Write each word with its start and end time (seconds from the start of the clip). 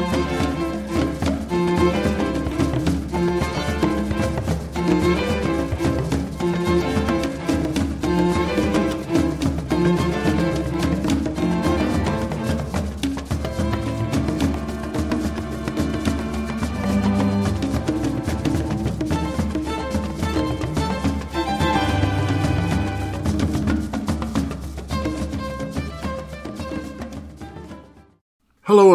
Hello 0.00 0.49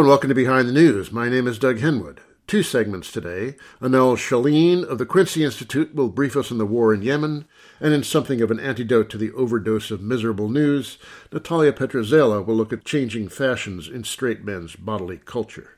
and 0.06 0.10
welcome 0.12 0.30
to 0.30 0.36
Behind 0.36 0.70
the 0.70 0.72
News. 0.72 1.12
My 1.12 1.30
name 1.30 1.48
is 1.48 1.58
Doug 1.58 1.80
Henwood. 1.80 2.20
Two 2.46 2.62
segments 2.62 3.12
today. 3.12 3.56
Annelle 3.82 4.16
Sheline 4.16 4.84
of 4.84 5.00
the 5.00 5.06
Quincy 5.08 5.44
Institute 5.44 5.96
will 5.96 6.10
brief 6.10 6.38
us 6.38 6.52
on 6.52 6.60
the 6.60 6.66
war 6.68 6.94
in 6.94 7.02
Yemen, 7.02 7.46
and 7.80 7.92
in 7.92 8.04
something 8.04 8.40
of 8.40 8.52
an 8.52 8.60
antidote 8.60 9.10
to 9.10 9.18
the 9.18 9.32
overdose 9.32 9.90
of 9.90 10.04
miserable 10.04 10.48
news, 10.48 11.00
Natalia 11.32 11.74
Petrzela 11.74 12.46
will 12.46 12.54
look 12.54 12.72
at 12.72 12.86
changing 12.86 13.30
fashions 13.30 13.88
in 13.88 14.04
straight 14.04 14.44
men's 14.44 14.76
bodily 14.76 15.18
culture. 15.18 15.72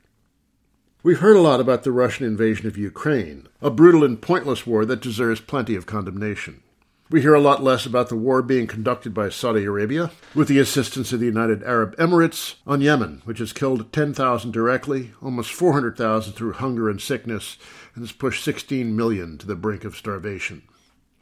We've 1.04 1.20
heard 1.20 1.38
a 1.38 1.41
lot 1.41 1.62
about 1.62 1.84
the 1.84 1.94
Russian 1.94 2.26
invasion 2.26 2.68
of 2.68 2.77
Ukraine, 2.77 3.48
a 3.62 3.70
brutal 3.70 4.04
and 4.04 4.21
pointless 4.21 4.68
war 4.68 4.84
that 4.88 4.99
deserves 4.99 5.40
plenty 5.40 5.73
of 5.73 5.85
condemnation. 5.85 6.63
We 7.09 7.21
hear 7.21 7.34
a 7.34 7.39
lot 7.39 7.63
less 7.63 7.85
about 7.85 8.09
the 8.09 8.17
war 8.17 8.41
being 8.41 8.67
conducted 8.67 9.13
by 9.13 9.29
Saudi 9.29 9.63
Arabia, 9.63 10.11
with 10.35 10.49
the 10.49 10.59
assistance 10.59 11.13
of 11.13 11.21
the 11.21 11.25
United 11.25 11.63
Arab 11.63 11.95
Emirates, 11.95 12.55
on 12.67 12.81
Yemen, 12.81 13.21
which 13.23 13.39
has 13.39 13.53
killed 13.53 13.93
10,000 13.93 14.51
directly, 14.51 15.12
almost 15.21 15.54
400,000 15.54 16.34
through 16.34 16.51
hunger 16.51 16.90
and 16.90 16.99
sickness, 16.99 17.57
and 17.95 18.04
has 18.04 18.12
pushed 18.12 18.43
16 18.43 18.93
million 18.93 19.37
to 19.37 19.48
the 19.48 19.55
brink 19.55 19.85
of 19.85 19.95
starvation. 19.95 20.63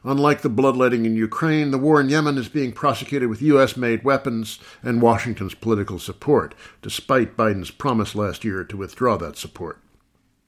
Unlike 0.02 0.42
the 0.42 0.48
bloodletting 0.48 1.06
in 1.06 1.14
Ukraine, 1.14 1.70
the 1.70 1.78
war 1.78 2.00
in 2.00 2.08
Yemen 2.08 2.36
is 2.36 2.48
being 2.48 2.72
prosecuted 2.72 3.28
with 3.28 3.40
U.S. 3.42 3.76
made 3.76 4.02
weapons 4.02 4.58
and 4.82 5.00
Washington's 5.00 5.54
political 5.54 6.00
support, 6.00 6.56
despite 6.82 7.36
Biden's 7.36 7.70
promise 7.70 8.16
last 8.16 8.44
year 8.44 8.64
to 8.64 8.76
withdraw 8.76 9.16
that 9.18 9.36
support. 9.36 9.80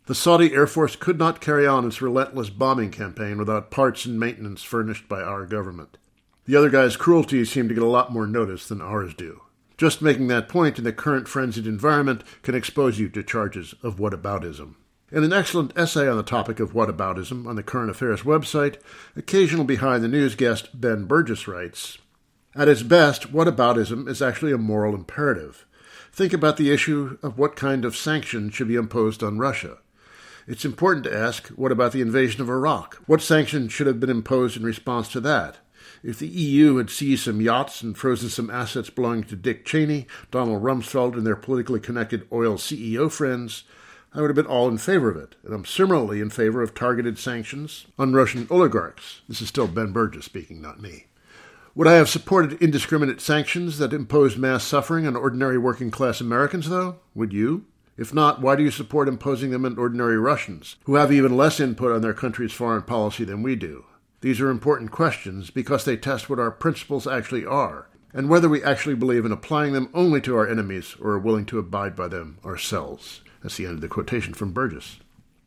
The 0.09 0.15
Saudi 0.15 0.55
Air 0.55 0.67
Force 0.67 0.97
could 0.97 1.19
not 1.19 1.43
carry 1.43 1.67
on 1.67 1.87
its 1.87 2.01
relentless 2.01 2.49
bombing 2.49 2.91
campaign 2.91 3.37
without 3.37 3.71
parts 3.71 4.07
and 4.07 4.19
maintenance 4.19 4.63
furnished 4.63 5.07
by 5.07 5.21
our 5.21 5.45
government. 5.45 5.99
The 6.47 6.57
other 6.57 6.71
guy's 6.71 6.97
cruelties 6.97 7.53
seem 7.53 7.69
to 7.69 7.75
get 7.75 7.83
a 7.83 7.87
lot 7.87 8.11
more 8.11 8.27
notice 8.27 8.67
than 8.67 8.81
ours 8.81 9.13
do. 9.13 9.43
Just 9.77 10.01
making 10.01 10.29
that 10.29 10.49
point 10.49 10.79
in 10.79 10.85
the 10.85 10.95
current 10.95 11.29
frenzied 11.29 11.67
environment 11.67 12.25
can 12.41 12.55
expose 12.55 12.99
you 12.99 13.11
to 13.11 13.23
charges 13.23 13.75
of 13.83 13.97
whataboutism. 13.97 14.77
In 15.13 15.25
an 15.25 15.33
excellent 15.35 15.77
essay 15.77 16.09
on 16.09 16.17
the 16.17 16.23
topic 16.23 16.59
of 16.59 16.73
whataboutism 16.73 17.47
on 17.47 17.57
the 17.57 17.63
Current 17.63 17.91
Affairs 17.91 18.23
website, 18.23 18.77
occasional 19.15 19.67
behind 19.67 20.03
the 20.03 20.09
news 20.09 20.35
guest 20.37 20.81
Ben 20.81 21.07
Burgis 21.07 21.47
writes 21.47 21.99
At 22.55 22.69
its 22.69 22.83
best, 22.83 23.31
whataboutism 23.31 24.09
is 24.09 24.23
actually 24.23 24.53
a 24.53 24.59
moral 24.59 24.95
imperative. 24.95 25.67
Think 26.15 26.33
about 26.33 26.57
the 26.57 26.71
issue 26.71 27.19
of 27.23 27.37
what 27.37 27.57
kind 27.57 27.85
of 27.85 27.95
sanctions 27.95 28.55
should 28.55 28.69
be 28.69 28.75
imposed 28.77 29.23
on 29.23 29.39
Russia. 29.39 29.77
It's 30.49 30.65
important 30.65 31.05
to 31.05 31.15
ask 31.15 31.49
what 31.49 31.73
about 31.73 31.93
the 31.93 32.01
invasion 32.01 32.41
of 32.41 32.49
Iraq? 32.49 33.03
What 33.05 33.21
sanctions 33.21 33.71
should 33.71 33.87
have 33.87 34.01
been 34.01 34.09
imposed 34.09 34.57
in 34.57 34.63
response 34.63 35.09
to 35.09 35.21
that? 35.21 35.59
If 36.03 36.19
the 36.19 36.27
EU 36.27 36.77
had 36.77 36.89
seized 36.89 37.25
some 37.25 37.43
yachts 37.43 37.83
and 37.83 37.95
frozen 37.95 38.31
some 38.31 38.49
assets 38.49 38.89
belonging 38.89 39.25
to 39.25 39.37
Dick 39.37 39.67
Cheney, 39.67 40.07
Donald 40.31 40.63
Rumsfeld, 40.63 41.19
and 41.19 41.27
their 41.27 41.37
politically 41.37 41.81
connected 41.81 42.27
oil 42.33 42.55
CEO 42.55 43.13
friends, 43.13 43.65
I 44.15 44.23
would 44.23 44.31
have 44.31 44.37
been 44.37 44.47
all 44.47 44.69
in 44.69 44.79
favor 44.79 45.11
of 45.11 45.19
it, 45.19 45.37
and 45.45 45.53
I'm 45.53 45.67
similarly 45.67 46.19
in 46.19 46.31
favor 46.31 46.63
of 46.63 46.73
targeted 46.73 47.19
sanctions 47.19 47.85
on 47.99 48.15
Russian 48.15 48.47
oligarchs. 48.49 49.21
This 49.29 49.43
is 49.43 49.49
still 49.49 49.69
Ben 49.69 49.93
Burgis 49.93 50.25
speaking, 50.25 50.63
not 50.63 50.81
me. 50.81 51.09
Would 51.75 51.89
I 51.89 51.97
have 51.97 52.09
supported 52.09 52.63
indiscriminate 52.63 53.21
sanctions 53.21 53.77
that 53.79 53.93
imposed 53.93 54.39
mass 54.39 54.65
suffering 54.65 55.07
on 55.07 55.15
ordinary 55.15 55.59
working 55.59 55.91
class 55.91 56.23
Americans, 56.23 56.71
though? 56.71 57.01
Would 57.15 57.35
you? 57.35 57.67
If 57.99 58.15
not, 58.15 58.41
why 58.41 58.55
do 58.55 58.63
you 58.63 58.71
support 58.71 59.09
imposing 59.09 59.51
them 59.51 59.65
on 59.65 59.77
ordinary 59.77 60.17
Russians, 60.17 60.77
who 60.85 60.95
have 60.95 61.13
even 61.13 61.37
less 61.37 61.59
input 61.59 61.91
on 61.91 62.01
their 62.01 62.15
country's 62.15 62.53
foreign 62.53 62.83
policy 62.83 63.25
than 63.25 63.43
we 63.43 63.57
do? 63.57 63.87
These 64.21 64.41
are 64.41 64.51
important 64.51 64.93
questions 64.93 65.51
because 65.51 65.85
they 65.85 65.97
test 65.97 66.31
what 66.31 66.39
our 66.39 66.53
principles 66.53 67.09
actually 67.09 67.45
are, 67.45 67.89
and 68.15 68.29
whether 68.29 68.49
we 68.49 68.63
actually 68.63 68.95
believe 68.95 69.25
in 69.25 69.33
applying 69.33 69.73
them 69.73 69.91
only 69.93 70.21
to 70.21 70.37
our 70.37 70.49
enemies 70.49 70.95
or 71.01 71.11
are 71.11 71.19
willing 71.19 71.45
to 71.47 71.59
abide 71.59 71.97
by 71.97 72.07
them 72.07 72.39
ourselves. 72.45 73.21
That's 73.43 73.57
the 73.57 73.67
end 73.67 73.75
of 73.75 73.81
the 73.81 73.89
quotation 73.89 74.33
from 74.33 74.55
Burgis. 74.55 74.99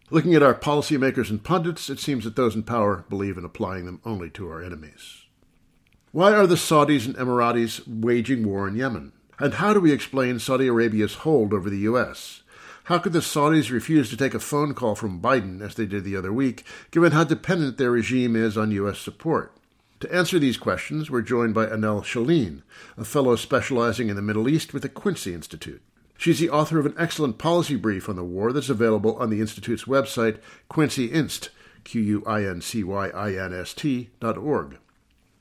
Looking 0.10 0.36
at 0.36 0.44
our 0.44 0.54
policymakers 0.54 1.30
and 1.30 1.42
pundits, 1.42 1.90
it 1.90 2.02
seems 2.02 2.26
that 2.26 2.36
those 2.36 2.54
in 2.54 2.64
power 2.64 3.06
believe 3.10 3.38
in 3.38 3.46
applying 3.46 3.86
them 3.86 4.02
only 4.04 4.30
to 4.32 4.50
our 4.50 4.62
enemies. 4.62 5.24
Why 6.12 6.34
are 6.34 6.48
the 6.48 6.56
Saudis 6.56 7.06
and 7.06 7.16
Emiratis 7.16 7.88
waging 7.88 8.46
war 8.46 8.68
in 8.68 8.76
Yemen? 8.76 9.14
And 9.40 9.56
how 9.56 9.74
do 9.74 9.80
we 9.80 9.94
explain 9.94 10.38
Saudi 10.38 10.68
Arabia's 10.68 11.16
hold 11.16 11.54
over 11.54 11.70
the 11.70 11.80
U.S.? 11.80 12.41
How 12.92 13.00
could 13.00 13.14
the 13.14 13.20
Saudis 13.20 13.72
refuse 13.72 14.10
to 14.10 14.18
take 14.18 14.34
a 14.34 14.40
phone 14.42 14.74
call 14.74 14.96
from 14.96 15.22
Biden, 15.22 15.62
as 15.62 15.76
they 15.76 15.86
did 15.86 16.04
the 16.04 16.18
other 16.18 16.34
week, 16.34 16.66
given 16.92 17.14
how 17.14 17.24
dependent 17.24 17.78
their 17.78 17.92
regime 17.92 18.36
is 18.36 18.58
on 18.58 18.72
U.S. 18.72 19.00
support? 19.00 19.56
To 20.02 20.14
answer 20.14 20.38
these 20.38 20.58
questions, 20.58 21.10
we're 21.10 21.22
joined 21.22 21.54
by 21.54 21.68
Annelle 21.68 22.04
Sheline, 22.04 22.64
a 22.98 23.06
fellow 23.06 23.38
specializing 23.38 24.10
in 24.10 24.18
the 24.18 24.22
Middle 24.22 24.50
East 24.50 24.74
with 24.74 24.84
the 24.84 24.90
Quincy 24.90 25.34
Institute. 25.34 25.82
She's 26.18 26.40
the 26.40 26.50
author 26.50 26.80
of 26.80 26.86
an 26.86 26.96
excellent 26.98 27.38
policy 27.38 27.78
brief 27.78 28.10
on 28.10 28.18
the 28.18 28.26
war 28.26 28.52
that's 28.52 28.68
available 28.68 29.16
on 29.16 29.30
the 29.30 29.40
Institute's 29.40 29.86
website, 29.86 30.40
quincyinst, 30.70 31.48
Q-U-I-N-C-Y-I-N-S-T 31.86 32.50
dot 34.20 34.38
org. 34.38 34.80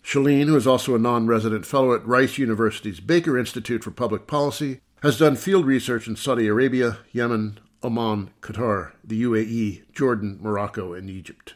Sheline, 0.05 0.47
who 0.47 0.55
is 0.55 0.69
also 0.69 0.95
a 0.95 1.01
non-resident 1.01 1.67
fellow 1.67 1.95
at 1.95 2.07
Rice 2.07 2.39
University's 2.39 3.01
Baker 3.01 3.37
Institute 3.37 3.83
for 3.83 3.91
Public 3.91 4.29
Policy, 4.29 4.83
has 5.03 5.19
done 5.19 5.37
field 5.37 5.65
research 5.65 6.07
in 6.07 6.17
Saudi 6.17 6.47
Arabia, 6.47 6.99
Yemen, 7.13 7.59
Oman, 7.83 8.31
Qatar, 8.43 8.93
the 9.03 9.23
UAE, 9.23 9.83
Jordan, 9.93 10.39
Morocco, 10.41 10.93
and 10.93 11.09
Egypt. 11.09 11.55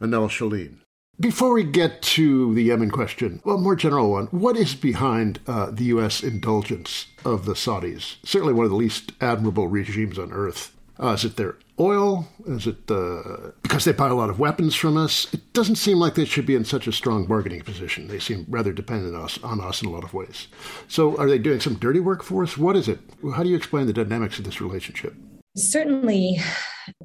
Annelle 0.00 0.28
Sheline. 0.28 0.78
Before 1.18 1.54
we 1.54 1.64
get 1.64 2.02
to 2.02 2.54
the 2.54 2.64
Yemen 2.64 2.90
question, 2.90 3.40
well, 3.42 3.56
more 3.56 3.74
general 3.74 4.10
one, 4.10 4.26
what 4.26 4.56
is 4.56 4.74
behind 4.74 5.40
uh, 5.46 5.70
the 5.70 5.84
U.S. 5.84 6.22
indulgence 6.22 7.06
of 7.24 7.46
the 7.46 7.54
Saudis? 7.54 8.16
Certainly 8.22 8.52
one 8.52 8.66
of 8.66 8.70
the 8.70 8.76
least 8.76 9.12
admirable 9.20 9.66
regimes 9.66 10.18
on 10.18 10.30
earth. 10.30 10.75
Uh, 10.98 11.08
is 11.08 11.24
it 11.24 11.36
their 11.36 11.56
oil? 11.78 12.26
Is 12.46 12.66
it 12.66 12.90
uh, 12.90 13.50
because 13.62 13.84
they 13.84 13.92
buy 13.92 14.08
a 14.08 14.14
lot 14.14 14.30
of 14.30 14.38
weapons 14.38 14.74
from 14.74 14.96
us? 14.96 15.32
It 15.32 15.52
doesn't 15.52 15.76
seem 15.76 15.98
like 15.98 16.14
they 16.14 16.24
should 16.24 16.46
be 16.46 16.54
in 16.54 16.64
such 16.64 16.86
a 16.86 16.92
strong 16.92 17.26
bargaining 17.26 17.62
position. 17.62 18.08
They 18.08 18.18
seem 18.18 18.46
rather 18.48 18.72
dependent 18.72 19.14
on 19.14 19.22
us, 19.22 19.42
on 19.42 19.60
us 19.60 19.82
in 19.82 19.88
a 19.88 19.92
lot 19.92 20.04
of 20.04 20.14
ways. 20.14 20.48
So, 20.88 21.16
are 21.18 21.28
they 21.28 21.38
doing 21.38 21.60
some 21.60 21.74
dirty 21.74 22.00
work 22.00 22.22
for 22.22 22.42
us? 22.42 22.56
What 22.56 22.76
is 22.76 22.88
it? 22.88 23.00
How 23.34 23.42
do 23.42 23.50
you 23.50 23.56
explain 23.56 23.86
the 23.86 23.92
dynamics 23.92 24.38
of 24.38 24.44
this 24.44 24.60
relationship? 24.60 25.14
Certainly, 25.56 26.38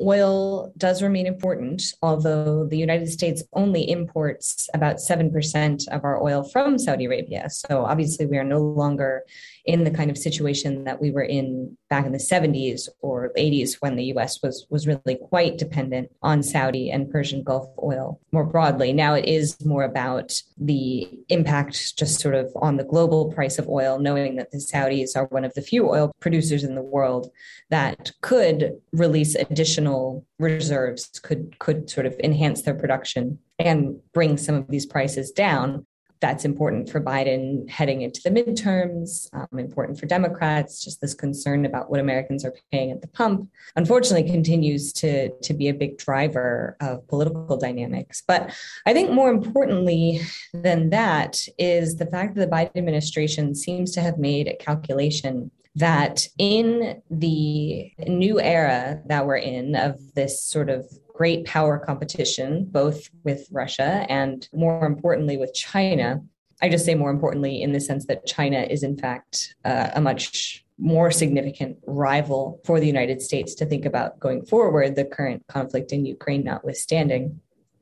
oil 0.01 0.73
does 0.77 1.01
remain 1.01 1.27
important, 1.27 1.81
although 2.01 2.65
the 2.67 2.77
United 2.77 3.09
States 3.09 3.43
only 3.53 3.89
imports 3.89 4.69
about 4.73 4.97
7% 4.97 5.87
of 5.89 6.03
our 6.03 6.21
oil 6.21 6.43
from 6.43 6.77
Saudi 6.77 7.05
Arabia. 7.05 7.49
So 7.49 7.85
obviously, 7.85 8.25
we 8.25 8.37
are 8.37 8.43
no 8.43 8.59
longer 8.59 9.23
in 9.65 9.83
the 9.83 9.91
kind 9.91 10.09
of 10.09 10.17
situation 10.17 10.83
that 10.85 10.99
we 10.99 11.11
were 11.11 11.23
in 11.23 11.77
back 11.89 12.05
in 12.05 12.11
the 12.11 12.17
70s 12.17 12.89
or 13.01 13.31
80s 13.37 13.77
when 13.79 13.95
the 13.95 14.05
US 14.15 14.41
was 14.41 14.65
was 14.69 14.87
really 14.87 15.17
quite 15.29 15.57
dependent 15.57 16.09
on 16.21 16.41
Saudi 16.41 16.89
and 16.89 17.11
Persian 17.11 17.43
Gulf 17.43 17.67
oil 17.81 18.19
more 18.31 18.45
broadly. 18.45 18.91
Now 18.91 19.13
it 19.13 19.25
is 19.25 19.63
more 19.65 19.83
about 19.83 20.33
the 20.57 21.07
impact 21.29 21.97
just 21.97 22.19
sort 22.19 22.35
of 22.35 22.51
on 22.55 22.77
the 22.77 22.83
global 22.83 23.31
price 23.31 23.59
of 23.59 23.69
oil 23.69 23.99
knowing 23.99 24.35
that 24.37 24.51
the 24.51 24.57
Saudis 24.57 25.15
are 25.15 25.25
one 25.25 25.45
of 25.45 25.53
the 25.53 25.61
few 25.61 25.87
oil 25.87 26.11
producers 26.19 26.63
in 26.63 26.75
the 26.75 26.81
world 26.81 27.29
that 27.69 28.11
could 28.21 28.79
release 28.93 29.35
additional 29.35 29.70
additional 29.71 30.25
reserves 30.39 31.07
could 31.23 31.57
could 31.59 31.89
sort 31.89 32.05
of 32.05 32.15
enhance 32.23 32.63
their 32.63 32.75
production 32.75 33.39
and 33.57 33.95
bring 34.13 34.37
some 34.37 34.55
of 34.55 34.67
these 34.67 34.85
prices 34.85 35.31
down. 35.31 35.85
That's 36.19 36.45
important 36.45 36.87
for 36.87 37.01
Biden 37.01 37.67
heading 37.67 38.03
into 38.03 38.21
the 38.23 38.29
midterms, 38.29 39.27
um, 39.33 39.57
important 39.57 39.99
for 39.99 40.05
Democrats. 40.05 40.83
Just 40.83 41.01
this 41.01 41.15
concern 41.15 41.65
about 41.65 41.89
what 41.89 41.99
Americans 41.99 42.45
are 42.45 42.53
paying 42.71 42.91
at 42.91 43.01
the 43.01 43.07
pump, 43.07 43.49
unfortunately, 43.75 44.29
continues 44.29 44.93
to, 44.93 45.31
to 45.39 45.53
be 45.55 45.69
a 45.69 45.73
big 45.73 45.97
driver 45.97 46.77
of 46.79 47.07
political 47.07 47.57
dynamics. 47.57 48.21
But 48.27 48.53
I 48.85 48.93
think 48.93 49.09
more 49.09 49.31
importantly 49.31 50.21
than 50.53 50.91
that 50.91 51.39
is 51.57 51.95
the 51.95 52.05
fact 52.05 52.35
that 52.35 52.41
the 52.41 52.55
Biden 52.55 52.75
administration 52.75 53.55
seems 53.55 53.91
to 53.93 54.01
have 54.01 54.19
made 54.19 54.47
a 54.47 54.55
calculation 54.57 55.49
that 55.75 56.27
in 56.37 57.01
the 57.09 57.91
new 58.07 58.39
era 58.39 59.01
that 59.05 59.25
we're 59.25 59.37
in 59.37 59.75
of 59.75 59.99
this 60.15 60.43
sort 60.43 60.69
of 60.69 60.85
great 61.13 61.45
power 61.45 61.79
competition, 61.79 62.65
both 62.65 63.09
with 63.23 63.47
Russia 63.51 64.05
and 64.09 64.49
more 64.53 64.85
importantly 64.85 65.37
with 65.37 65.53
China, 65.53 66.21
I 66.61 66.69
just 66.69 66.85
say 66.85 66.95
more 66.95 67.09
importantly 67.09 67.61
in 67.61 67.71
the 67.71 67.79
sense 67.79 68.05
that 68.07 68.25
China 68.25 68.61
is 68.61 68.83
in 68.83 68.97
fact 68.97 69.55
uh, 69.65 69.89
a 69.95 70.01
much 70.01 70.65
more 70.77 71.11
significant 71.11 71.77
rival 71.85 72.59
for 72.65 72.79
the 72.79 72.87
United 72.87 73.21
States 73.21 73.53
to 73.55 73.65
think 73.65 73.85
about 73.85 74.19
going 74.19 74.43
forward, 74.45 74.95
the 74.95 75.05
current 75.05 75.45
conflict 75.47 75.91
in 75.91 76.05
Ukraine 76.05 76.43
notwithstanding. 76.43 77.39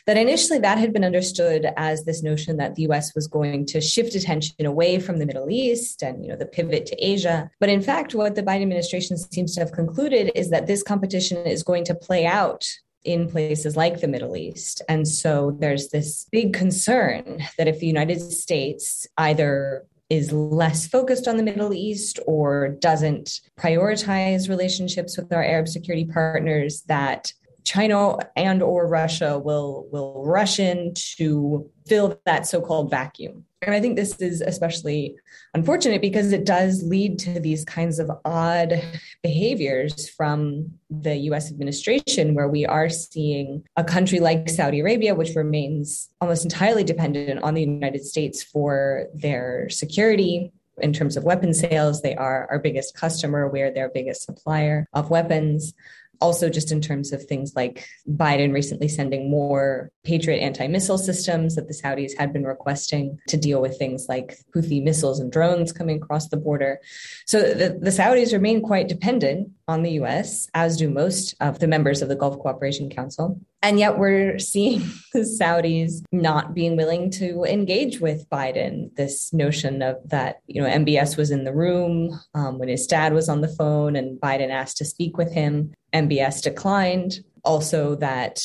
That 0.10 0.18
initially 0.18 0.58
that 0.58 0.80
had 0.80 0.92
been 0.92 1.04
understood 1.04 1.68
as 1.78 2.04
this 2.04 2.24
notion 2.24 2.58
that 2.58 2.74
the 2.74 2.82
US 2.88 3.14
was 3.14 3.28
going 3.28 3.68
to 3.68 3.80
shift 3.80 4.16
attention 4.16 4.66
away 4.66 4.98
from 4.98 5.20
the 5.20 5.26
Middle 5.28 5.52
East 5.52 6.02
and 6.02 6.26
you 6.26 6.32
know 6.32 6.36
the 6.36 6.48
pivot 6.48 6.88
to 6.88 6.96
Asia. 6.96 7.52
But 7.60 7.70
in 7.70 7.80
fact, 7.80 8.16
what 8.16 8.34
the 8.34 8.42
Biden 8.42 8.64
administration 8.64 9.18
seems 9.18 9.54
to 9.54 9.60
have 9.60 9.72
concluded 9.72 10.32
is 10.34 10.50
that 10.50 10.66
this 10.66 10.82
competition 10.82 11.46
is 11.46 11.62
going 11.62 11.84
to 11.84 11.94
play 11.94 12.26
out 12.26 12.66
in 13.04 13.30
places 13.30 13.78
like 13.78 14.02
the 14.02 14.08
Middle 14.08 14.36
East. 14.36 14.82
And 14.90 15.08
so 15.08 15.56
there's 15.60 15.90
this 15.90 16.26
big 16.32 16.54
concern 16.54 17.44
that 17.60 17.68
if 17.68 17.78
the 17.78 17.86
United 17.86 18.20
States 18.20 19.06
either 19.20 19.86
is 20.10 20.32
less 20.32 20.88
focused 20.88 21.28
on 21.28 21.38
the 21.38 21.44
Middle 21.44 21.72
East 21.72 22.18
or 22.26 22.70
doesn't 22.70 23.42
prioritize 23.60 24.50
relationships 24.50 25.18
with 25.18 25.32
our 25.32 25.44
Arab 25.44 25.68
security 25.68 26.06
partners, 26.06 26.82
that 26.88 27.32
China 27.70 28.18
and 28.36 28.64
or 28.64 28.88
Russia 28.88 29.38
will 29.38 29.88
will 29.92 30.24
rush 30.26 30.60
in 30.60 30.92
to 31.18 31.70
fill 31.88 32.20
that 32.26 32.48
so-called 32.48 32.90
vacuum. 32.90 33.46
And 33.62 33.76
I 33.76 33.80
think 33.80 33.96
this 33.96 34.16
is 34.20 34.42
especially 34.42 35.16
unfortunate 35.54 36.02
because 36.02 36.32
it 36.32 36.46
does 36.46 36.82
lead 36.82 37.20
to 37.20 37.40
these 37.40 37.64
kinds 37.66 38.00
of 38.00 38.10
odd 38.26 38.82
behaviors 39.22 40.10
from 40.10 40.72
the 40.90 41.16
US 41.30 41.52
administration, 41.52 42.34
where 42.34 42.48
we 42.48 42.66
are 42.66 42.90
seeing 42.90 43.64
a 43.76 43.84
country 43.84 44.20
like 44.20 44.50
Saudi 44.50 44.80
Arabia, 44.80 45.14
which 45.14 45.36
remains 45.36 46.10
almost 46.22 46.46
entirely 46.46 46.84
dependent 46.84 47.44
on 47.44 47.54
the 47.54 47.62
United 47.62 48.04
States 48.04 48.42
for 48.42 49.06
their 49.14 49.70
security. 49.70 50.52
In 50.82 50.94
terms 50.94 51.18
of 51.18 51.26
weapon 51.26 51.54
sales, 51.54 52.02
they 52.02 52.16
are 52.16 52.48
our 52.50 52.58
biggest 52.58 52.96
customer. 52.96 53.48
We're 53.48 53.72
their 53.72 53.90
biggest 53.90 54.24
supplier 54.24 54.88
of 54.94 55.12
weapons 55.12 55.74
also 56.22 56.50
just 56.50 56.72
in 56.72 56.82
terms 56.82 57.14
of 57.14 57.24
things 57.24 57.54
like 57.56 57.88
Biden 58.08 58.54
recently 58.54 58.88
sending 58.88 59.30
more 59.30 59.92
Patriot 60.04 60.40
anti-missile 60.40 60.98
systems 60.98 61.56
that 61.56 61.68
the 61.68 61.74
Saudis 61.74 62.18
had 62.18 62.34
been 62.34 62.44
requesting 62.44 63.20
to 63.28 63.38
deal 63.38 63.62
with 63.62 63.78
things 63.78 64.08
like 64.10 64.38
Houthi 64.56 64.84
missiles 64.84 65.20
and 65.20 65.32
drones 65.32 65.72
coming 65.72 65.98
across 65.98 66.28
the 66.28 66.38
border. 66.38 66.80
So 67.26 67.42
the, 67.42 67.78
the 67.80 67.90
Saudis 67.90 68.34
remain 68.34 68.62
quite 68.62 68.88
dependent 68.88 69.52
on 69.70 69.84
the 69.84 69.92
US, 70.02 70.50
as 70.56 70.78
do 70.78 70.90
most 70.90 71.36
of 71.40 71.60
the 71.60 71.68
members 71.68 72.02
of 72.02 72.10
the 72.10 72.16
Gulf 72.16 72.40
Cooperation 72.40 72.90
Council. 72.90 73.40
And 73.62 73.78
yet 73.78 74.00
we're 74.00 74.40
seeing 74.40 74.80
the 75.14 75.20
Saudis 75.20 76.02
not 76.12 76.56
being 76.56 76.76
willing 76.76 77.12
to 77.12 77.44
engage 77.44 78.00
with 78.00 78.28
Biden. 78.30 78.96
This 78.96 79.32
notion 79.32 79.82
of 79.82 79.98
that, 80.06 80.42
you 80.48 80.62
know, 80.62 80.68
MBS 80.68 81.18
was 81.18 81.30
in 81.30 81.44
the 81.44 81.54
room 81.54 82.20
um, 82.34 82.58
when 82.58 82.68
his 82.68 82.88
dad 82.88 83.14
was 83.14 83.30
on 83.30 83.42
the 83.42 83.48
phone 83.48 83.96
and 83.96 84.20
Biden 84.20 84.50
asked 84.50 84.78
to 84.78 84.86
speak 84.86 85.18
with 85.18 85.32
him. 85.32 85.72
MBS 85.94 86.42
declined 86.42 87.20
also 87.44 87.96
that 87.96 88.44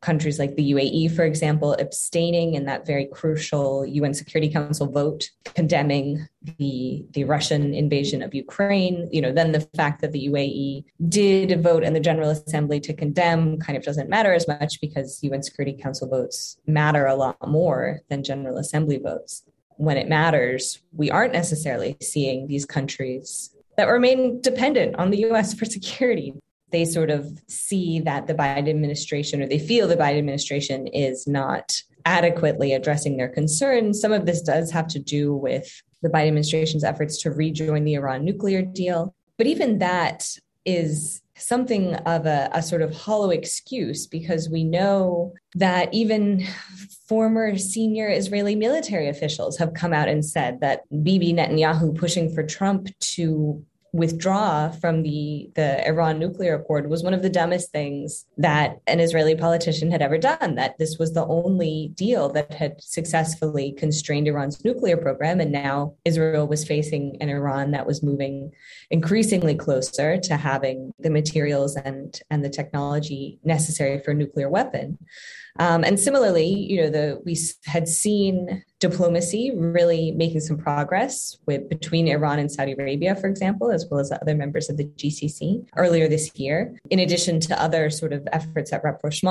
countries 0.00 0.38
like 0.38 0.56
the 0.56 0.72
UAE, 0.72 1.14
for 1.14 1.24
example, 1.24 1.74
abstaining 1.74 2.54
in 2.54 2.64
that 2.66 2.86
very 2.86 3.06
crucial 3.06 3.86
UN 3.86 4.14
Security 4.14 4.50
Council 4.52 4.86
vote 4.86 5.30
condemning 5.54 6.26
the 6.58 7.04
the 7.12 7.24
Russian 7.24 7.74
invasion 7.74 8.22
of 8.22 8.34
Ukraine. 8.34 9.08
You 9.12 9.22
know, 9.22 9.32
then 9.32 9.52
the 9.52 9.60
fact 9.76 10.00
that 10.02 10.12
the 10.12 10.28
UAE 10.28 10.84
did 11.08 11.62
vote 11.62 11.84
in 11.84 11.92
the 11.92 12.00
General 12.00 12.30
Assembly 12.30 12.80
to 12.80 12.92
condemn 12.92 13.58
kind 13.58 13.76
of 13.76 13.84
doesn't 13.84 14.10
matter 14.10 14.32
as 14.32 14.48
much 14.48 14.80
because 14.80 15.22
UN 15.22 15.42
Security 15.42 15.76
Council 15.80 16.08
votes 16.08 16.58
matter 16.66 17.06
a 17.06 17.14
lot 17.14 17.48
more 17.48 18.00
than 18.08 18.22
General 18.22 18.58
Assembly 18.58 18.98
votes. 18.98 19.44
When 19.76 19.96
it 19.96 20.08
matters, 20.08 20.82
we 20.92 21.10
aren't 21.10 21.32
necessarily 21.32 21.96
seeing 22.00 22.46
these 22.46 22.64
countries 22.64 23.50
that 23.76 23.88
remain 23.88 24.40
dependent 24.40 24.96
on 24.96 25.10
the 25.10 25.24
US 25.30 25.54
for 25.54 25.64
security 25.64 26.34
they 26.74 26.84
sort 26.84 27.10
of 27.10 27.40
see 27.46 28.00
that 28.00 28.26
the 28.26 28.34
Biden 28.34 28.68
administration 28.68 29.40
or 29.40 29.46
they 29.46 29.60
feel 29.60 29.86
the 29.86 29.96
Biden 29.96 30.18
administration 30.18 30.88
is 30.88 31.26
not 31.26 31.80
adequately 32.04 32.72
addressing 32.72 33.16
their 33.16 33.28
concerns. 33.28 34.00
Some 34.00 34.12
of 34.12 34.26
this 34.26 34.42
does 34.42 34.70
have 34.72 34.88
to 34.88 34.98
do 34.98 35.34
with 35.34 35.82
the 36.02 36.08
Biden 36.08 36.28
administration's 36.28 36.84
efforts 36.84 37.22
to 37.22 37.30
rejoin 37.30 37.84
the 37.84 37.94
Iran 37.94 38.24
nuclear 38.24 38.60
deal. 38.60 39.14
But 39.38 39.46
even 39.46 39.78
that 39.78 40.28
is 40.64 41.22
something 41.36 41.94
of 41.94 42.26
a, 42.26 42.48
a, 42.52 42.62
sort 42.62 42.82
of 42.82 42.94
hollow 42.94 43.30
excuse 43.30 44.06
because 44.06 44.48
we 44.48 44.64
know 44.64 45.32
that 45.54 45.92
even 45.92 46.44
former 47.08 47.56
senior 47.58 48.08
Israeli 48.08 48.54
military 48.54 49.08
officials 49.08 49.58
have 49.58 49.74
come 49.74 49.92
out 49.92 50.08
and 50.08 50.24
said 50.24 50.60
that 50.60 50.82
Bibi 51.02 51.34
Netanyahu 51.34 51.96
pushing 51.96 52.32
for 52.32 52.42
Trump 52.44 52.88
to 53.00 53.64
withdraw 53.94 54.68
from 54.70 55.04
the 55.04 55.48
the 55.54 55.86
Iran 55.86 56.18
nuclear 56.18 56.56
accord 56.56 56.90
was 56.90 57.04
one 57.04 57.14
of 57.14 57.22
the 57.22 57.30
dumbest 57.30 57.70
things 57.70 58.26
that 58.36 58.80
an 58.88 58.98
Israeli 58.98 59.36
politician 59.36 59.88
had 59.92 60.02
ever 60.02 60.18
done 60.18 60.56
that 60.56 60.76
this 60.78 60.98
was 60.98 61.12
the 61.12 61.24
only 61.26 61.92
deal 61.94 62.28
that 62.30 62.52
had 62.52 62.82
successfully 62.82 63.70
constrained 63.70 64.26
Iran's 64.26 64.64
nuclear 64.64 64.96
program. 64.96 65.38
And 65.38 65.52
now 65.52 65.94
Israel 66.04 66.48
was 66.48 66.66
facing 66.66 67.18
an 67.20 67.28
Iran 67.28 67.70
that 67.70 67.86
was 67.86 68.02
moving 68.02 68.50
increasingly 68.90 69.54
closer 69.54 70.18
to 70.18 70.36
having 70.36 70.92
the 70.98 71.10
materials 71.10 71.76
and 71.76 72.20
and 72.30 72.44
the 72.44 72.50
technology 72.50 73.38
necessary 73.44 74.00
for 74.00 74.10
a 74.10 74.14
nuclear 74.14 74.48
weapon. 74.48 74.98
Um, 75.60 75.84
and 75.84 76.00
similarly, 76.00 76.48
you 76.48 76.82
know, 76.82 76.90
the 76.90 77.22
we 77.24 77.38
had 77.64 77.86
seen 77.86 78.64
diplomacy 78.80 79.52
really 79.54 80.12
making 80.12 80.40
some 80.40 80.58
progress 80.58 81.38
with 81.46 81.68
between 81.68 82.08
Iran 82.08 82.38
and 82.38 82.50
Saudi 82.50 82.72
Arabia, 82.72 83.14
for 83.16 83.28
example, 83.28 83.70
as 83.70 83.86
well 83.90 84.00
as 84.00 84.10
the 84.10 84.20
other 84.20 84.34
members 84.34 84.68
of 84.68 84.76
the 84.76 84.84
GCC 84.84 85.66
earlier 85.76 86.08
this 86.08 86.30
year. 86.36 86.74
In 86.90 86.98
addition 86.98 87.40
to 87.40 87.62
other 87.62 87.88
sort 87.90 88.12
of 88.12 88.26
efforts 88.32 88.72
at 88.72 88.84
rapprochement, 88.84 89.24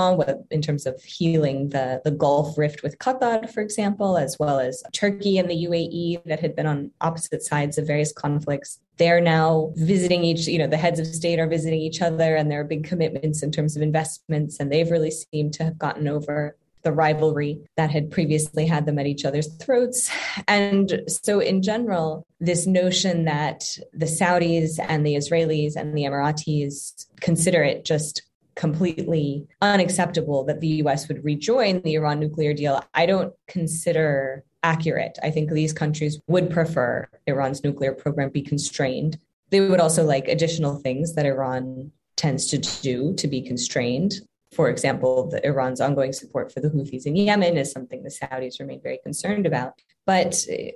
in 0.49 0.61
terms 0.61 0.85
of 0.85 1.01
healing 1.03 1.69
the 1.69 2.01
the 2.03 2.11
Gulf 2.11 2.57
rift 2.57 2.83
with 2.83 2.97
Qatar, 2.97 3.49
for 3.49 3.61
example, 3.61 4.17
as 4.17 4.37
well 4.39 4.59
as 4.59 4.83
Turkey 4.93 5.37
and 5.37 5.49
the 5.49 5.65
UAE 5.65 6.23
that 6.25 6.39
had 6.39 6.55
been 6.55 6.65
on 6.65 6.91
opposite 7.01 7.43
sides 7.43 7.77
of 7.77 7.85
various 7.85 8.11
conflicts 8.11 8.79
they're 8.97 9.21
now 9.21 9.71
visiting 9.75 10.23
each 10.23 10.47
you 10.47 10.59
know 10.59 10.67
the 10.67 10.77
heads 10.77 10.99
of 10.99 11.07
state 11.07 11.39
are 11.39 11.47
visiting 11.47 11.79
each 11.79 12.01
other 12.01 12.35
and 12.35 12.51
there 12.51 12.61
are 12.61 12.63
big 12.63 12.83
commitments 12.83 13.41
in 13.41 13.51
terms 13.51 13.75
of 13.75 13.81
investments 13.81 14.59
and 14.59 14.71
they've 14.71 14.91
really 14.91 15.11
seemed 15.11 15.53
to 15.53 15.63
have 15.63 15.77
gotten 15.77 16.07
over 16.07 16.55
the 16.83 16.91
rivalry 16.91 17.59
that 17.77 17.91
had 17.91 18.11
previously 18.11 18.65
had 18.65 18.85
them 18.85 18.99
at 18.99 19.07
each 19.07 19.25
other's 19.25 19.53
throats 19.55 20.11
and 20.47 21.01
so 21.07 21.39
in 21.39 21.61
general 21.61 22.25
this 22.39 22.67
notion 22.67 23.25
that 23.25 23.77
the 23.93 24.05
saudis 24.05 24.79
and 24.87 25.05
the 25.05 25.15
israelis 25.15 25.75
and 25.75 25.97
the 25.97 26.03
emiratis 26.03 27.05
consider 27.19 27.63
it 27.63 27.85
just 27.85 28.23
completely 28.55 29.47
unacceptable 29.61 30.43
that 30.43 30.61
the 30.61 30.67
US 30.67 31.07
would 31.07 31.23
rejoin 31.23 31.81
the 31.81 31.95
Iran 31.95 32.19
nuclear 32.19 32.53
deal 32.53 32.83
I 32.93 33.05
don't 33.05 33.33
consider 33.47 34.43
accurate. 34.63 35.19
I 35.21 35.29
think 35.29 35.51
these 35.51 35.73
countries 35.73 36.19
would 36.27 36.49
prefer 36.49 37.07
Iran's 37.27 37.63
nuclear 37.63 37.93
program 37.93 38.29
be 38.29 38.41
constrained. 38.41 39.19
They 39.49 39.59
would 39.59 39.79
also 39.79 40.03
like 40.03 40.27
additional 40.27 40.77
things 40.77 41.13
that 41.15 41.25
Iran 41.25 41.91
tends 42.15 42.47
to 42.47 42.57
do 42.57 43.13
to 43.15 43.27
be 43.27 43.41
constrained. 43.41 44.21
For 44.55 44.69
example, 44.69 45.29
the, 45.29 45.45
Iran's 45.45 45.81
ongoing 45.81 46.13
support 46.13 46.51
for 46.51 46.59
the 46.59 46.69
Houthis 46.69 47.05
in 47.05 47.15
Yemen 47.15 47.57
is 47.57 47.71
something 47.71 48.03
the 48.03 48.09
Saudis 48.09 48.59
remain 48.59 48.81
very 48.81 48.99
concerned 49.03 49.45
about. 49.45 49.81
But 50.05 50.45
eh, 50.49 50.71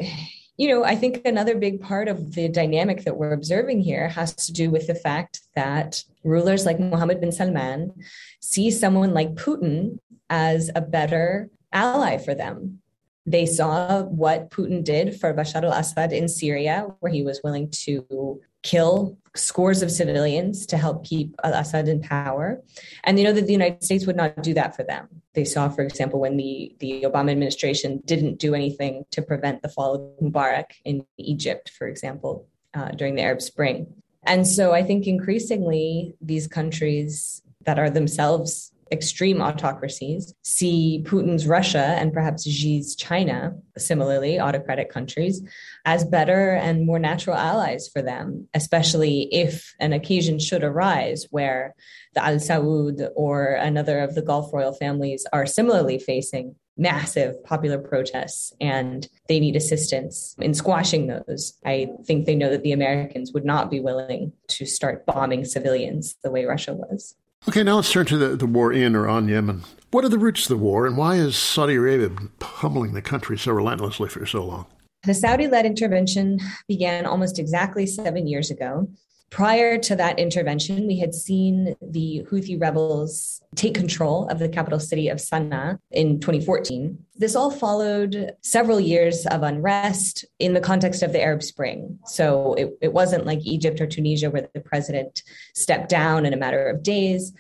you 0.58 0.70
know, 0.70 0.84
I 0.84 0.96
think 0.96 1.22
another 1.24 1.56
big 1.56 1.82
part 1.82 2.08
of 2.08 2.34
the 2.34 2.50
dynamic 2.50 3.04
that 3.04 3.16
we're 3.16 3.34
observing 3.34 3.82
here 3.82 4.08
has 4.08 4.34
to 4.48 4.54
do 4.54 4.72
with 4.72 4.88
the 4.88 4.96
fact 4.96 5.42
that 5.56 6.04
rulers 6.24 6.66
like 6.66 6.80
Mohammed 6.80 7.22
bin 7.22 7.32
Salman 7.32 7.94
see 8.42 8.72
someone 8.72 9.14
like 9.14 9.36
Putin 9.36 10.00
as 10.30 10.72
a 10.74 10.82
better 10.82 11.50
ally 11.72 12.18
for 12.18 12.34
them 12.34 12.82
they 13.28 13.46
saw 13.46 14.04
what 14.04 14.50
Putin 14.50 14.84
did 14.84 15.20
for 15.20 15.34
Bashar 15.34 15.64
al 15.64 15.74
Assad 15.74 16.14
in 16.14 16.30
Syria, 16.30 16.88
where 17.02 17.12
he 17.12 17.24
was 17.24 17.42
willing 17.44 17.70
to 17.84 18.40
kill 18.68 19.18
scores 19.36 19.82
of 19.82 19.92
civilians 19.92 20.66
to 20.66 20.78
help 20.78 21.06
keep 21.06 21.36
al 21.44 21.54
Assad 21.54 21.88
in 21.88 22.02
power. 22.02 22.62
And 23.04 23.18
they 23.18 23.24
know 23.24 23.34
that 23.34 23.48
the 23.48 23.60
United 23.62 23.84
States 23.84 24.06
would 24.06 24.16
not 24.16 24.44
do 24.44 24.54
that 24.56 24.76
for 24.76 24.84
them. 24.84 25.08
They 25.34 25.46
saw, 25.46 25.70
for 25.70 25.84
example, 25.84 26.20
when 26.20 26.36
the, 26.38 26.76
the 26.80 27.04
Obama 27.04 27.32
administration 27.32 28.02
didn't 28.06 28.40
do 28.40 28.56
anything 28.56 29.06
to 29.12 29.22
prevent 29.22 29.62
the 29.62 29.70
fall 29.70 29.92
of 29.96 30.02
Mubarak 30.22 30.70
in 30.84 31.06
Egypt, 31.18 31.72
for 31.78 31.88
example, 31.88 32.48
uh, 32.74 32.90
during 33.00 33.16
the 33.16 33.22
Arab 33.22 33.42
Spring. 33.42 33.78
And 34.24 34.46
so 34.48 34.74
I 34.74 34.84
think 34.84 35.08
increasingly 35.08 36.16
these 36.20 36.48
countries 36.48 37.42
that 37.66 37.80
are 37.80 37.90
themselves 37.90 38.72
extreme 38.92 39.42
autocracies 39.42 40.34
see 40.44 41.04
Putin's 41.06 41.48
Russia 41.48 41.96
and 42.00 42.14
perhaps 42.14 42.44
Xi's 42.44 42.96
China, 42.96 43.56
similarly 43.78 44.40
autocratic 44.40 44.90
countries, 44.90 45.42
as 45.86 46.06
better 46.06 46.52
and 46.52 46.86
more 46.86 47.00
natural 47.00 47.36
allies 47.36 47.88
for 47.88 48.02
them, 48.02 48.48
especially 48.54 49.30
if 49.34 49.76
an 49.80 49.94
occasion 49.94 50.40
should 50.40 50.64
arise 50.64 51.28
where 51.32 51.74
the 52.14 52.24
Al 52.24 52.36
Saud 52.36 53.10
or 53.16 53.54
another 53.54 54.00
of 54.00 54.16
the 54.16 54.22
Gulf 54.22 54.54
royal 54.54 54.74
families 54.74 55.26
are 55.32 55.46
similarly 55.46 56.00
facing 56.00 56.56
massive 56.78 57.44
popular 57.44 57.80
protests 57.80 58.54
and 58.62 59.08
they 59.28 59.40
need 59.40 59.56
assistance 59.56 60.36
in 60.40 60.54
squashing 60.54 61.08
those. 61.08 61.54
I 61.66 61.90
think 62.06 62.26
they 62.26 62.36
know 62.36 62.50
that 62.50 62.64
the 62.64 62.72
Americans 62.72 63.34
would 63.34 63.46
not 63.46 63.72
be 63.72 63.80
willing 63.80 64.34
to 64.50 64.66
start 64.66 65.06
bombing 65.06 65.44
civilians 65.44 66.16
the 66.24 66.32
way 66.32 66.46
Russia 66.46 66.74
was. 66.74 67.16
Okay, 67.50 67.64
now 67.64 67.78
let's 67.78 67.92
turn 67.92 68.06
to 68.08 68.18
the, 68.18 68.36
the 68.36 68.46
war 68.46 68.74
in 68.74 68.94
or 68.94 69.08
on 69.08 69.30
Yemen. 69.30 69.64
What 69.92 70.04
are 70.04 70.10
the 70.10 70.20
roots 70.20 70.44
of 70.44 70.50
the 70.50 70.64
war, 70.64 70.86
and 70.86 70.98
why 70.98 71.16
is 71.16 71.38
Saudi 71.38 71.76
Arabia 71.76 72.10
been 72.10 72.30
pummeling 72.40 72.94
the 72.94 73.02
country 73.02 73.38
so 73.38 73.54
relentlessly 73.54 74.10
for 74.10 74.26
so 74.26 74.44
long? 74.44 74.66
The 75.04 75.14
Saudi 75.14 75.48
led 75.48 75.66
intervention 75.66 76.40
began 76.68 77.06
almost 77.06 77.40
exactly 77.40 77.86
seven 77.86 78.28
years 78.28 78.52
ago. 78.52 78.90
Prior 79.30 79.78
to 79.78 79.96
that 79.96 80.20
intervention, 80.20 80.88
we 80.88 81.00
had 81.00 81.14
seen 81.14 81.76
the 81.82 82.26
Houthi 82.32 82.60
rebels 82.60 83.42
take 83.56 83.74
control 83.74 84.28
of 84.30 84.40
the 84.40 84.48
capital 84.48 84.80
city 84.80 85.10
of 85.10 85.18
Sana'a 85.18 85.80
in 85.92 86.20
2014. 86.22 86.98
This 87.16 87.36
all 87.36 87.52
followed 87.52 88.34
several 88.42 88.80
years 88.80 89.26
of 89.28 89.44
unrest 89.44 90.24
in 90.40 90.54
the 90.54 90.62
context 90.62 91.04
of 91.04 91.12
the 91.12 91.22
Arab 91.22 91.44
Spring. 91.44 92.00
So 92.06 92.54
it, 92.54 92.78
it 92.82 92.94
wasn't 92.94 93.26
like 93.26 93.40
Egypt 93.46 93.82
or 93.82 93.88
Tunisia 93.88 94.30
where 94.30 94.48
the 94.54 94.62
president 94.62 95.24
stepped 95.54 95.90
down 95.90 96.26
in 96.26 96.34
a 96.34 96.38
matter 96.38 96.70
of 96.70 96.82
days. 96.82 97.34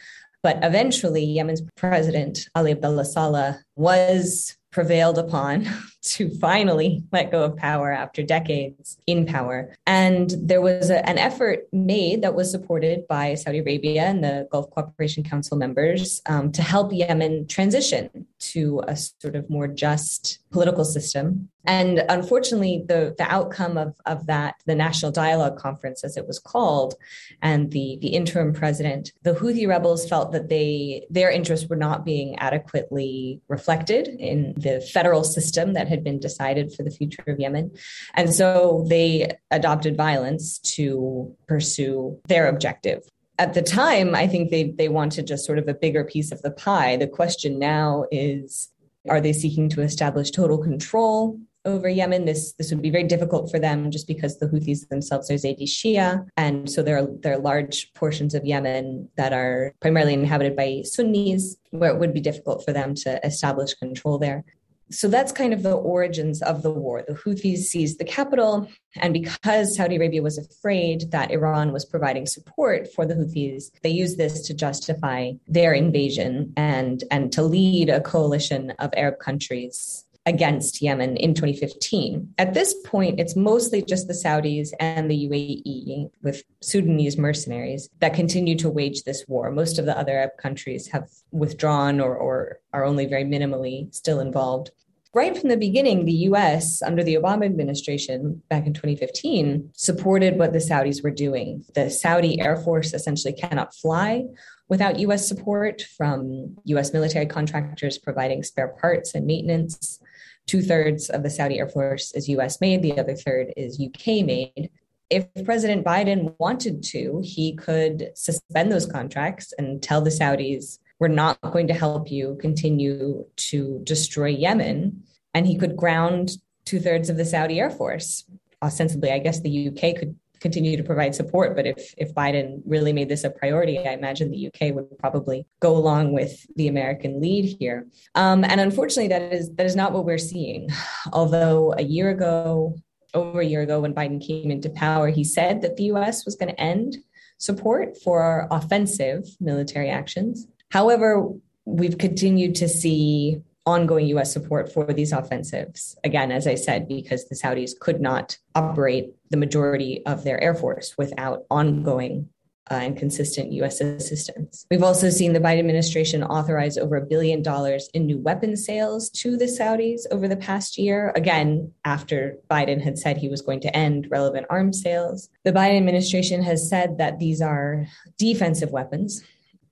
But 0.43 0.59
eventually, 0.63 1.23
Yemen's 1.23 1.61
president, 1.75 2.47
Ali 2.53 2.71
Abdullah 2.71 3.05
Saleh, 3.05 3.55
was 3.75 4.57
prevailed 4.71 5.17
upon 5.17 5.67
to 6.11 6.29
finally 6.29 7.03
let 7.11 7.31
go 7.31 7.43
of 7.43 7.55
power 7.57 7.91
after 7.91 8.23
decades 8.23 8.97
in 9.07 9.25
power. 9.25 9.75
And 9.85 10.33
there 10.41 10.61
was 10.61 10.89
a, 10.89 11.07
an 11.07 11.17
effort 11.17 11.67
made 11.71 12.21
that 12.21 12.35
was 12.35 12.51
supported 12.51 13.07
by 13.07 13.35
Saudi 13.35 13.59
Arabia 13.59 14.03
and 14.03 14.23
the 14.23 14.47
Gulf 14.51 14.69
Cooperation 14.71 15.23
Council 15.23 15.57
members 15.57 16.21
um, 16.27 16.51
to 16.51 16.61
help 16.61 16.91
Yemen 16.93 17.47
transition 17.47 18.27
to 18.39 18.81
a 18.87 18.95
sort 18.95 19.35
of 19.35 19.49
more 19.49 19.67
just 19.67 20.39
political 20.51 20.85
system. 20.85 21.49
And 21.65 22.03
unfortunately, 22.07 22.85
the, 22.87 23.13
the 23.17 23.25
outcome 23.29 23.77
of, 23.77 23.95
of 24.05 24.25
that, 24.27 24.55
the 24.65 24.75
National 24.75 25.11
Dialogue 25.11 25.57
Conference, 25.57 26.03
as 26.03 26.15
it 26.15 26.25
was 26.25 26.39
called, 26.39 26.95
and 27.41 27.71
the, 27.71 27.97
the 28.01 28.07
interim 28.07 28.53
president, 28.53 29.11
the 29.23 29.33
Houthi 29.33 29.67
rebels 29.67 30.07
felt 30.07 30.31
that 30.31 30.47
they 30.47 31.05
their 31.09 31.29
interests 31.29 31.67
were 31.67 31.75
not 31.75 32.05
being 32.05 32.39
adequately 32.39 33.41
reflected 33.49 34.07
in 34.07 34.53
the 34.55 34.79
federal 34.93 35.25
system 35.25 35.73
that 35.73 35.89
had 35.89 35.96
been 36.03 36.19
decided 36.19 36.73
for 36.73 36.83
the 36.83 36.91
future 36.91 37.23
of 37.27 37.39
Yemen. 37.39 37.71
And 38.13 38.33
so 38.33 38.85
they 38.89 39.31
adopted 39.51 39.97
violence 39.97 40.59
to 40.59 41.35
pursue 41.47 42.19
their 42.27 42.47
objective 42.47 43.03
at 43.39 43.53
the 43.53 43.61
time, 43.61 44.15
I 44.15 44.27
think 44.27 44.49
they 44.49 44.71
they 44.71 44.89
wanted 44.89 45.27
just 45.27 45.45
sort 45.45 45.59
of 45.59 45.67
a 45.67 45.73
bigger 45.73 46.03
piece 46.03 46.31
of 46.31 46.41
the 46.41 46.51
pie. 46.51 46.97
The 46.97 47.07
question 47.07 47.59
now 47.59 48.05
is, 48.11 48.69
are 49.09 49.21
they 49.21 49.33
seeking 49.33 49.69
to 49.69 49.81
establish 49.81 50.31
total 50.31 50.57
control 50.57 51.39
over 51.63 51.87
Yemen? 51.87 52.25
This 52.25 52.53
this 52.53 52.71
would 52.71 52.81
be 52.81 52.89
very 52.89 53.03
difficult 53.03 53.51
for 53.51 53.59
them 53.59 53.91
just 53.91 54.07
because 54.07 54.39
the 54.39 54.47
Houthis 54.47 54.87
themselves 54.87 55.29
are 55.29 55.35
Zaydi 55.35 55.63
Shia, 55.63 56.25
and 56.35 56.69
so 56.69 56.81
there 56.81 56.97
are 56.97 57.07
there 57.21 57.33
are 57.33 57.39
large 57.39 57.93
portions 57.93 58.33
of 58.33 58.45
Yemen 58.45 59.07
that 59.17 59.33
are 59.33 59.73
primarily 59.81 60.13
inhabited 60.13 60.55
by 60.55 60.81
Sunnis, 60.83 61.57
where 61.69 61.91
it 61.91 61.99
would 61.99 62.13
be 62.13 62.21
difficult 62.21 62.65
for 62.65 62.73
them 62.73 62.95
to 62.95 63.23
establish 63.25 63.75
control 63.75 64.17
there 64.17 64.43
so 64.89 65.07
that's 65.07 65.31
kind 65.31 65.53
of 65.53 65.63
the 65.63 65.73
origins 65.73 66.41
of 66.41 66.63
the 66.63 66.71
war. 66.71 67.03
The 67.05 67.13
Houthis 67.13 67.59
seized 67.59 67.99
the 67.99 68.05
capital, 68.05 68.69
and 68.95 69.13
because 69.13 69.75
Saudi 69.75 69.97
Arabia 69.97 70.21
was 70.21 70.37
afraid 70.37 71.11
that 71.11 71.31
Iran 71.31 71.73
was 71.73 71.85
providing 71.85 72.25
support 72.25 72.91
for 72.93 73.05
the 73.05 73.15
Houthis, 73.15 73.71
they 73.83 73.89
used 73.89 74.17
this 74.17 74.41
to 74.47 74.53
justify 74.53 75.33
their 75.47 75.73
invasion 75.73 76.53
and, 76.55 77.03
and 77.11 77.31
to 77.33 77.43
lead 77.43 77.89
a 77.89 78.01
coalition 78.01 78.71
of 78.79 78.93
Arab 78.95 79.19
countries 79.19 80.05
against 80.27 80.81
Yemen 80.81 81.15
in 81.15 81.33
2015. 81.33 82.33
At 82.37 82.53
this 82.53 82.75
point, 82.85 83.19
it's 83.19 83.37
mostly 83.37 83.81
just 83.81 84.07
the 84.07 84.13
Saudis 84.13 84.71
and 84.79 85.09
the 85.09 85.27
UAE 85.29 86.11
with 86.21 86.43
Sudanese 86.61 87.17
mercenaries 87.17 87.89
that 88.01 88.13
continue 88.13 88.57
to 88.57 88.69
wage 88.69 89.03
this 89.03 89.23
war. 89.29 89.49
Most 89.49 89.79
of 89.79 89.85
the 89.85 89.97
other 89.97 90.11
Arab 90.11 90.31
countries 90.37 90.87
have 90.89 91.07
withdrawn 91.31 92.01
or, 92.01 92.15
or 92.15 92.59
are 92.73 92.83
only 92.83 93.05
very 93.05 93.23
minimally 93.23 93.93
still 93.95 94.19
involved. 94.19 94.69
Right 95.13 95.35
from 95.35 95.47
the 95.49 95.57
beginning, 95.57 96.03
the 96.03 96.27
US, 96.29 96.81
under 96.81 97.03
the 97.03 97.15
Obama 97.15 97.45
administration 97.45 98.43
back 98.49 98.67
in 98.67 98.73
2015, 98.73 99.71
supported 99.73 100.37
what 100.37 100.51
the 100.51 100.59
Saudis 100.59 101.01
were 101.01 101.09
doing. 101.09 101.63
The 101.73 101.89
Saudi 101.89 102.41
Air 102.41 102.57
Force 102.57 102.93
essentially 102.93 103.33
cannot 103.33 103.73
fly 103.73 104.25
without 104.67 104.99
US 104.99 105.25
support 105.25 105.83
from 105.97 106.57
US 106.65 106.91
military 106.91 107.25
contractors 107.25 107.97
providing 107.97 108.43
spare 108.43 108.67
parts 108.67 109.15
and 109.15 109.25
maintenance. 109.25 110.01
Two 110.47 110.61
thirds 110.61 111.09
of 111.09 111.23
the 111.23 111.29
Saudi 111.29 111.59
Air 111.59 111.67
Force 111.67 112.13
is 112.13 112.29
US 112.29 112.59
made, 112.61 112.81
the 112.81 112.97
other 112.97 113.15
third 113.15 113.53
is 113.57 113.79
UK 113.79 114.25
made. 114.25 114.69
If 115.09 115.27
President 115.45 115.85
Biden 115.85 116.33
wanted 116.39 116.83
to, 116.83 117.21
he 117.23 117.55
could 117.55 118.11
suspend 118.15 118.71
those 118.71 118.85
contracts 118.85 119.53
and 119.57 119.81
tell 119.83 120.01
the 120.01 120.09
Saudis, 120.09 120.79
we're 120.99 121.09
not 121.09 121.39
going 121.51 121.67
to 121.67 121.73
help 121.73 122.09
you 122.09 122.37
continue 122.41 123.25
to 123.35 123.81
destroy 123.83 124.29
Yemen. 124.29 125.03
And 125.33 125.45
he 125.45 125.57
could 125.57 125.77
ground 125.77 126.31
two 126.65 126.79
thirds 126.79 127.09
of 127.09 127.17
the 127.17 127.25
Saudi 127.25 127.59
Air 127.59 127.69
Force. 127.69 128.25
Ostensibly, 128.61 129.11
I 129.11 129.19
guess 129.19 129.39
the 129.41 129.67
UK 129.67 129.97
could 129.97 130.15
continue 130.39 130.77
to 130.77 130.83
provide 130.83 131.15
support. 131.15 131.55
But 131.55 131.65
if 131.65 131.93
if 131.97 132.13
Biden 132.13 132.61
really 132.65 132.93
made 132.93 133.09
this 133.09 133.23
a 133.23 133.29
priority, 133.29 133.79
I 133.79 133.93
imagine 133.93 134.31
the 134.31 134.47
UK 134.47 134.73
would 134.73 134.97
probably 134.97 135.45
go 135.59 135.75
along 135.75 136.13
with 136.13 136.45
the 136.55 136.67
American 136.67 137.21
lead 137.21 137.57
here. 137.59 137.87
Um, 138.15 138.43
and 138.43 138.59
unfortunately, 138.59 139.09
that 139.09 139.33
is 139.33 139.51
that 139.55 139.65
is 139.65 139.75
not 139.75 139.93
what 139.93 140.05
we're 140.05 140.17
seeing. 140.17 140.69
Although 141.13 141.73
a 141.77 141.83
year 141.83 142.09
ago, 142.09 142.75
over 143.13 143.39
a 143.39 143.45
year 143.45 143.61
ago, 143.61 143.81
when 143.81 143.93
Biden 143.93 144.25
came 144.25 144.51
into 144.51 144.69
power, 144.69 145.09
he 145.09 145.23
said 145.23 145.61
that 145.61 145.77
the 145.77 145.85
U.S. 145.85 146.25
was 146.25 146.35
going 146.35 146.49
to 146.49 146.59
end 146.59 146.97
support 147.37 147.97
for 148.03 148.21
our 148.21 148.47
offensive 148.51 149.23
military 149.39 149.89
actions. 149.89 150.47
However, 150.69 151.29
we've 151.65 151.97
continued 151.97 152.55
to 152.55 152.67
see 152.67 153.41
ongoing 153.67 154.07
US 154.07 154.31
support 154.31 154.71
for 154.71 154.91
these 154.93 155.11
offensives. 155.11 155.95
Again, 156.03 156.31
as 156.31 156.47
I 156.47 156.55
said, 156.55 156.87
because 156.87 157.25
the 157.25 157.35
Saudis 157.35 157.77
could 157.77 158.01
not 158.01 158.37
operate 158.55 159.13
the 159.29 159.37
majority 159.37 160.03
of 160.05 160.23
their 160.23 160.41
air 160.41 160.55
force 160.55 160.95
without 160.97 161.45
ongoing 161.51 162.29
uh, 162.71 162.75
and 162.75 162.97
consistent 162.97 163.51
US 163.53 163.81
assistance. 163.81 164.65
We've 164.71 164.83
also 164.83 165.09
seen 165.09 165.33
the 165.33 165.39
Biden 165.39 165.59
administration 165.59 166.23
authorize 166.23 166.77
over 166.77 166.95
a 166.95 167.05
billion 167.05 167.41
dollars 167.41 167.89
in 167.93 168.05
new 168.05 168.17
weapon 168.17 168.55
sales 168.57 169.09
to 169.11 169.37
the 169.37 169.45
Saudis 169.45 170.01
over 170.11 170.27
the 170.27 170.35
past 170.35 170.77
year. 170.77 171.11
Again, 171.15 171.71
after 171.85 172.37
Biden 172.49 172.81
had 172.81 172.97
said 172.97 173.17
he 173.17 173.29
was 173.29 173.41
going 173.41 173.61
to 173.61 173.75
end 173.75 174.07
relevant 174.09 174.47
arms 174.49 174.81
sales. 174.81 175.29
The 175.43 175.53
Biden 175.53 175.77
administration 175.77 176.41
has 176.43 176.67
said 176.69 176.97
that 176.97 177.19
these 177.19 177.41
are 177.41 177.85
defensive 178.17 178.71
weapons. 178.71 179.23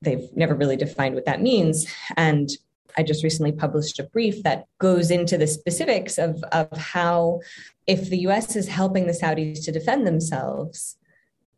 They've 0.02 0.30
never 0.36 0.56
really 0.56 0.78
defined 0.78 1.16
what 1.16 1.26
that 1.26 1.42
means. 1.42 1.88
And 2.16 2.50
I 2.98 3.04
just 3.04 3.24
recently 3.24 3.52
published 3.52 4.00
a 4.00 4.04
brief 4.04 4.44
that 4.44 4.66
goes 4.80 5.12
into 5.12 5.38
the 5.38 5.48
specifics 5.48 6.18
of, 6.18 6.44
of 6.52 6.76
how, 6.78 7.42
if 7.88 8.10
the 8.10 8.20
US 8.28 8.56
is 8.56 8.68
helping 8.68 9.08
the 9.08 9.14
Saudis 9.14 9.64
to 9.66 9.72
defend 9.72 10.06
themselves, 10.06 10.98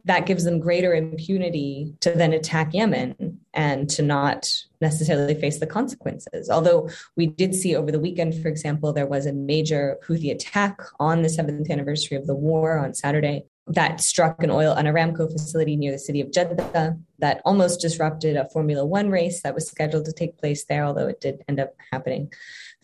that 0.06 0.26
gives 0.26 0.46
them 0.46 0.60
greater 0.60 0.94
impunity 0.94 1.94
to 2.00 2.12
then 2.12 2.32
attack 2.32 2.74
Yemen 2.74 3.40
and 3.54 3.90
to 3.90 4.02
not 4.02 4.50
necessarily 4.80 5.36
face 5.36 5.60
the 5.60 5.68
consequences. 5.68 6.50
Although 6.50 6.90
we 7.18 7.28
did 7.28 7.54
see 7.54 7.76
over 7.76 7.92
the 7.92 8.00
weekend, 8.00 8.42
for 8.42 8.48
example, 8.48 8.94
there 8.94 9.06
was 9.06 9.26
a 9.26 9.34
major 9.34 9.98
Houthi 10.08 10.32
attack 10.32 10.80
on 11.00 11.24
the 11.24 11.30
seventh 11.30 11.70
anniversary 11.70 12.16
of 12.16 12.26
the 12.26 12.36
war 12.36 12.78
on 12.78 12.94
Saturday 12.94 13.44
that 13.68 14.00
struck 14.00 14.42
an 14.44 14.50
oil 14.50 14.74
an 14.74 14.86
Aramco 14.86 15.32
facility 15.32 15.76
near 15.76 15.92
the 15.92 16.00
city 16.00 16.22
of 16.22 16.32
Jeddah 16.32 16.98
that 17.20 17.42
almost 17.44 17.82
disrupted 17.82 18.36
a 18.36 18.50
Formula 18.50 18.86
One 18.86 19.10
race 19.10 19.42
that 19.42 19.54
was 19.54 19.68
scheduled 19.68 20.06
to 20.06 20.14
take 20.14 20.38
place 20.38 20.66
there, 20.66 20.86
although 20.86 21.08
it 21.08 21.20
did 21.20 21.44
end 21.48 21.60
up 21.60 21.74
happening. 21.92 22.32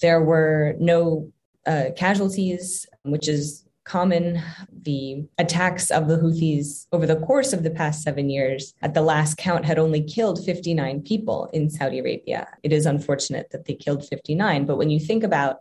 There 0.02 0.22
were 0.22 0.76
no 0.80 1.32
uh, 1.66 1.86
casualties, 1.96 2.86
which 3.04 3.28
is 3.28 3.66
common. 3.86 4.42
The 4.82 5.26
attacks 5.38 5.92
of 5.92 6.08
the 6.08 6.18
Houthis 6.18 6.88
over 6.92 7.06
the 7.06 7.18
course 7.18 7.54
of 7.54 7.64
the 7.64 7.72
past 7.72 8.04
seven 8.04 8.30
years, 8.30 8.74
at 8.82 8.94
the 8.94 9.02
last 9.02 9.38
count, 9.38 9.66
had 9.66 9.80
only 9.80 10.04
killed 10.04 10.44
59 10.44 11.02
people 11.04 11.50
in 11.54 11.70
Saudi 11.70 12.00
Arabia. 12.00 12.48
It 12.64 12.74
is 12.74 12.86
unfortunate 12.86 13.52
that 13.52 13.66
they 13.66 13.76
killed 13.76 14.08
59, 14.08 14.66
but 14.66 14.78
when 14.78 14.90
you 14.90 15.00
think 15.00 15.24
about 15.24 15.58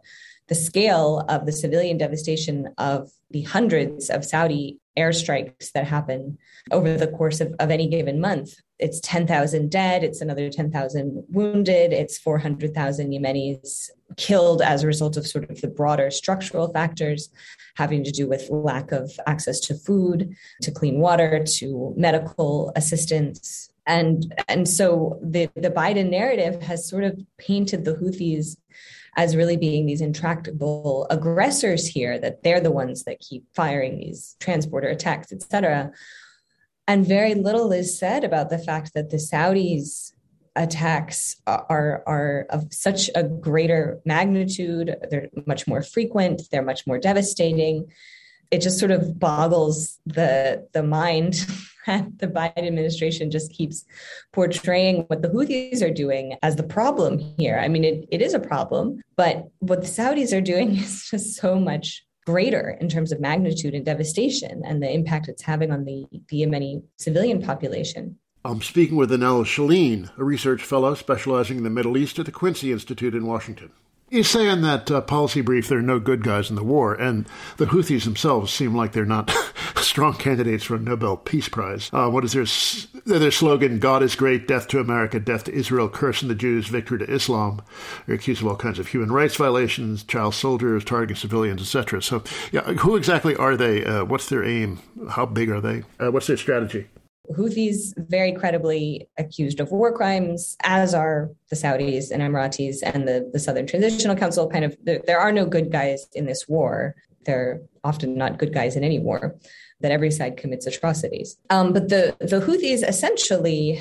the 0.48 0.54
scale 0.56 1.24
of 1.28 1.46
the 1.46 1.52
civilian 1.52 1.96
devastation 1.98 2.68
of 2.78 3.10
the 3.30 3.42
hundreds 3.42 4.10
of 4.10 4.24
Saudi 4.24 4.78
airstrikes 4.98 5.72
that 5.72 5.86
happen 5.86 6.38
over 6.70 6.96
the 6.96 7.08
course 7.08 7.40
of, 7.40 7.54
of 7.58 7.70
any 7.70 7.88
given 7.88 8.20
month. 8.20 8.54
It's 8.78 9.00
10,000 9.00 9.70
dead, 9.70 10.04
it's 10.04 10.20
another 10.20 10.50
10,000 10.50 11.24
wounded, 11.28 11.92
it's 11.92 12.18
400,000 12.18 13.10
Yemenis 13.10 13.90
killed 14.16 14.60
as 14.60 14.82
a 14.82 14.86
result 14.86 15.16
of 15.16 15.26
sort 15.26 15.48
of 15.50 15.60
the 15.60 15.68
broader 15.68 16.10
structural 16.10 16.72
factors 16.72 17.30
having 17.76 18.04
to 18.04 18.10
do 18.10 18.28
with 18.28 18.50
lack 18.50 18.92
of 18.92 19.10
access 19.26 19.60
to 19.60 19.74
food, 19.74 20.34
to 20.62 20.70
clean 20.70 20.98
water, 20.98 21.42
to 21.44 21.94
medical 21.96 22.72
assistance. 22.76 23.70
And, 23.86 24.34
and 24.48 24.68
so 24.68 25.18
the, 25.22 25.48
the 25.54 25.70
Biden 25.70 26.10
narrative 26.10 26.62
has 26.62 26.88
sort 26.88 27.04
of 27.04 27.18
painted 27.38 27.84
the 27.84 27.94
Houthis 27.94 28.56
as 29.16 29.36
really 29.36 29.56
being 29.56 29.86
these 29.86 30.00
intractable 30.00 31.06
aggressors 31.10 31.86
here, 31.86 32.18
that 32.18 32.42
they're 32.42 32.60
the 32.60 32.70
ones 32.70 33.04
that 33.04 33.20
keep 33.20 33.44
firing 33.54 33.98
these 33.98 34.36
transporter 34.40 34.88
attacks, 34.88 35.32
et 35.32 35.42
cetera. 35.42 35.92
And 36.88 37.06
very 37.06 37.34
little 37.34 37.72
is 37.72 37.98
said 37.98 38.24
about 38.24 38.50
the 38.50 38.58
fact 38.58 38.94
that 38.94 39.10
the 39.10 39.18
Saudis 39.18 40.12
attacks 40.56 41.36
are 41.46 42.02
are 42.06 42.46
of 42.50 42.72
such 42.72 43.10
a 43.14 43.22
greater 43.22 44.00
magnitude. 44.04 44.96
They're 45.10 45.28
much 45.46 45.66
more 45.66 45.82
frequent. 45.82 46.42
They're 46.50 46.62
much 46.62 46.86
more 46.86 46.98
devastating. 46.98 47.90
It 48.50 48.60
just 48.60 48.78
sort 48.78 48.90
of 48.90 49.18
boggles 49.18 49.98
the 50.04 50.66
the 50.72 50.82
mind 50.82 51.46
that 51.86 52.06
the 52.18 52.28
Biden 52.28 52.66
administration 52.66 53.30
just 53.30 53.52
keeps 53.52 53.84
portraying 54.32 55.04
what 55.08 55.22
the 55.22 55.28
Houthis 55.28 55.82
are 55.82 55.92
doing 55.92 56.36
as 56.42 56.56
the 56.56 56.62
problem 56.62 57.18
here. 57.38 57.58
I 57.58 57.68
mean, 57.68 57.84
it, 57.84 58.06
it 58.10 58.22
is 58.22 58.34
a 58.34 58.40
problem, 58.40 59.00
but 59.16 59.48
what 59.58 59.82
the 59.82 59.88
Saudis 59.88 60.36
are 60.36 60.40
doing 60.40 60.76
is 60.76 61.08
just 61.10 61.36
so 61.36 61.58
much 61.58 62.04
greater 62.26 62.76
in 62.80 62.88
terms 62.88 63.10
of 63.10 63.20
magnitude 63.20 63.74
and 63.74 63.84
devastation 63.84 64.62
and 64.64 64.82
the 64.82 64.90
impact 64.90 65.28
it's 65.28 65.42
having 65.42 65.72
on 65.72 65.84
the, 65.84 66.06
Yemeni 66.32 66.82
civilian 66.98 67.42
population. 67.42 68.18
I'm 68.44 68.62
speaking 68.62 68.96
with 68.96 69.10
Annelle 69.10 69.44
Sheline, 69.44 70.10
a 70.18 70.24
research 70.24 70.62
fellow 70.62 70.94
specializing 70.94 71.58
in 71.58 71.64
the 71.64 71.70
Middle 71.70 71.96
East 71.96 72.18
at 72.18 72.26
the 72.26 72.32
Quincy 72.32 72.72
Institute 72.72 73.14
in 73.14 73.26
Washington. 73.26 73.70
You 74.12 74.22
say 74.22 74.46
in 74.46 74.60
that 74.60 74.90
uh, 74.90 75.00
policy 75.00 75.40
brief 75.40 75.68
there 75.68 75.78
are 75.78 75.80
no 75.82 75.98
good 75.98 76.22
guys 76.22 76.50
in 76.50 76.56
the 76.56 76.62
war, 76.62 76.92
and 76.92 77.24
the 77.56 77.64
Houthis 77.64 78.04
themselves 78.04 78.52
seem 78.52 78.74
like 78.74 78.92
they're 78.92 79.06
not 79.06 79.30
strong 79.76 80.12
candidates 80.12 80.64
for 80.64 80.74
a 80.74 80.78
Nobel 80.78 81.16
Peace 81.16 81.48
Prize. 81.48 81.88
Uh, 81.94 82.10
what 82.10 82.22
is 82.22 82.34
their 82.34 83.18
their 83.18 83.30
slogan? 83.30 83.78
God 83.78 84.02
is 84.02 84.14
great, 84.14 84.46
death 84.46 84.68
to 84.68 84.80
America, 84.80 85.18
death 85.18 85.44
to 85.44 85.54
Israel, 85.54 85.88
cursing 85.88 86.28
the 86.28 86.34
Jews, 86.34 86.68
victory 86.68 86.98
to 86.98 87.10
Islam. 87.10 87.62
They're 88.04 88.16
accused 88.16 88.42
of 88.42 88.48
all 88.48 88.56
kinds 88.56 88.78
of 88.78 88.88
human 88.88 89.10
rights 89.10 89.36
violations, 89.36 90.04
child 90.04 90.34
soldiers, 90.34 90.84
targeting 90.84 91.16
civilians, 91.16 91.62
etc. 91.62 92.02
So, 92.02 92.22
yeah, 92.52 92.64
who 92.64 92.96
exactly 92.96 93.34
are 93.36 93.56
they? 93.56 93.82
Uh, 93.82 94.04
what's 94.04 94.28
their 94.28 94.44
aim? 94.44 94.80
How 95.08 95.24
big 95.24 95.48
are 95.48 95.62
they? 95.62 95.84
Uh, 95.98 96.10
what's 96.10 96.26
their 96.26 96.36
strategy? 96.36 96.86
Houthis 97.30 97.94
very 97.96 98.32
credibly 98.32 99.08
accused 99.16 99.60
of 99.60 99.70
war 99.70 99.92
crimes, 99.92 100.56
as 100.64 100.92
are 100.92 101.30
the 101.50 101.56
Saudis 101.56 102.10
and 102.10 102.22
Emiratis 102.22 102.78
and 102.82 103.06
the, 103.06 103.30
the 103.32 103.38
Southern 103.38 103.66
Transitional 103.66 104.16
Council. 104.16 104.48
Kind 104.48 104.64
of, 104.64 104.76
there, 104.82 105.00
there 105.06 105.20
are 105.20 105.32
no 105.32 105.46
good 105.46 105.70
guys 105.70 106.06
in 106.14 106.26
this 106.26 106.48
war. 106.48 106.96
They're 107.24 107.62
often 107.84 108.16
not 108.16 108.38
good 108.38 108.52
guys 108.52 108.74
in 108.74 108.82
any 108.82 108.98
war. 108.98 109.36
That 109.80 109.92
every 109.92 110.10
side 110.10 110.36
commits 110.36 110.66
atrocities. 110.66 111.36
Um, 111.50 111.72
but 111.72 111.88
the 111.88 112.16
the 112.20 112.40
Houthis 112.40 112.86
essentially 112.86 113.80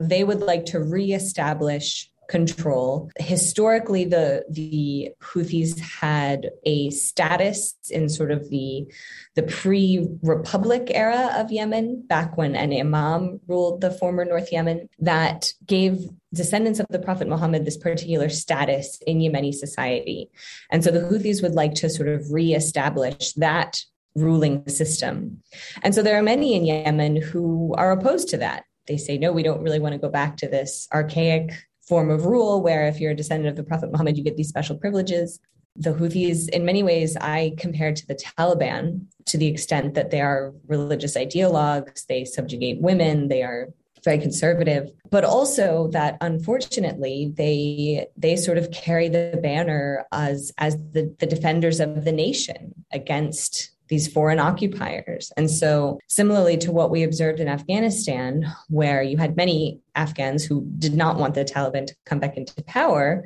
they 0.00 0.24
would 0.24 0.40
like 0.40 0.64
to 0.66 0.80
reestablish 0.80 2.09
control. 2.30 3.10
Historically, 3.18 4.04
the 4.04 4.44
the 4.48 5.10
Houthis 5.20 5.78
had 5.80 6.50
a 6.64 6.90
status 6.90 7.74
in 7.90 8.08
sort 8.08 8.30
of 8.30 8.48
the 8.50 8.86
the 9.34 9.42
pre-republic 9.42 10.90
era 10.94 11.34
of 11.36 11.50
Yemen, 11.50 12.06
back 12.06 12.36
when 12.36 12.54
an 12.54 12.72
imam 12.72 13.40
ruled 13.48 13.80
the 13.80 13.90
former 13.90 14.24
North 14.24 14.52
Yemen, 14.52 14.88
that 15.00 15.52
gave 15.66 16.08
descendants 16.32 16.78
of 16.78 16.86
the 16.90 17.00
Prophet 17.00 17.26
Muhammad 17.26 17.64
this 17.64 17.76
particular 17.76 18.28
status 18.28 18.98
in 19.06 19.18
Yemeni 19.18 19.52
society. 19.52 20.30
And 20.70 20.84
so 20.84 20.92
the 20.92 21.00
Houthis 21.00 21.42
would 21.42 21.56
like 21.56 21.74
to 21.76 21.90
sort 21.90 22.08
of 22.08 22.30
reestablish 22.30 23.32
that 23.34 23.80
ruling 24.14 24.66
system. 24.68 25.42
And 25.82 25.94
so 25.94 26.02
there 26.02 26.18
are 26.18 26.22
many 26.22 26.54
in 26.54 26.64
Yemen 26.64 27.16
who 27.16 27.74
are 27.76 27.90
opposed 27.90 28.28
to 28.28 28.36
that. 28.38 28.64
They 28.86 28.96
say, 28.96 29.18
no, 29.18 29.32
we 29.32 29.42
don't 29.42 29.62
really 29.62 29.80
want 29.80 29.94
to 29.94 29.98
go 29.98 30.08
back 30.08 30.36
to 30.38 30.48
this 30.48 30.88
archaic 30.92 31.52
form 31.90 32.08
of 32.08 32.24
rule 32.24 32.62
where 32.62 32.86
if 32.86 33.00
you're 33.00 33.10
a 33.10 33.20
descendant 33.22 33.50
of 33.50 33.56
the 33.56 33.68
Prophet 33.68 33.90
Muhammad, 33.90 34.16
you 34.16 34.22
get 34.22 34.36
these 34.36 34.48
special 34.48 34.76
privileges. 34.78 35.40
The 35.74 35.92
Houthis, 35.92 36.48
in 36.48 36.64
many 36.64 36.82
ways, 36.82 37.16
I 37.16 37.54
compare 37.58 37.92
to 37.92 38.06
the 38.06 38.14
Taliban 38.14 39.06
to 39.26 39.36
the 39.36 39.48
extent 39.48 39.94
that 39.94 40.10
they 40.12 40.20
are 40.20 40.54
religious 40.68 41.16
ideologues, 41.16 42.06
they 42.06 42.24
subjugate 42.24 42.80
women, 42.80 43.26
they 43.28 43.42
are 43.42 43.68
very 44.04 44.18
conservative, 44.18 44.90
but 45.10 45.24
also 45.24 45.88
that 45.88 46.16
unfortunately 46.20 47.32
they 47.36 48.06
they 48.16 48.36
sort 48.36 48.56
of 48.56 48.70
carry 48.70 49.08
the 49.08 49.38
banner 49.42 50.06
as 50.12 50.52
as 50.58 50.76
the, 50.94 51.14
the 51.18 51.26
defenders 51.26 51.80
of 51.80 52.04
the 52.04 52.12
nation 52.12 52.72
against 52.92 53.72
these 53.90 54.08
foreign 54.08 54.38
occupiers. 54.38 55.32
And 55.36 55.50
so, 55.50 55.98
similarly 56.06 56.56
to 56.58 56.72
what 56.72 56.90
we 56.90 57.02
observed 57.02 57.40
in 57.40 57.48
Afghanistan, 57.48 58.46
where 58.68 59.02
you 59.02 59.18
had 59.18 59.36
many 59.36 59.80
Afghans 59.94 60.44
who 60.44 60.64
did 60.78 60.94
not 60.94 61.18
want 61.18 61.34
the 61.34 61.44
Taliban 61.44 61.86
to 61.86 61.96
come 62.06 62.20
back 62.20 62.36
into 62.36 62.62
power, 62.62 63.24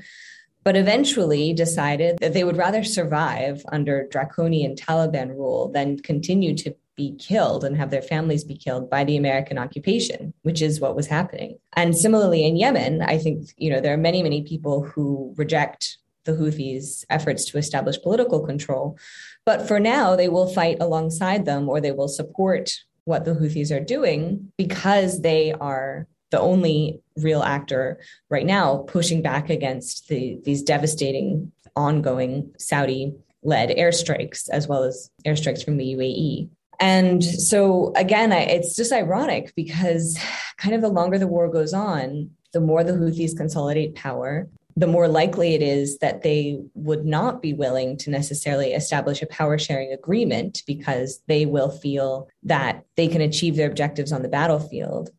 but 0.65 0.77
eventually 0.77 1.53
decided 1.53 2.19
that 2.19 2.33
they 2.33 2.43
would 2.43 2.57
rather 2.57 2.83
survive 2.83 3.63
under 3.71 4.09
draconian 4.09 4.75
Taliban 4.75 5.29
rule 5.29 5.71
than 5.71 5.99
continue 5.99 6.57
to 6.57 6.75
be 6.97 7.15
killed 7.19 7.65
and 7.65 7.77
have 7.77 7.91
their 7.91 8.03
families 8.03 8.45
be 8.45 8.57
killed 8.57 8.89
by 8.89 9.05
the 9.05 9.17
American 9.17 9.59
occupation, 9.59 10.33
which 10.43 10.63
is 10.63 10.81
what 10.81 10.97
was 10.97 11.09
happening. 11.09 11.59
And 11.75 11.97
similarly 11.97 12.47
in 12.47 12.57
Yemen, 12.57 13.03
I 13.03 13.19
think, 13.19 13.51
you 13.59 13.69
know, 13.69 13.81
there 13.81 13.93
are 13.93 13.99
many, 13.99 14.23
many 14.23 14.43
people 14.43 14.85
who 14.85 15.35
reject 15.37 15.99
the 16.25 16.33
Houthis' 16.33 17.05
efforts 17.11 17.45
to 17.47 17.59
establish 17.59 18.01
political 18.01 18.41
control. 18.41 18.99
But 19.47 19.69
for 19.69 19.79
now, 19.79 20.17
they 20.17 20.29
will 20.29 20.47
fight 20.47 20.79
alongside 20.81 21.45
them 21.45 21.69
or 21.69 21.81
they 21.81 21.93
will 21.93 22.09
support 22.09 22.75
what 23.05 23.25
the 23.25 23.33
Houthis 23.33 23.71
are 23.71 23.85
doing 23.85 24.53
because 24.57 25.21
they 25.21 25.53
are 25.53 26.07
the 26.31 26.41
only 26.41 27.01
real 27.17 27.43
actor 27.43 28.01
right 28.31 28.47
now 28.47 28.79
pushing 28.89 29.23
back 29.23 29.51
against 29.51 30.09
the, 30.09 30.41
these 30.45 30.63
devastating 30.63 31.53
ongoing 31.77 32.53
Saudi 32.59 33.15
led 33.43 33.69
airstrikes 33.69 34.49
as 34.49 34.67
well 34.67 34.83
as 34.83 35.11
airstrikes 35.27 35.65
from 35.65 35.77
the 35.77 35.95
UAE. 35.95 36.49
And 36.81 37.23
so, 37.23 37.93
again, 37.95 38.33
I, 38.33 38.41
it's 38.41 38.75
just 38.75 38.93
ironic 38.93 39.53
because 39.55 40.19
kind 40.57 40.75
of 40.75 40.81
the 40.81 40.89
longer 40.89 41.19
the 41.19 41.29
war 41.29 41.49
goes 41.49 41.73
on, 41.73 42.31
the 42.53 42.61
more 42.61 42.83
the 42.83 42.93
Houthis 42.93 43.37
consolidate 43.37 43.95
power, 43.95 44.49
the 44.77 44.87
more 44.87 45.07
likely 45.07 45.55
it 45.55 45.63
is 45.63 45.99
that 45.99 46.23
they 46.23 46.59
would 46.75 47.05
not 47.05 47.41
be 47.41 47.53
willing 47.53 47.97
to 47.99 48.11
necessarily 48.11 48.73
establish 48.73 49.23
a 49.23 49.27
power 49.27 49.57
sharing 49.57 49.93
agreement 49.93 50.63
because 50.67 51.21
they 51.29 51.47
will 51.47 51.71
feel 51.71 52.29
that 52.43 52.85
they 52.97 53.07
can 53.07 53.21
achieve 53.21 53.57
their 53.57 53.69
objectives 53.69 54.13
on 54.13 54.23
the 54.23 54.29
battlefield. 54.29 55.11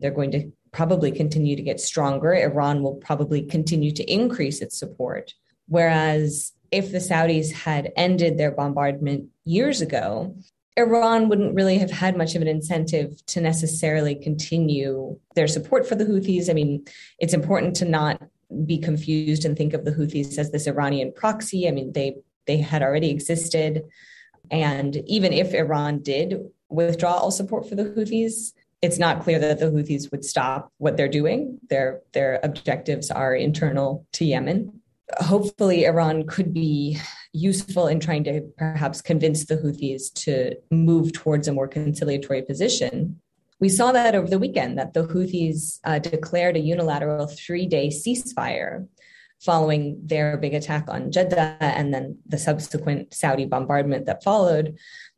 They're 0.00 0.10
going 0.10 0.30
to 0.32 0.52
probably 0.72 1.10
continue 1.10 1.56
to 1.56 1.62
get 1.62 1.80
stronger. 1.80 2.34
Iran 2.34 2.82
will 2.82 2.96
probably 2.96 3.42
continue 3.42 3.92
to 3.92 4.12
increase 4.12 4.60
its 4.60 4.78
support. 4.78 5.32
Whereas 5.68 6.52
if 6.70 6.92
the 6.92 6.98
Saudis 6.98 7.50
had 7.52 7.92
ended 7.96 8.36
their 8.36 8.50
bombardment 8.50 9.28
years 9.44 9.80
ago, 9.80 10.36
Iran 10.76 11.28
wouldn't 11.28 11.54
really 11.54 11.78
have 11.78 11.90
had 11.90 12.16
much 12.16 12.34
of 12.34 12.42
an 12.42 12.48
incentive 12.48 13.24
to 13.26 13.40
necessarily 13.40 14.14
continue 14.14 15.18
their 15.34 15.48
support 15.48 15.88
for 15.88 15.94
the 15.94 16.04
Houthis. 16.04 16.48
I 16.48 16.52
mean, 16.52 16.84
it's 17.18 17.34
important 17.34 17.74
to 17.76 17.84
not 17.84 18.22
be 18.64 18.78
confused 18.78 19.44
and 19.44 19.56
think 19.56 19.74
of 19.74 19.84
the 19.84 19.92
Houthis 19.92 20.38
as 20.38 20.50
this 20.50 20.66
Iranian 20.66 21.12
proxy. 21.12 21.68
I 21.68 21.70
mean, 21.70 21.92
they 21.92 22.16
they 22.46 22.58
had 22.58 22.82
already 22.82 23.10
existed, 23.10 23.84
and 24.50 24.96
even 25.06 25.32
if 25.32 25.54
Iran 25.54 26.00
did 26.00 26.40
withdraw 26.70 27.14
all 27.14 27.30
support 27.30 27.68
for 27.68 27.74
the 27.74 27.84
Houthis, 27.84 28.52
it's 28.80 28.98
not 28.98 29.22
clear 29.22 29.38
that 29.38 29.58
the 29.58 29.66
Houthis 29.66 30.10
would 30.10 30.24
stop 30.24 30.72
what 30.78 30.96
they're 30.96 31.08
doing. 31.08 31.58
Their 31.68 32.00
their 32.12 32.40
objectives 32.42 33.10
are 33.10 33.34
internal 33.34 34.06
to 34.14 34.24
Yemen. 34.24 34.80
Hopefully, 35.18 35.84
Iran 35.84 36.26
could 36.26 36.52
be 36.52 36.98
useful 37.32 37.86
in 37.86 38.00
trying 38.00 38.24
to 38.24 38.40
perhaps 38.56 39.02
convince 39.02 39.44
the 39.44 39.56
Houthis 39.56 40.12
to 40.24 40.56
move 40.70 41.12
towards 41.12 41.48
a 41.48 41.52
more 41.52 41.68
conciliatory 41.68 42.42
position 42.42 43.20
we 43.60 43.68
saw 43.68 43.92
that 43.92 44.14
over 44.14 44.28
the 44.28 44.38
weekend 44.38 44.78
that 44.78 44.94
the 44.94 45.06
Houthis 45.06 45.80
uh, 45.84 45.98
declared 45.98 46.56
a 46.56 46.60
unilateral 46.60 47.26
three 47.26 47.66
day 47.66 47.88
ceasefire 47.88 48.86
following 49.40 50.00
their 50.04 50.36
big 50.36 50.54
attack 50.54 50.84
on 50.88 51.12
Jeddah 51.12 51.56
and 51.60 51.94
then 51.94 52.18
the 52.26 52.38
subsequent 52.38 53.14
Saudi 53.14 53.44
bombardment 53.44 54.06
that 54.06 54.24
followed. 54.24 54.76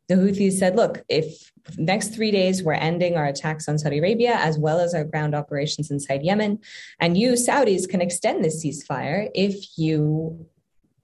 The 0.09 0.17
Houthis 0.17 0.55
said, 0.55 0.77
look, 0.77 1.03
if 1.09 1.53
next 1.79 2.09
three 2.09 2.31
days 2.31 2.63
we're 2.63 2.73
ending 2.73 3.17
our 3.17 3.27
attacks 3.27 3.69
on 3.69 3.79
Saudi 3.79 3.99
Arabia 3.99 4.35
as 4.35 4.59
well 4.59 4.81
as 4.81 4.93
our 4.93 5.05
ground 5.05 5.35
operations 5.35 5.91
inside 5.91 6.23
Yemen, 6.23 6.59
and 6.99 7.17
you 7.17 7.33
Saudis 7.33 7.89
can 7.89 8.01
extend 8.01 8.45
this 8.45 8.65
ceasefire 8.65 9.29
if 9.35 9.79
you 9.79 10.47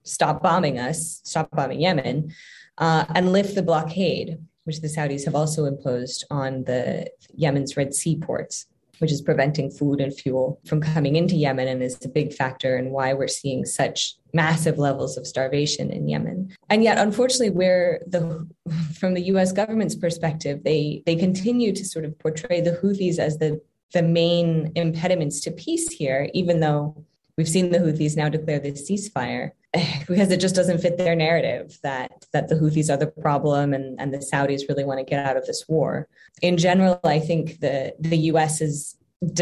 stop 0.03 0.43
bombing 0.43 0.77
us, 0.77 1.21
stop 1.23 1.49
bombing 1.51 1.81
Yemen, 1.81 2.33
uh, 2.77 3.05
and 3.15 3.31
lift 3.31 3.55
the 3.55 3.63
blockade 3.63 4.37
which 4.67 4.81
the 4.81 4.87
Saudis 4.87 5.23
have 5.23 5.33
also 5.33 5.63
imposed 5.63 6.25
on 6.29 6.65
the 6.65 7.09
Yemen's 7.33 7.77
Red 7.77 7.95
Sea 7.95 8.17
ports, 8.17 8.65
which 8.99 9.13
is 9.13 9.21
preventing 9.21 9.71
food 9.71 10.01
and 10.01 10.13
fuel 10.13 10.59
from 10.65 10.81
coming 10.81 11.15
into 11.15 11.37
Yemen 11.37 11.69
and 11.69 11.81
is 11.81 11.97
a 12.03 12.09
big 12.09 12.33
factor 12.33 12.77
in 12.77 12.91
why 12.91 13.13
we're 13.13 13.29
seeing 13.29 13.63
such 13.63 14.15
massive 14.33 14.77
levels 14.77 15.17
of 15.17 15.25
starvation 15.25 15.89
in 15.89 16.09
Yemen. 16.09 16.53
And 16.69 16.83
yet, 16.83 16.97
unfortunately, 16.97 17.51
where 17.51 18.01
the 18.05 18.45
from 18.99 19.13
the 19.13 19.23
US 19.33 19.53
government's 19.53 19.95
perspective, 19.95 20.63
they 20.65 21.01
they 21.05 21.15
continue 21.15 21.71
to 21.73 21.85
sort 21.85 22.03
of 22.03 22.19
portray 22.19 22.59
the 22.59 22.77
Houthis 22.81 23.19
as 23.19 23.37
the 23.37 23.61
the 23.93 24.03
main 24.03 24.73
impediments 24.75 25.39
to 25.41 25.51
peace 25.51 25.89
here, 25.89 26.29
even 26.33 26.59
though 26.59 27.05
we've 27.37 27.47
seen 27.47 27.71
the 27.71 27.79
Houthis 27.79 28.17
now 28.17 28.27
declare 28.27 28.59
this 28.59 28.89
ceasefire 28.89 29.51
because 30.07 30.31
it 30.31 30.39
just 30.39 30.55
doesn't 30.55 30.79
fit 30.79 30.97
their 30.97 31.15
narrative 31.15 31.77
that 31.83 32.25
that 32.33 32.47
the 32.47 32.55
Houthis 32.55 32.89
are 32.89 32.97
the 32.97 33.07
problem 33.07 33.73
and, 33.73 33.99
and 33.99 34.13
the 34.13 34.19
Saudis 34.19 34.67
really 34.69 34.85
want 34.85 34.99
to 34.99 35.03
get 35.03 35.25
out 35.25 35.37
of 35.37 35.45
this 35.45 35.65
war. 35.67 36.07
In 36.41 36.57
general, 36.57 36.99
I 37.03 37.19
think 37.19 37.59
the 37.59 37.93
the 37.99 38.17
US 38.31 38.61
is 38.61 38.95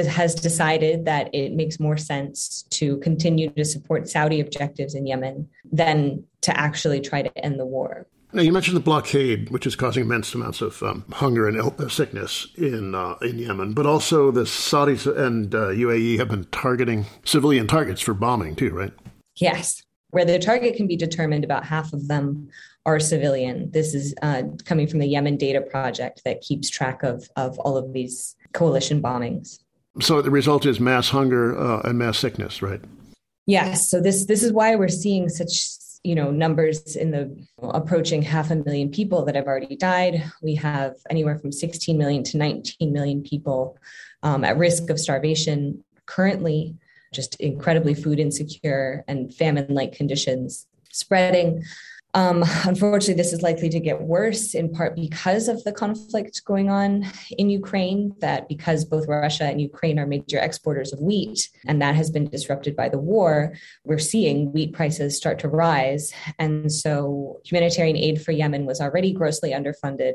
has 0.08 0.34
decided 0.36 1.06
that 1.06 1.34
it 1.34 1.52
makes 1.52 1.80
more 1.80 1.98
sense 1.98 2.64
to 2.70 2.98
continue 2.98 3.50
to 3.50 3.66
support 3.66 4.08
Saudi 4.08 4.40
objectives 4.40 4.96
in 4.96 5.06
Yemen 5.06 5.50
than 5.70 6.24
to 6.42 6.58
actually 6.58 7.02
try 7.02 7.22
to 7.22 7.38
end 7.38 7.60
the 7.60 7.66
war. 7.66 8.08
Now, 8.32 8.42
you 8.42 8.52
mentioned 8.52 8.76
the 8.76 8.82
blockade, 8.82 9.50
which 9.50 9.66
is 9.66 9.76
causing 9.76 10.04
immense 10.04 10.34
amounts 10.34 10.62
of 10.62 10.82
um, 10.84 11.06
hunger 11.12 11.48
and 11.48 11.58
uh, 11.58 11.88
sickness 11.88 12.48
in 12.58 12.96
uh, 12.96 13.16
in 13.22 13.38
Yemen, 13.38 13.74
but 13.74 13.86
also 13.86 14.32
the 14.32 14.44
Saudis 14.44 15.06
and 15.06 15.54
uh, 15.54 15.68
UAE 15.68 16.18
have 16.20 16.30
been 16.30 16.46
targeting 16.46 17.06
civilian 17.24 17.68
targets 17.68 18.02
for 18.02 18.14
bombing 18.14 18.56
too, 18.56 18.72
right? 18.72 18.94
Yes, 19.38 19.84
where 20.16 20.24
the 20.24 20.40
target 20.40 20.78
can 20.78 20.88
be 20.88 20.96
determined, 20.96 21.44
about 21.44 21.66
half 21.66 21.92
of 21.92 22.08
them 22.08 22.48
are 22.86 23.02
civilian. 23.02 23.70
This 23.72 23.94
is 23.94 24.16
uh, 24.22 24.44
coming 24.64 24.88
from 24.88 25.00
the 25.00 25.08
Yemen 25.08 25.36
Data 25.36 25.60
Project 25.60 26.22
that 26.24 26.40
keeps 26.40 26.70
track 26.70 27.04
of 27.04 27.30
of 27.36 27.60
all 27.60 27.76
of 27.76 27.92
these 27.92 28.38
coalition 28.54 29.02
bombings. 29.02 29.60
So 30.00 30.22
the 30.22 30.32
result 30.32 30.66
is 30.66 30.80
mass 30.80 31.10
hunger 31.10 31.60
uh, 31.60 31.82
and 31.82 32.00
mass 32.00 32.18
sickness, 32.18 32.62
right? 32.62 32.80
Yes. 33.46 33.90
So 33.90 34.00
this 34.00 34.24
this 34.24 34.42
is 34.42 34.54
why 34.54 34.78
we're 34.78 34.88
seeing 34.88 35.28
such 35.28 35.52
you 36.06 36.16
know 36.16 36.32
numbers 36.32 36.96
in 36.96 37.12
the 37.12 37.24
approaching 37.62 38.22
half 38.22 38.52
a 38.52 38.56
million 38.56 38.90
people 38.92 39.26
that 39.26 39.36
have 39.36 39.48
already 39.48 39.76
died 39.76 40.24
we 40.42 40.54
have 40.54 40.94
anywhere 41.10 41.40
from 41.40 41.52
16 41.52 41.98
million 41.98 42.24
to 42.24 42.38
19 42.38 42.94
million 42.94 43.24
people 43.24 43.76
um, 44.22 44.44
at 44.44 44.56
risk 44.56 44.92
of 44.92 45.00
starvation 45.00 45.84
currently 46.06 46.76
just 47.16 47.36
incredibly 47.36 47.94
food 47.94 48.20
insecure 48.20 49.04
and 49.08 49.34
famine 49.34 49.68
like 49.70 49.94
conditions 49.94 50.68
spreading 50.92 51.64
um, 52.16 52.44
unfortunately, 52.64 53.22
this 53.22 53.34
is 53.34 53.42
likely 53.42 53.68
to 53.70 53.80
get 53.80 54.02
worse 54.02 54.56
in 54.56 54.72
part 54.72 54.96
because 54.96 55.50
of 55.50 55.64
the 55.66 55.74
conflict 55.74 56.44
going 56.46 56.70
on 56.70 57.06
in 57.38 57.50
Ukraine. 57.50 58.16
That 58.20 58.48
because 58.48 58.86
both 58.86 59.08
Russia 59.08 59.44
and 59.44 59.62
Ukraine 59.62 60.00
are 60.00 60.08
major 60.08 60.40
exporters 60.40 60.94
of 60.94 61.00
wheat, 61.02 61.50
and 61.68 61.82
that 61.82 61.94
has 61.94 62.10
been 62.10 62.30
disrupted 62.30 62.76
by 62.76 62.88
the 62.88 62.98
war, 62.98 63.54
we're 63.84 64.00
seeing 64.00 64.54
wheat 64.54 64.72
prices 64.72 65.18
start 65.18 65.40
to 65.40 65.50
rise. 65.50 66.14
And 66.40 66.72
so, 66.72 67.42
humanitarian 67.44 67.98
aid 67.98 68.22
for 68.22 68.32
Yemen 68.32 68.66
was 68.66 68.80
already 68.80 69.12
grossly 69.12 69.52
underfunded. 69.52 70.14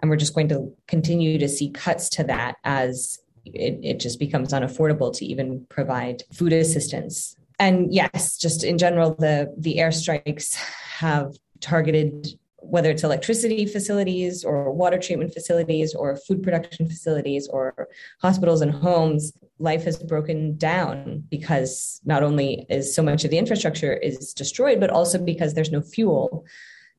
And 0.00 0.10
we're 0.10 0.16
just 0.16 0.34
going 0.34 0.48
to 0.50 0.70
continue 0.86 1.38
to 1.38 1.48
see 1.48 1.70
cuts 1.70 2.10
to 2.10 2.24
that 2.24 2.56
as 2.64 3.18
it, 3.54 3.78
it 3.82 4.00
just 4.00 4.18
becomes 4.18 4.52
unaffordable 4.52 5.14
to 5.16 5.24
even 5.24 5.66
provide 5.68 6.22
food 6.32 6.52
assistance. 6.52 7.36
And 7.58 7.92
yes, 7.92 8.38
just 8.38 8.64
in 8.64 8.78
general, 8.78 9.14
the 9.14 9.52
the 9.56 9.76
airstrikes 9.78 10.54
have 10.54 11.36
targeted 11.60 12.38
whether 12.60 12.90
it's 12.90 13.04
electricity 13.04 13.64
facilities 13.66 14.44
or 14.44 14.72
water 14.72 14.98
treatment 14.98 15.32
facilities 15.32 15.94
or 15.94 16.16
food 16.16 16.42
production 16.42 16.88
facilities 16.88 17.48
or 17.48 17.88
hospitals 18.20 18.60
and 18.60 18.72
homes 18.72 19.32
life 19.58 19.84
has 19.84 19.96
broken 19.96 20.56
down 20.56 21.22
because 21.30 22.00
not 22.04 22.22
only 22.22 22.66
is 22.68 22.94
so 22.94 23.02
much 23.02 23.24
of 23.24 23.30
the 23.30 23.38
infrastructure 23.38 23.94
is 23.94 24.34
destroyed 24.34 24.80
but 24.80 24.90
also 24.90 25.18
because 25.18 25.54
there's 25.54 25.72
no 25.72 25.80
fuel 25.80 26.44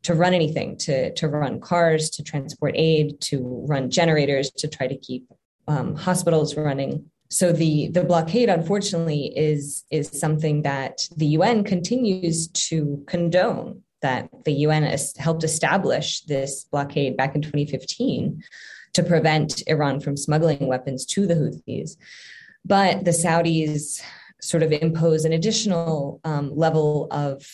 to 0.02 0.16
run 0.16 0.34
anything 0.34 0.78
to 0.78 1.14
to 1.14 1.28
run 1.28 1.60
cars 1.60 2.10
to 2.10 2.24
transport 2.24 2.74
aid 2.76 3.20
to 3.20 3.64
run 3.68 3.90
generators 3.90 4.50
to 4.52 4.68
try 4.68 4.88
to 4.88 4.98
keep 4.98 5.28
um, 5.70 5.96
hospitals 5.96 6.58
running. 6.58 7.06
So 7.30 7.52
the 7.52 7.90
the 7.90 8.04
blockade 8.04 8.50
unfortunately 8.50 9.32
is 9.38 9.86
is 9.92 10.10
something 10.10 10.64
that 10.64 11.08
the 11.16 11.28
UN 11.28 11.64
continues 11.64 12.48
to 12.70 13.04
condone 13.08 13.84
that 14.02 14.30
the 14.46 14.54
UN 14.66 14.84
has 14.84 15.16
helped 15.18 15.44
establish 15.44 16.22
this 16.22 16.64
blockade 16.66 17.18
back 17.18 17.36
in 17.36 17.42
2015 17.42 18.42
to 18.94 19.04
prevent 19.04 19.62
Iran 19.68 20.00
from 20.00 20.18
smuggling 20.18 20.68
weapons 20.68 21.06
to 21.06 21.28
the 21.28 21.36
Houthis. 21.36 21.98
But 22.66 23.06
the 23.06 23.12
Saudis 23.12 24.02
sort 24.42 24.64
of 24.64 24.72
impose 24.72 25.26
an 25.26 25.34
additional 25.34 26.22
um, 26.24 26.56
level 26.56 27.08
of 27.12 27.46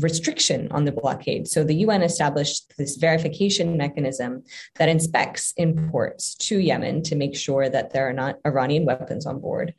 restriction 0.00 0.70
on 0.72 0.84
the 0.84 0.92
blockade. 0.92 1.46
So 1.48 1.64
the 1.64 1.74
UN 1.76 2.02
established 2.02 2.74
this 2.78 2.96
verification 2.96 3.76
mechanism 3.76 4.44
that 4.76 4.88
inspects 4.88 5.52
imports 5.56 6.34
to 6.36 6.58
Yemen 6.58 7.02
to 7.04 7.16
make 7.16 7.36
sure 7.36 7.68
that 7.68 7.92
there 7.92 8.08
are 8.08 8.12
not 8.12 8.38
Iranian 8.46 8.84
weapons 8.86 9.26
on 9.26 9.40
board. 9.40 9.74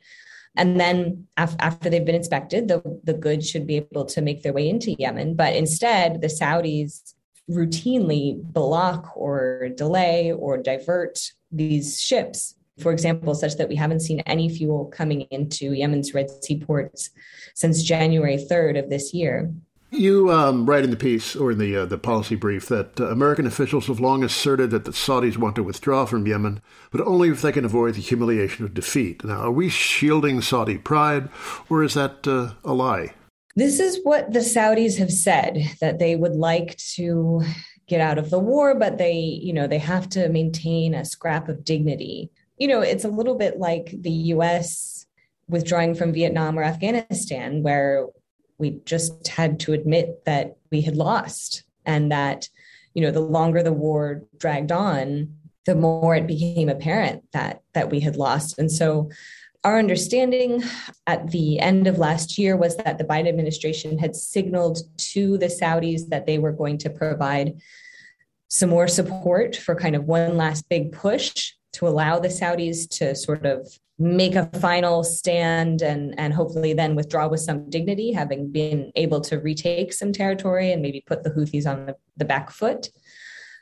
And 0.56 0.78
then 0.78 1.26
af- 1.36 1.56
after 1.58 1.90
they've 1.90 2.04
been 2.04 2.14
inspected, 2.14 2.68
the, 2.68 3.00
the 3.02 3.14
goods 3.14 3.50
should 3.50 3.66
be 3.66 3.76
able 3.76 4.04
to 4.06 4.22
make 4.22 4.42
their 4.42 4.52
way 4.52 4.68
into 4.68 4.94
Yemen. 4.98 5.34
But 5.34 5.56
instead, 5.56 6.20
the 6.20 6.28
Saudis 6.28 7.14
routinely 7.50 8.40
block 8.40 9.16
or 9.16 9.70
delay 9.74 10.32
or 10.32 10.58
divert 10.58 11.32
these 11.50 12.00
ships 12.00 12.54
for 12.78 12.92
example, 12.92 13.34
such 13.34 13.56
that 13.56 13.68
we 13.68 13.76
haven't 13.76 14.00
seen 14.00 14.20
any 14.20 14.48
fuel 14.48 14.86
coming 14.86 15.22
into 15.30 15.72
Yemen's 15.72 16.12
Red 16.12 16.28
Sea 16.42 16.58
ports 16.58 17.10
since 17.54 17.82
January 17.82 18.36
3rd 18.36 18.82
of 18.82 18.90
this 18.90 19.14
year. 19.14 19.52
You 19.94 20.32
um, 20.32 20.66
write 20.66 20.82
in 20.82 20.90
the 20.90 20.96
piece 20.96 21.36
or 21.36 21.52
in 21.52 21.58
the 21.58 21.76
uh, 21.76 21.86
the 21.86 21.98
policy 21.98 22.34
brief 22.34 22.66
that 22.66 22.98
uh, 22.98 23.06
American 23.06 23.46
officials 23.46 23.86
have 23.86 24.00
long 24.00 24.24
asserted 24.24 24.70
that 24.70 24.84
the 24.84 24.90
Saudis 24.90 25.36
want 25.36 25.54
to 25.54 25.62
withdraw 25.62 26.04
from 26.04 26.26
Yemen, 26.26 26.60
but 26.90 27.00
only 27.00 27.28
if 27.28 27.42
they 27.42 27.52
can 27.52 27.64
avoid 27.64 27.94
the 27.94 28.00
humiliation 28.00 28.64
of 28.64 28.74
defeat. 28.74 29.24
Now, 29.24 29.42
are 29.42 29.52
we 29.52 29.68
shielding 29.68 30.40
Saudi 30.40 30.78
pride, 30.78 31.28
or 31.70 31.84
is 31.84 31.94
that 31.94 32.26
uh, 32.26 32.54
a 32.64 32.74
lie? 32.74 33.14
This 33.54 33.78
is 33.78 34.00
what 34.02 34.32
the 34.32 34.40
Saudis 34.40 34.98
have 34.98 35.12
said 35.12 35.62
that 35.80 36.00
they 36.00 36.16
would 36.16 36.34
like 36.34 36.76
to 36.96 37.42
get 37.86 38.00
out 38.00 38.18
of 38.18 38.30
the 38.30 38.40
war, 38.40 38.74
but 38.74 38.98
they, 38.98 39.14
you 39.14 39.52
know, 39.52 39.68
they 39.68 39.78
have 39.78 40.08
to 40.10 40.28
maintain 40.28 40.92
a 40.92 41.04
scrap 41.04 41.48
of 41.48 41.64
dignity. 41.64 42.30
You 42.58 42.66
know, 42.66 42.80
it's 42.80 43.04
a 43.04 43.08
little 43.08 43.36
bit 43.36 43.60
like 43.60 43.94
the 43.96 44.10
U.S. 44.10 45.06
withdrawing 45.48 45.94
from 45.94 46.12
Vietnam 46.12 46.58
or 46.58 46.64
Afghanistan, 46.64 47.62
where 47.62 48.06
we 48.58 48.80
just 48.84 49.28
had 49.28 49.60
to 49.60 49.72
admit 49.72 50.24
that 50.24 50.56
we 50.70 50.80
had 50.80 50.96
lost 50.96 51.64
and 51.84 52.10
that 52.12 52.48
you 52.94 53.02
know 53.02 53.10
the 53.10 53.20
longer 53.20 53.62
the 53.62 53.72
war 53.72 54.22
dragged 54.38 54.72
on 54.72 55.34
the 55.64 55.74
more 55.74 56.14
it 56.14 56.26
became 56.26 56.68
apparent 56.68 57.24
that 57.32 57.62
that 57.72 57.90
we 57.90 58.00
had 58.00 58.16
lost. 58.16 58.58
And 58.58 58.70
so 58.70 59.10
our 59.62 59.78
understanding 59.78 60.62
at 61.06 61.30
the 61.30 61.58
end 61.58 61.86
of 61.86 61.98
last 61.98 62.36
year 62.36 62.56
was 62.56 62.76
that 62.76 62.98
the 62.98 63.04
Biden 63.04 63.28
administration 63.28 63.98
had 63.98 64.14
signaled 64.14 64.78
to 64.98 65.38
the 65.38 65.46
Saudis 65.46 66.08
that 66.10 66.26
they 66.26 66.38
were 66.38 66.52
going 66.52 66.76
to 66.78 66.90
provide 66.90 67.54
some 68.48 68.68
more 68.68 68.88
support 68.88 69.56
for 69.56 69.74
kind 69.74 69.96
of 69.96 70.04
one 70.04 70.36
last 70.36 70.68
big 70.68 70.92
push 70.92 71.52
to 71.72 71.88
allow 71.88 72.18
the 72.18 72.28
Saudis 72.28 72.88
to 72.98 73.14
sort 73.14 73.46
of 73.46 73.66
make 73.98 74.34
a 74.34 74.46
final 74.58 75.04
stand 75.04 75.80
and 75.80 76.14
and 76.18 76.34
hopefully 76.34 76.72
then 76.72 76.96
withdraw 76.96 77.28
with 77.28 77.40
some 77.40 77.68
dignity 77.70 78.12
having 78.12 78.50
been 78.50 78.90
able 78.96 79.20
to 79.20 79.38
retake 79.38 79.92
some 79.92 80.12
territory 80.12 80.72
and 80.72 80.82
maybe 80.82 81.04
put 81.06 81.22
the 81.22 81.30
houthis 81.30 81.66
on 81.66 81.86
the, 81.86 81.96
the 82.16 82.24
back 82.24 82.50
foot. 82.50 82.88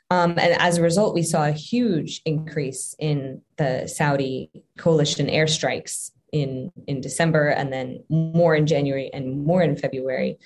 Um, 0.09 0.31
and 0.31 0.59
as 0.59 0.77
a 0.77 0.81
result 0.81 1.13
we 1.13 1.21
saw 1.21 1.45
a 1.45 1.51
huge 1.51 2.21
increase 2.25 2.95
in 2.97 3.41
the 3.57 3.87
saudi 3.87 4.49
coalition 4.77 5.27
airstrikes 5.27 6.11
in 6.31 6.71
in 6.87 6.99
december 6.99 7.49
and 7.49 7.71
then 7.71 8.03
more 8.09 8.55
in 8.55 8.65
january 8.65 9.11
and 9.13 9.45
more 9.45 9.61
in 9.61 9.75
february. 9.75 10.39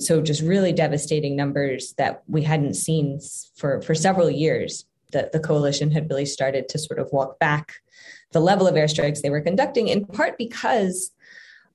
So 0.00 0.20
just 0.20 0.42
really 0.42 0.72
devastating 0.72 1.36
numbers 1.36 1.94
that 1.96 2.22
we 2.26 2.42
hadn't 2.42 2.74
seen 2.74 3.20
for 3.56 3.82
for 3.82 3.94
several 3.94 4.30
years 4.30 4.86
that 5.12 5.32
the 5.32 5.40
coalition 5.40 5.90
had 5.90 6.08
really 6.10 6.26
started 6.26 6.68
to 6.70 6.78
sort 6.78 6.98
of 6.98 7.08
walk 7.12 7.38
back 7.38 7.74
the 8.32 8.40
level 8.40 8.66
of 8.66 8.74
airstrikes 8.74 9.20
they 9.20 9.30
were 9.30 9.40
conducting, 9.40 9.88
in 9.88 10.04
part 10.04 10.36
because 10.38 11.10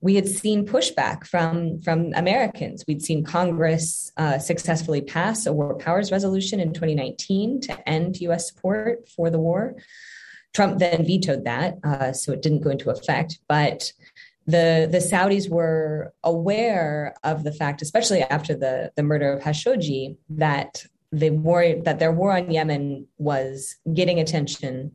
we 0.02 0.16
had 0.16 0.28
seen 0.28 0.66
pushback 0.66 1.26
from 1.26 1.80
from 1.82 2.12
Americans. 2.16 2.84
We'd 2.88 3.04
seen 3.04 3.24
Congress 3.24 4.12
uh, 4.18 4.40
successfully 4.40 5.02
pass 5.02 5.46
a 5.46 5.54
war 5.54 5.78
powers 5.78 6.12
resolution 6.12 6.60
in 6.60 6.74
2019 6.74 7.62
to 7.62 7.90
end 7.90 8.20
U.S. 8.22 8.48
support 8.48 9.08
for 9.10 9.30
the 9.30 9.40
war. 9.40 9.76
Trump 10.54 10.80
then 10.80 11.06
vetoed 11.06 11.46
that, 11.46 11.78
uh, 11.84 12.12
so 12.12 12.34
it 12.34 12.42
didn't 12.42 12.64
go 12.64 12.72
into 12.72 12.90
effect. 12.90 13.40
But 13.48 13.94
the 14.48 14.88
the 14.92 14.98
Saudis 14.98 15.50
were 15.50 16.14
aware 16.24 17.16
of 17.24 17.44
the 17.44 17.54
fact, 17.54 17.82
especially 17.82 18.22
after 18.24 18.56
the 18.56 18.92
the 18.96 19.04
murder 19.04 19.34
of 19.34 19.44
Khashoggi, 19.44 20.18
that 20.30 20.84
the 21.12 21.30
war 21.30 21.76
that 21.84 22.00
their 22.00 22.12
war 22.12 22.36
on 22.36 22.50
Yemen 22.50 23.08
was 23.18 23.76
getting 23.94 24.20
attention, 24.20 24.94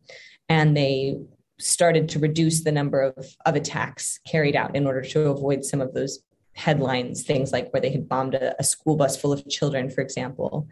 and 0.48 0.76
they 0.76 1.16
started 1.58 2.08
to 2.10 2.18
reduce 2.18 2.62
the 2.62 2.72
number 2.72 3.00
of, 3.00 3.36
of 3.46 3.56
attacks 3.56 4.20
carried 4.26 4.56
out 4.56 4.76
in 4.76 4.86
order 4.86 5.02
to 5.02 5.30
avoid 5.30 5.64
some 5.64 5.80
of 5.80 5.94
those 5.94 6.20
headlines, 6.54 7.22
things 7.22 7.52
like 7.52 7.70
where 7.72 7.80
they 7.80 7.90
had 7.90 8.08
bombed 8.08 8.34
a, 8.34 8.54
a 8.58 8.64
school 8.64 8.96
bus 8.96 9.16
full 9.16 9.32
of 9.32 9.46
children, 9.48 9.90
for 9.90 10.00
example. 10.00 10.68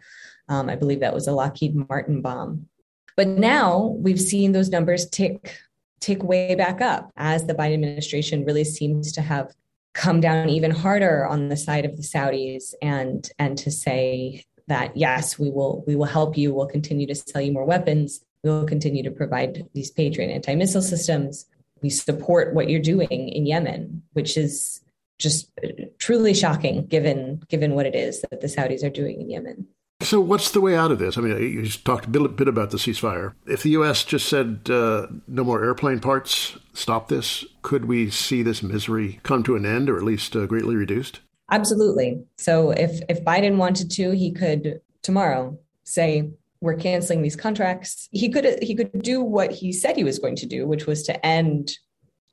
Um, 0.49 0.69
I 0.69 0.75
believe 0.75 0.99
that 0.99 1.13
was 1.13 1.27
a 1.27 1.31
Lockheed 1.31 1.75
Martin 1.89 2.21
bomb. 2.21 2.67
But 3.15 3.27
now 3.27 3.95
we've 3.97 4.19
seen 4.19 4.51
those 4.51 4.69
numbers 4.69 5.07
tick 5.09 5.57
tick 6.01 6.21
way 6.21 6.53
back 6.53 6.81
up 6.81 7.11
as 7.15 7.47
the 7.47 7.53
Biden 7.53 7.75
administration 7.75 8.45
really 8.45 8.65
seems 8.65 9.11
to 9.13 9.21
have 9.21 9.53
come 9.93 10.19
down 10.19 10.49
even 10.49 10.69
harder 10.69 11.25
on 11.25 11.47
the 11.47 11.57
side 11.57 11.85
of 11.85 11.95
the 11.95 12.03
Saudis 12.03 12.73
and 12.81 13.27
and 13.39 13.57
to 13.59 13.71
say 13.71 14.43
that 14.67 14.95
yes, 14.97 15.39
we 15.39 15.49
will 15.49 15.83
we 15.87 15.95
will 15.95 16.05
help 16.05 16.37
you. 16.37 16.53
We'll 16.53 16.67
continue 16.67 17.07
to 17.07 17.15
sell 17.15 17.41
you 17.41 17.51
more 17.51 17.65
weapons. 17.65 18.23
We 18.45 18.51
will 18.51 18.65
continue 18.65 19.01
to 19.01 19.09
provide 19.09 19.67
these 19.73 19.89
Patriot 19.89 20.31
anti-missile 20.31 20.83
systems. 20.83 21.47
We 21.81 21.89
support 21.89 22.53
what 22.53 22.69
you're 22.69 22.79
doing 22.79 23.09
in 23.09 23.47
Yemen, 23.47 24.03
which 24.13 24.37
is 24.37 24.81
just 25.17 25.49
truly 25.97 26.35
shocking 26.35 26.85
given 26.85 27.41
given 27.49 27.73
what 27.73 27.87
it 27.87 27.95
is 27.95 28.21
that 28.29 28.41
the 28.41 28.47
Saudis 28.47 28.83
are 28.83 28.91
doing 28.91 29.19
in 29.19 29.31
Yemen. 29.31 29.67
So, 30.01 30.21
what's 30.21 30.51
the 30.51 30.61
way 30.61 30.75
out 30.75 30.91
of 30.91 30.99
this? 30.99 31.17
I 31.17 31.21
mean, 31.21 31.41
you 31.41 31.63
just 31.63 31.85
talked 31.85 32.05
a 32.05 32.09
bit, 32.09 32.35
bit 32.35 32.47
about 32.47 32.69
the 32.69 32.77
ceasefire. 32.77 33.33
If 33.47 33.63
the 33.63 33.71
U.S. 33.71 34.03
just 34.03 34.29
said 34.29 34.69
uh, 34.69 35.07
no 35.27 35.43
more 35.43 35.63
airplane 35.63 35.99
parts, 35.99 36.55
stop 36.73 37.07
this, 37.07 37.45
could 37.63 37.85
we 37.85 38.11
see 38.11 38.43
this 38.43 38.61
misery 38.61 39.19
come 39.23 39.41
to 39.43 39.55
an 39.55 39.65
end 39.65 39.89
or 39.89 39.97
at 39.97 40.03
least 40.03 40.35
uh, 40.35 40.45
greatly 40.45 40.75
reduced? 40.75 41.21
Absolutely. 41.49 42.23
So, 42.37 42.69
if 42.69 43.01
if 43.09 43.23
Biden 43.23 43.55
wanted 43.55 43.89
to, 43.91 44.11
he 44.11 44.31
could 44.31 44.81
tomorrow 45.01 45.57
say 45.83 46.29
we're 46.61 46.75
canceling 46.75 47.21
these 47.21 47.35
contracts. 47.35 48.07
He 48.11 48.29
could 48.29 48.61
he 48.61 48.75
could 48.75 49.01
do 49.01 49.21
what 49.21 49.51
he 49.51 49.71
said 49.71 49.95
he 49.95 50.03
was 50.03 50.19
going 50.19 50.35
to 50.37 50.45
do, 50.45 50.67
which 50.67 50.85
was 50.85 51.03
to 51.03 51.25
end 51.25 51.71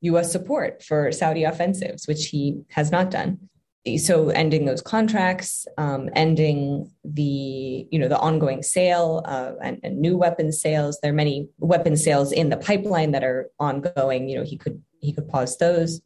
U.S. 0.03 0.33
support 0.33 0.83
for 0.83 1.13
Saudi 1.13 1.45
offensives, 1.45 2.07
which 2.07 2.27
he 2.27 2.63
has 2.71 2.91
not 2.91 3.11
done 3.11 3.49
so 3.97 4.29
ending 4.29 4.65
those 4.65 4.81
contracts 4.81 5.67
um, 5.77 6.09
ending 6.15 6.91
the 7.05 7.87
you 7.91 7.99
know 7.99 8.09
the 8.09 8.19
ongoing 8.19 8.63
sale 8.63 9.23
uh, 9.25 9.53
and, 9.61 9.81
and, 9.83 9.99
new 9.99 10.17
weapons 10.17 10.61
sales 10.61 10.99
there 11.03 11.11
are 11.11 11.15
many 11.15 11.49
weapon 11.59 11.97
sales 11.97 12.31
in 12.31 12.49
the 12.49 12.57
pipeline 12.57 13.11
that 13.11 13.25
are 13.25 13.51
ongoing 13.59 14.29
you 14.29 14.39
know 14.39 14.45
he 14.45 14.57
could 14.57 14.81
he 15.01 15.13
could 15.13 15.29
pause 15.29 15.59
those 15.59 16.01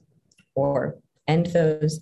or 0.55 0.96
end 1.29 1.46
those 1.46 2.00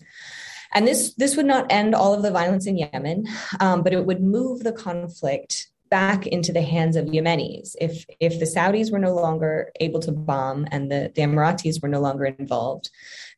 and 0.74 0.87
this 0.87 1.14
this 1.14 1.37
would 1.37 1.46
not 1.46 1.66
end 1.70 1.94
all 1.94 2.14
of 2.14 2.22
the 2.22 2.31
violence 2.31 2.66
in 2.66 2.79
yemen 2.79 3.27
um, 3.59 3.83
but 3.83 3.92
it 3.92 4.07
would 4.07 4.22
move 4.22 4.62
the 4.62 4.72
conflict 4.72 5.68
back 5.98 6.26
into 6.37 6.52
the 6.52 6.66
hands 6.74 6.96
of 6.96 7.04
yemenis 7.14 7.68
if 7.88 7.94
if 8.28 8.35
the 8.40 8.50
saudis 8.54 8.90
were 8.92 9.04
no 9.09 9.14
longer 9.26 9.52
able 9.87 10.00
to 10.00 10.12
bomb 10.28 10.66
and 10.72 10.90
the, 10.90 11.00
the 11.14 11.22
emiratis 11.22 11.80
were 11.80 11.92
no 11.96 12.00
longer 12.07 12.26
involved 12.44 12.87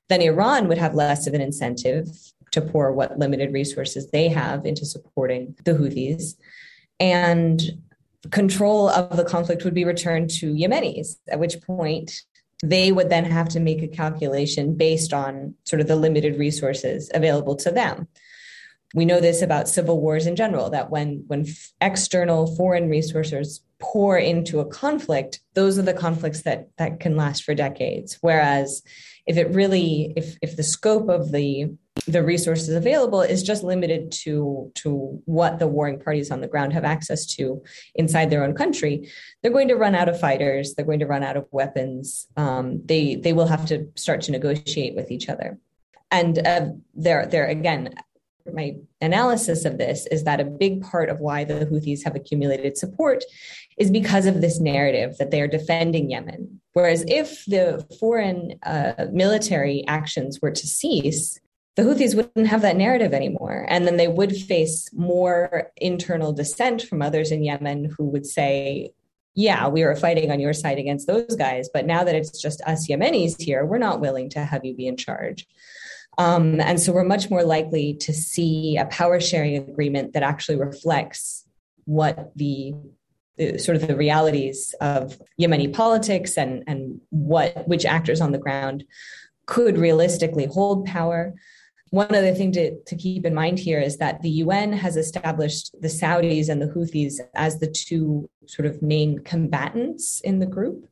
then 0.09 0.23
Iran 0.23 0.69
would 0.69 0.79
have 0.79 0.95
less 0.95 1.27
of 1.27 1.35
an 1.35 1.40
incentive 1.40 2.09
to 2.53 2.61
pour 2.61 2.92
what 2.92 3.19
limited 3.19 3.53
resources 3.53 4.11
they 4.11 4.29
have 4.29 4.64
into 4.64 4.85
supporting 4.85 5.55
the 5.64 5.73
Houthis. 5.73 6.37
And 6.99 7.61
control 8.31 8.88
of 8.88 9.16
the 9.16 9.25
conflict 9.25 9.64
would 9.64 9.75
be 9.75 9.85
returned 9.85 10.31
to 10.31 10.55
Yemenis, 10.55 11.16
at 11.29 11.38
which 11.38 11.61
point 11.62 12.23
they 12.62 12.90
would 12.90 13.11
then 13.11 13.25
have 13.25 13.49
to 13.51 13.61
make 13.61 13.83
a 13.83 13.88
calculation 13.88 14.75
based 14.75 15.12
on 15.12 15.55
sort 15.64 15.81
of 15.81 15.88
the 15.88 15.97
limited 15.97 16.38
resources 16.38 17.11
available 17.12 17.57
to 17.57 17.71
them. 17.71 18.09
We 18.94 19.05
know 19.05 19.20
this 19.20 19.42
about 19.42 19.68
civil 19.68 20.01
wars 20.01 20.27
in 20.27 20.37
general 20.37 20.70
that 20.70 20.90
when 20.90 21.25
when 21.27 21.46
external 21.81 22.55
foreign 22.57 22.88
resources 22.88 23.62
pour 23.79 24.16
into 24.16 24.61
a 24.61 24.66
conflict, 24.66 25.40
those 25.55 25.79
are 25.79 25.83
the 25.83 25.92
conflicts 25.92 26.42
that 26.42 26.68
that 26.79 27.01
can 27.01 27.16
last 27.16 27.44
for 27.44 27.55
decades. 27.55 28.18
Whereas 28.20 28.83
if 29.27 29.37
it 29.37 29.51
really 29.51 30.12
if 30.16 30.37
if 30.40 30.57
the 30.57 30.62
scope 30.62 31.09
of 31.09 31.33
the 31.33 31.70
the 32.07 32.22
resources 32.22 32.68
available 32.75 33.22
is 33.22 33.42
just 33.42 33.64
limited 33.64 34.12
to 34.12 34.70
to 34.75 35.20
what 35.25 35.59
the 35.59 35.66
warring 35.66 35.99
parties 35.99 36.31
on 36.31 36.40
the 36.40 36.46
ground 36.46 36.72
have 36.72 36.85
access 36.85 37.27
to 37.27 37.62
inside 37.94 38.31
their 38.31 38.44
own 38.44 38.55
country 38.55 39.11
they're 39.42 39.53
going 39.53 39.68
to 39.68 39.75
run 39.75 39.94
out 39.94 40.09
of 40.09 40.20
fighters 40.20 40.75
they're 40.75 40.85
going 40.85 41.01
to 41.01 41.07
run 41.07 41.22
out 41.22 41.37
of 41.37 41.46
weapons 41.51 42.27
um, 42.37 42.81
they 42.85 43.16
they 43.16 43.33
will 43.33 43.46
have 43.46 43.66
to 43.66 43.88
start 43.96 44.20
to 44.20 44.31
negotiate 44.31 44.94
with 44.94 45.11
each 45.11 45.29
other 45.29 45.59
and 46.11 46.46
uh, 46.46 46.66
there 46.94 47.27
there 47.27 47.46
again 47.46 47.92
my 48.53 48.77
analysis 49.01 49.65
of 49.65 49.79
this 49.79 50.07
is 50.07 50.25
that 50.25 50.41
a 50.41 50.45
big 50.45 50.83
part 50.83 51.09
of 51.09 51.21
why 51.21 51.45
the 51.45 51.67
Houthis 51.67 52.05
have 52.05 52.15
accumulated 52.15 52.77
support 52.77 53.25
is 53.79 53.91
because 53.91 54.27
of 54.27 54.41
this 54.41 54.61
narrative 54.61 55.17
that 55.19 55.31
they 55.31 55.41
are 55.41 55.49
defending 55.49 56.11
Yemen. 56.11 56.61
Whereas 56.73 57.05
if 57.09 57.45
the 57.47 57.87
foreign 58.01 58.59
uh, 58.63 59.07
military 59.13 59.85
actions 59.87 60.41
were 60.41 60.51
to 60.51 60.67
cease, 60.67 61.39
the 61.77 61.83
Houthis 61.83 62.15
wouldn't 62.15 62.49
have 62.49 62.63
that 62.63 62.77
narrative 62.77 63.13
anymore. 63.13 63.67
And 63.69 63.87
then 63.87 63.99
they 63.99 64.09
would 64.09 64.35
face 64.35 64.89
more 64.95 65.71
internal 65.77 66.33
dissent 66.33 66.83
from 66.83 67.03
others 67.03 67.31
in 67.31 67.45
Yemen 67.45 67.93
who 67.97 68.05
would 68.07 68.27
say, 68.27 68.93
yeah, 69.35 69.69
we 69.69 69.85
were 69.85 69.95
fighting 69.95 70.31
on 70.31 70.41
your 70.41 70.55
side 70.55 70.79
against 70.79 71.07
those 71.07 71.37
guys, 71.37 71.69
but 71.73 71.85
now 71.85 72.03
that 72.03 72.15
it's 72.15 72.41
just 72.41 72.63
us 72.63 72.89
Yemenis 72.89 73.41
here, 73.41 73.67
we're 73.67 73.77
not 73.77 74.01
willing 74.01 74.31
to 74.31 74.41
have 74.41 74.65
you 74.65 74.75
be 74.75 74.87
in 74.87 74.97
charge. 74.97 75.47
Um, 76.19 76.61
and 76.61 76.81
so 76.81 76.93
we're 76.93 77.05
much 77.05 77.31
more 77.31 77.45
likely 77.45 77.95
to 77.95 78.13
see 78.13 78.77
a 78.79 78.87
power 78.87 79.21
sharing 79.21 79.57
agreement 79.57 80.15
that 80.15 80.23
actually 80.23 80.57
reflects 80.57 81.45
what 81.85 82.33
the, 82.37 82.75
sort 83.59 83.77
of 83.77 83.87
the 83.87 83.97
realities 83.97 84.75
of 84.81 85.21
Yemeni 85.39 85.73
politics 85.73 86.39
and, 86.39 86.65
and 86.67 87.01
what 87.11 87.69
which 87.69 87.85
actors 87.85 88.23
on 88.23 88.33
the 88.33 88.39
ground 88.39 88.85
could 89.45 89.77
realistically 89.77 90.47
hold 90.47 90.87
power. 90.87 91.35
One 91.91 92.15
other 92.15 92.35
thing 92.35 92.51
to, 92.53 92.81
to 92.81 92.97
keep 92.97 93.27
in 93.27 93.35
mind 93.35 93.59
here 93.59 93.79
is 93.79 93.99
that 93.99 94.23
the 94.23 94.31
UN 94.31 94.73
has 94.73 94.97
established 94.97 95.75
the 95.81 95.89
Saudis 95.89 96.49
and 96.49 96.61
the 96.61 96.67
Houthis 96.67 97.21
as 97.35 97.61
the 97.61 97.69
two 97.69 98.29
sort 98.47 98.67
of 98.67 98.81
main 98.83 99.19
combatants 99.19 100.21
in 100.23 100.39
the 100.39 100.47
group. 100.47 100.89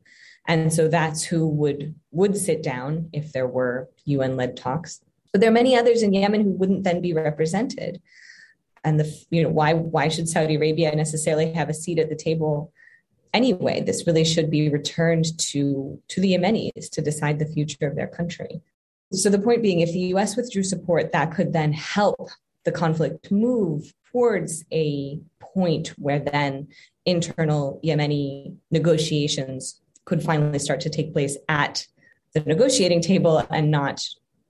And 0.47 0.71
so 0.71 0.87
that's 0.87 1.23
who 1.23 1.47
would 1.47 1.95
would 2.11 2.37
sit 2.37 2.61
down 2.61 3.09
if 3.11 3.33
there 3.33 3.47
were 3.47 3.89
UN 4.05 4.37
led 4.37 4.55
talks 4.55 5.01
but 5.35 5.41
there 5.41 5.49
are 5.49 5.61
many 5.61 5.75
others 5.75 6.01
in 6.01 6.13
Yemen 6.13 6.45
who 6.45 6.51
wouldn't 6.51 6.85
then 6.85 7.01
be 7.01 7.11
represented. 7.11 8.01
And 8.85 8.97
the 8.97 9.25
you 9.31 9.43
know 9.43 9.49
why 9.49 9.73
why 9.73 10.07
should 10.07 10.29
Saudi 10.29 10.55
Arabia 10.55 10.95
necessarily 10.95 11.51
have 11.51 11.67
a 11.67 11.73
seat 11.73 11.99
at 11.99 12.07
the 12.07 12.15
table 12.15 12.71
anyway? 13.33 13.81
This 13.81 14.07
really 14.07 14.23
should 14.23 14.49
be 14.49 14.69
returned 14.69 15.37
to 15.49 16.01
to 16.07 16.21
the 16.21 16.35
Yemenis 16.35 16.89
to 16.89 17.01
decide 17.01 17.39
the 17.39 17.47
future 17.47 17.85
of 17.85 17.97
their 17.97 18.07
country. 18.07 18.61
So 19.11 19.29
the 19.29 19.37
point 19.37 19.61
being, 19.61 19.81
if 19.81 19.91
the 19.91 20.07
U.S. 20.13 20.37
withdrew 20.37 20.63
support, 20.63 21.11
that 21.11 21.35
could 21.35 21.51
then 21.51 21.73
help 21.73 22.29
the 22.63 22.71
conflict 22.71 23.29
move 23.29 23.93
towards 24.13 24.63
a 24.71 25.19
point 25.41 25.89
where 25.97 26.19
then 26.19 26.69
internal 27.05 27.81
Yemeni 27.83 28.55
negotiations 28.71 29.81
could 30.05 30.23
finally 30.23 30.59
start 30.59 30.79
to 30.79 30.89
take 30.89 31.11
place 31.11 31.35
at 31.49 31.85
the 32.33 32.39
negotiating 32.39 33.01
table 33.01 33.45
and 33.49 33.69
not 33.69 33.99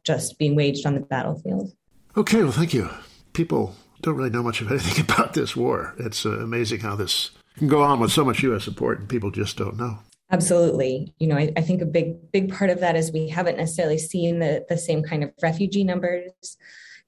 just 0.05 0.37
being 0.37 0.55
waged 0.55 0.85
on 0.85 0.95
the 0.95 1.01
battlefield. 1.01 1.73
Okay, 2.15 2.43
well, 2.43 2.51
thank 2.51 2.73
you. 2.73 2.89
People 3.33 3.75
don't 4.01 4.15
really 4.15 4.29
know 4.29 4.43
much 4.43 4.61
of 4.61 4.71
anything 4.71 5.03
about 5.09 5.33
this 5.33 5.55
war. 5.55 5.93
It's 5.97 6.25
uh, 6.25 6.39
amazing 6.39 6.79
how 6.81 6.95
this 6.95 7.31
can 7.57 7.67
go 7.67 7.81
on 7.81 7.99
with 7.99 8.11
so 8.11 8.23
much 8.23 8.43
U.S. 8.43 8.63
support, 8.63 8.99
and 8.99 9.09
people 9.09 9.31
just 9.31 9.57
don't 9.57 9.77
know. 9.77 9.99
Absolutely. 10.31 11.13
You 11.19 11.27
know, 11.27 11.37
I, 11.37 11.51
I, 11.55 11.61
think 11.61 11.81
a 11.81 11.85
big, 11.85 12.31
big 12.31 12.51
part 12.51 12.71
of 12.71 12.79
that 12.79 12.95
is 12.95 13.11
we 13.11 13.29
haven't 13.29 13.57
necessarily 13.57 13.99
seen 13.99 14.39
the, 14.39 14.65
the 14.67 14.77
same 14.77 15.03
kind 15.03 15.23
of 15.23 15.31
refugee 15.41 15.83
numbers. 15.83 16.31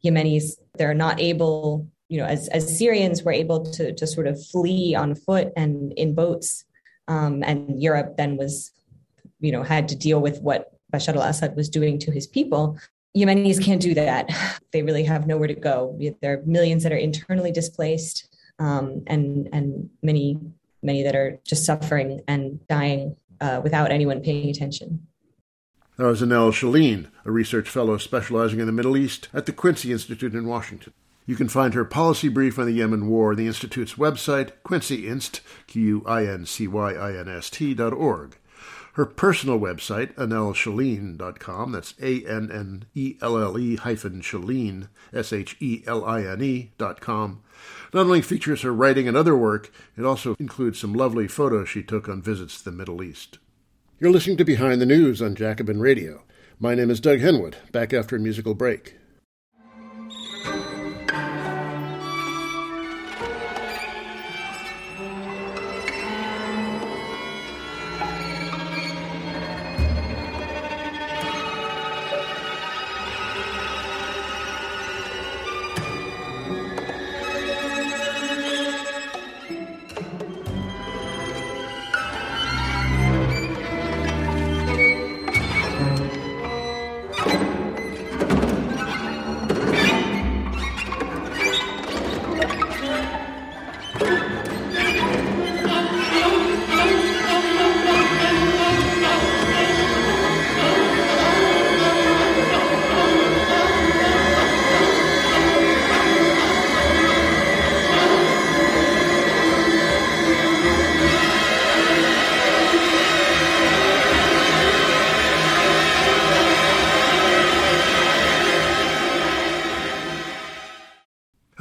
Yemenis, 0.06 0.52
they're 0.76 0.94
not 0.94 1.20
able, 1.20 1.88
you 2.10 2.20
know, 2.20 2.26
as, 2.26 2.48
as 2.50 2.78
Syrians 2.78 3.24
were 3.24 3.32
able 3.32 3.66
to, 3.72 3.92
to 3.94 4.06
sort 4.06 4.28
of 4.28 4.40
flee 4.46 4.94
on 4.94 5.16
foot 5.16 5.52
and 5.58 5.94
in 5.94 6.14
boats. 6.14 6.64
Um, 7.08 7.44
and 7.44 7.82
Europe 7.82 8.18
then 8.18 8.38
was, 8.38 8.72
you 9.40 9.52
know, 9.52 9.64
had 9.64 9.88
to 9.88 9.96
deal 9.96 10.22
with 10.22 10.40
what 10.42 10.77
Bashar 10.94 11.16
al 11.16 11.24
Assad 11.24 11.56
was 11.56 11.70
doing 11.70 12.00
to 12.00 12.12
his 12.12 12.28
people. 12.28 12.78
Yemenis 13.16 13.64
can't 13.64 13.82
do 13.82 13.94
that. 13.94 14.30
They 14.74 14.84
really 14.84 15.06
have 15.06 15.26
nowhere 15.26 15.48
to 15.48 15.56
go. 15.56 15.98
There 16.22 16.34
are 16.34 16.42
millions 16.46 16.84
that 16.84 16.92
are 16.92 16.98
internally 16.98 17.52
displaced, 17.52 18.28
um, 18.60 19.02
and 19.08 19.48
and 19.54 19.90
many 20.04 20.38
many 20.84 21.04
that 21.04 21.16
are 21.16 21.40
just 21.44 21.66
suffering 21.66 22.22
and 22.28 22.60
dying 22.68 23.16
uh, 23.42 23.62
without 23.64 23.92
anyone 23.92 24.22
paying 24.22 24.50
attention. 24.50 25.08
That 25.98 26.06
was 26.06 26.22
Annelle 26.22 26.52
Sheline, 26.52 27.08
a 27.26 27.32
research 27.32 27.70
fellow 27.70 27.98
specializing 27.98 28.60
in 28.60 28.68
the 28.68 28.72
Middle 28.72 28.96
East 28.98 29.30
at 29.34 29.48
the 29.48 29.54
Quincy 29.54 29.92
Institute 29.92 30.36
in 30.36 30.46
Washington. 30.46 30.94
You 31.26 31.36
can 31.36 31.50
find 31.50 31.74
her 31.74 31.84
policy 31.84 32.30
brief 32.30 32.60
on 32.60 32.68
the 32.68 32.72
Yemen 32.72 33.08
War 33.08 33.36
the 33.36 33.48
Institute's 33.48 33.96
website, 33.96 34.52
quincyinst, 34.64 35.42
Q-U-I-N-C-Y-I-N-S-T 35.68 36.14
dot 37.74 37.94
org. 37.94 38.38
Her 38.98 39.06
personal 39.06 39.60
website, 39.60 40.16
annellesheline.com, 40.16 41.72
that's 41.72 41.94
A-N-N-E-L-L-E 42.02 43.76
hyphen 43.76 44.22
Sheline, 44.22 44.88
S-H-E-L-I-N-E 45.14 46.72
dot 46.80 47.00
com, 47.00 47.44
not 47.94 48.08
only 48.08 48.24
features 48.24 48.64
her 48.64 48.74
writing 48.74 49.08
and 49.08 49.16
other 49.16 49.38
work, 49.38 49.72
it 49.96 50.04
also 50.04 50.36
includes 50.40 50.80
some 50.80 50.94
lovely 50.94 51.28
photos 51.28 51.70
she 51.70 51.84
took 51.84 52.10
on 52.10 52.24
visits 52.24 52.58
to 52.58 52.66
the 52.66 52.76
Middle 52.76 53.04
East. 53.04 53.38
You're 54.00 54.10
listening 54.10 54.38
to 54.38 54.44
Behind 54.44 54.82
the 54.82 54.88
News 54.88 55.22
on 55.22 55.36
Jacobin 55.36 55.80
Radio. 55.80 56.24
My 56.60 56.74
name 56.74 56.90
is 56.90 57.00
Doug 57.00 57.20
Henwood, 57.20 57.54
back 57.72 57.94
after 57.94 58.16
a 58.16 58.20
musical 58.20 58.56
break. 58.56 58.97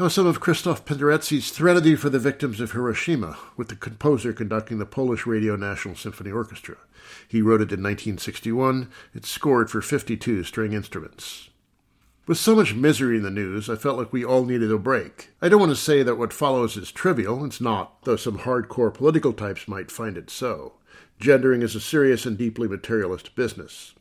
Some 0.09 0.27
of 0.27 0.40
Krzysztof 0.40 0.85
Penderecki's 0.85 1.51
Threnody 1.51 1.97
for 1.97 2.09
the 2.09 2.21
Victims 2.21 2.61
of 2.61 2.73
Hiroshima, 2.73 3.37
with 3.57 3.69
the 3.69 3.77
composer 3.77 4.33
conducting 4.33 4.79
the 4.79 4.87
Polish 4.87 5.27
Radio 5.27 5.57
National 5.57 5.97
Symphony 5.97 6.31
Orchestra. 6.31 6.77
He 7.29 7.42
wrote 7.42 7.61
it 7.61 7.73
in 7.73 7.83
1961. 7.83 8.88
It's 9.12 9.29
scored 9.29 9.69
for 9.69 9.83
52 9.83 10.45
string 10.45 10.73
instruments. 10.73 11.51
With 12.27 12.38
so 12.38 12.55
much 12.55 12.73
misery 12.73 13.16
in 13.16 13.25
the 13.25 13.31
news, 13.31 13.69
I 13.69 13.75
felt 13.75 13.99
like 13.99 14.12
we 14.12 14.25
all 14.25 14.45
needed 14.45 14.71
a 14.71 14.79
break. 14.79 15.31
I 15.42 15.49
don't 15.49 15.61
want 15.61 15.73
to 15.73 15.77
say 15.77 16.03
that 16.05 16.16
what 16.16 16.33
follows 16.33 16.77
is 16.77 16.92
trivial, 16.92 17.45
it's 17.45 17.61
not, 17.61 18.03
though 18.05 18.16
some 18.16 18.38
hardcore 18.38 18.95
political 18.95 19.33
types 19.33 19.69
might 19.69 19.90
find 19.90 20.16
it 20.16 20.31
so. 20.31 20.75
Gendering 21.19 21.62
is 21.62 21.75
a 21.75 21.81
serious 21.81 22.25
and 22.25 22.38
deeply 22.38 22.69
materialist 22.69 23.35
business. 23.35 23.95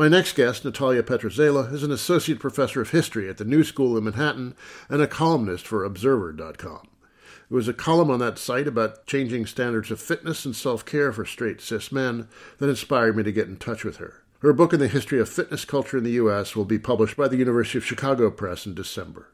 My 0.00 0.08
next 0.08 0.34
guest, 0.34 0.64
Natalia 0.64 1.02
Petrzela, 1.02 1.70
is 1.70 1.82
an 1.82 1.92
associate 1.92 2.38
professor 2.38 2.80
of 2.80 2.88
history 2.88 3.28
at 3.28 3.36
the 3.36 3.44
New 3.44 3.62
School 3.62 3.98
in 3.98 4.04
Manhattan 4.04 4.54
and 4.88 5.02
a 5.02 5.06
columnist 5.06 5.66
for 5.66 5.84
Observer.com. 5.84 6.88
It 7.50 7.54
was 7.54 7.68
a 7.68 7.74
column 7.74 8.10
on 8.10 8.18
that 8.20 8.38
site 8.38 8.66
about 8.66 9.04
changing 9.04 9.44
standards 9.44 9.90
of 9.90 10.00
fitness 10.00 10.46
and 10.46 10.56
self 10.56 10.86
care 10.86 11.12
for 11.12 11.26
straight 11.26 11.60
cis 11.60 11.92
men 11.92 12.28
that 12.56 12.70
inspired 12.70 13.14
me 13.14 13.24
to 13.24 13.30
get 13.30 13.48
in 13.48 13.58
touch 13.58 13.84
with 13.84 13.98
her. 13.98 14.22
Her 14.38 14.54
book 14.54 14.72
on 14.72 14.80
the 14.80 14.88
history 14.88 15.20
of 15.20 15.28
fitness 15.28 15.66
culture 15.66 15.98
in 15.98 16.04
the 16.04 16.12
U.S. 16.12 16.56
will 16.56 16.64
be 16.64 16.78
published 16.78 17.18
by 17.18 17.28
the 17.28 17.36
University 17.36 17.76
of 17.76 17.84
Chicago 17.84 18.30
Press 18.30 18.64
in 18.64 18.72
December. 18.72 19.28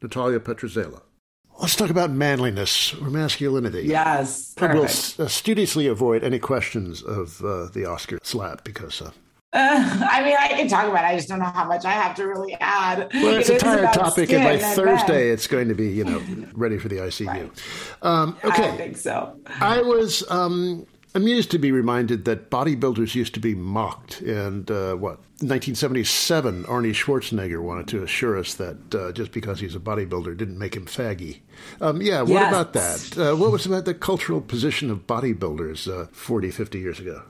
Natalia 0.00 0.38
Petrzela. 0.38 1.02
Let's 1.58 1.74
talk 1.74 1.90
about 1.90 2.12
manliness 2.12 2.94
or 2.94 3.10
masculinity. 3.10 3.88
Yes, 3.88 4.54
perfect. 4.54 5.16
We'll 5.18 5.26
uh, 5.26 5.28
studiously 5.28 5.88
avoid 5.88 6.22
any 6.22 6.38
questions 6.38 7.02
of 7.02 7.44
uh, 7.44 7.66
the 7.74 7.86
Oscar 7.86 8.20
slap 8.22 8.62
because 8.62 9.02
uh, 9.02 9.10
uh, 9.52 10.08
I 10.10 10.22
mean, 10.22 10.36
I 10.38 10.48
can 10.48 10.68
talk 10.68 10.86
about 10.86 11.04
it. 11.04 11.08
I 11.08 11.16
just 11.16 11.28
don't 11.28 11.38
know 11.38 11.44
how 11.46 11.66
much 11.66 11.84
I 11.84 11.92
have 11.92 12.14
to 12.16 12.24
really 12.24 12.54
add. 12.60 13.10
Well, 13.14 13.36
it's 13.36 13.50
it 13.50 13.62
a 13.62 13.72
entire 13.72 13.92
topic, 13.92 14.32
and 14.32 14.44
by 14.44 14.58
Thursday, 14.58 15.30
it's 15.30 15.46
going 15.46 15.68
to 15.68 15.74
be, 15.74 15.88
you 15.88 16.04
know, 16.04 16.22
ready 16.54 16.78
for 16.78 16.88
the 16.88 16.96
ICU. 16.96 17.26
Right. 17.26 17.62
Um, 18.02 18.36
okay. 18.44 18.68
I 18.68 18.76
think 18.76 18.96
so. 18.96 19.38
I 19.60 19.82
was 19.82 20.28
um, 20.30 20.86
amused 21.14 21.50
to 21.50 21.58
be 21.58 21.70
reminded 21.70 22.24
that 22.24 22.50
bodybuilders 22.50 23.14
used 23.14 23.34
to 23.34 23.40
be 23.40 23.54
mocked. 23.54 24.20
And 24.20 24.70
uh, 24.70 24.94
what, 24.94 25.18
1977, 25.40 26.64
Arnie 26.64 26.94
Schwarzenegger 26.94 27.62
wanted 27.62 27.88
to 27.88 28.02
assure 28.02 28.38
us 28.38 28.54
that 28.54 28.94
uh, 28.94 29.12
just 29.12 29.32
because 29.32 29.60
he's 29.60 29.74
a 29.74 29.80
bodybuilder 29.80 30.36
didn't 30.36 30.58
make 30.58 30.74
him 30.74 30.86
faggy. 30.86 31.40
Um, 31.80 32.00
yeah, 32.00 32.22
what 32.22 32.30
yes. 32.30 32.48
about 32.48 32.72
that? 32.72 33.18
Uh, 33.18 33.36
what 33.36 33.52
was 33.52 33.66
about 33.66 33.84
the 33.84 33.94
cultural 33.94 34.40
position 34.40 34.90
of 34.90 35.06
bodybuilders 35.06 35.90
uh, 35.90 36.06
40, 36.12 36.50
50 36.50 36.78
years 36.78 36.98
ago? 36.98 37.22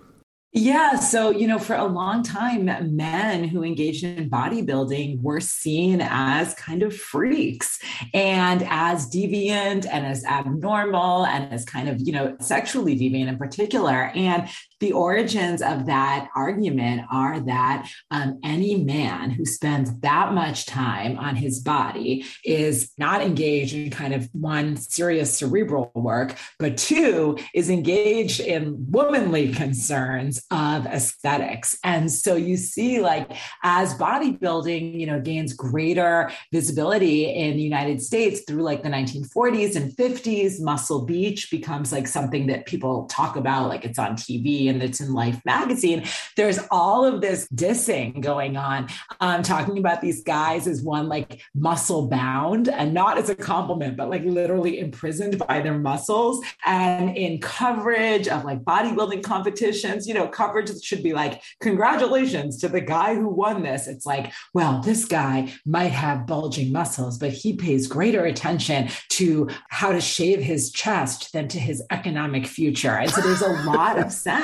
Yeah. 0.55 0.97
So, 0.97 1.31
you 1.31 1.47
know, 1.47 1.59
for 1.59 1.75
a 1.75 1.87
long 1.87 2.23
time, 2.23 2.67
men 2.95 3.45
who 3.45 3.65
engaged 3.65 4.05
in 4.05 4.29
bodybuilding 4.29 5.23
were 5.23 5.41
seen 5.41 6.03
as 6.03 6.53
kind 6.55 6.83
of 6.83 6.95
freaks 6.95 7.79
and 8.13 8.63
as 8.69 9.09
deviant 9.09 9.87
and 9.91 10.05
as 10.05 10.27
abnormal 10.27 11.25
and 11.25 11.51
as 11.55 11.65
kind 11.65 11.89
of, 11.89 12.01
you 12.01 12.13
know, 12.13 12.37
sexually 12.39 12.99
deviant 12.99 13.29
in 13.29 13.39
particular. 13.39 14.13
And 14.15 14.47
the 14.83 14.93
origins 14.93 15.63
of 15.63 15.87
that 15.87 16.29
argument 16.35 17.03
are 17.11 17.39
that 17.39 17.89
um, 18.11 18.41
any 18.43 18.83
man 18.83 19.31
who 19.31 19.45
spends 19.45 19.97
that 20.01 20.35
much 20.35 20.67
time 20.67 21.17
on 21.19 21.37
his 21.37 21.61
body 21.61 22.27
is 22.45 22.91
not 22.99 23.23
engaged 23.23 23.75
in 23.75 23.91
kind 23.91 24.13
of 24.13 24.29
one 24.33 24.77
serious 24.77 25.39
cerebral 25.39 25.93
work, 25.95 26.37
but 26.59 26.77
two 26.77 27.39
is 27.55 27.71
engaged 27.71 28.41
in 28.41 28.75
womanly 28.91 29.53
concerns 29.53 30.45
of 30.51 30.85
aesthetics. 30.87 31.79
And 31.85 32.11
so 32.11 32.35
you 32.35 32.57
see, 32.57 33.01
like, 33.01 33.31
as 33.63 33.95
bodybuilding, 33.95 34.99
you 34.99 35.07
know, 35.07 35.21
gains 35.21 35.53
greater 35.53 36.33
visibility 36.51 37.33
in 37.33 37.57
the 37.57 37.63
United 37.63 38.03
States 38.03 38.41
through 38.49 38.65
like 38.65 38.83
the 38.83 38.89
1940s 38.89 39.77
and 39.77 39.93
50s, 39.93 40.61
Muscle 40.61 41.05
Beach 41.05 41.53
becomes 41.53 41.93
like 41.93 42.09
something 42.09 42.49
that 42.49 42.67
people 42.67 43.07
talk 43.07 43.37
about, 43.37 43.69
like 43.69 43.85
it's 43.85 43.99
on 44.01 44.17
TV 44.17 44.72
and 44.73 44.83
it's 44.83 45.01
in 45.01 45.13
Life 45.13 45.41
magazine, 45.45 46.05
there's 46.37 46.59
all 46.71 47.05
of 47.05 47.21
this 47.21 47.49
dissing 47.55 48.21
going 48.21 48.57
on, 48.57 48.89
um, 49.21 49.43
talking 49.43 49.79
about 49.79 50.01
these 50.01 50.23
guys 50.23 50.67
as 50.67 50.83
one 50.83 51.09
like 51.09 51.43
muscle 51.55 52.09
bound 52.09 52.69
and 52.69 52.93
not 52.95 53.19
as 53.19 53.29
a 53.29 53.35
compliment, 53.35 53.97
but 53.97 54.11
like 54.11 54.25
literally 54.25 54.79
imprisoned 54.79 55.39
by 55.47 55.61
their 55.61 55.79
muscles. 55.79 56.45
And 56.65 57.17
in 57.17 57.41
coverage 57.41 58.29
of 58.29 58.45
like 58.45 58.63
bodybuilding 58.63 59.23
competitions, 59.23 60.07
you 60.07 60.15
know, 60.15 60.27
coverage 60.29 60.71
should 60.83 61.03
be 61.03 61.13
like, 61.13 61.43
congratulations 61.61 62.59
to 62.59 62.69
the 62.69 62.81
guy 62.81 63.15
who 63.15 63.29
won 63.29 63.63
this. 63.63 63.87
It's 63.87 64.07
like, 64.07 64.33
well, 64.55 64.81
this 64.81 65.05
guy 65.05 65.53
might 65.65 65.93
have 65.93 66.27
bulging 66.27 66.73
muscles, 66.73 67.19
but 67.19 67.31
he 67.31 67.55
pays 67.55 67.87
greater 67.87 68.25
attention 68.25 68.89
to 69.11 69.49
how 69.69 69.93
to 69.93 70.01
shave 70.01 70.41
his 70.41 70.71
chest 70.71 71.33
than 71.33 71.49
to 71.49 71.59
his 71.59 71.83
economic 71.91 72.47
future. 72.47 72.97
And 72.99 73.11
so 73.11 73.21
there's 73.21 73.43
a 73.43 73.63
lot 73.65 73.99
of 73.99 74.11
sense 74.13 74.43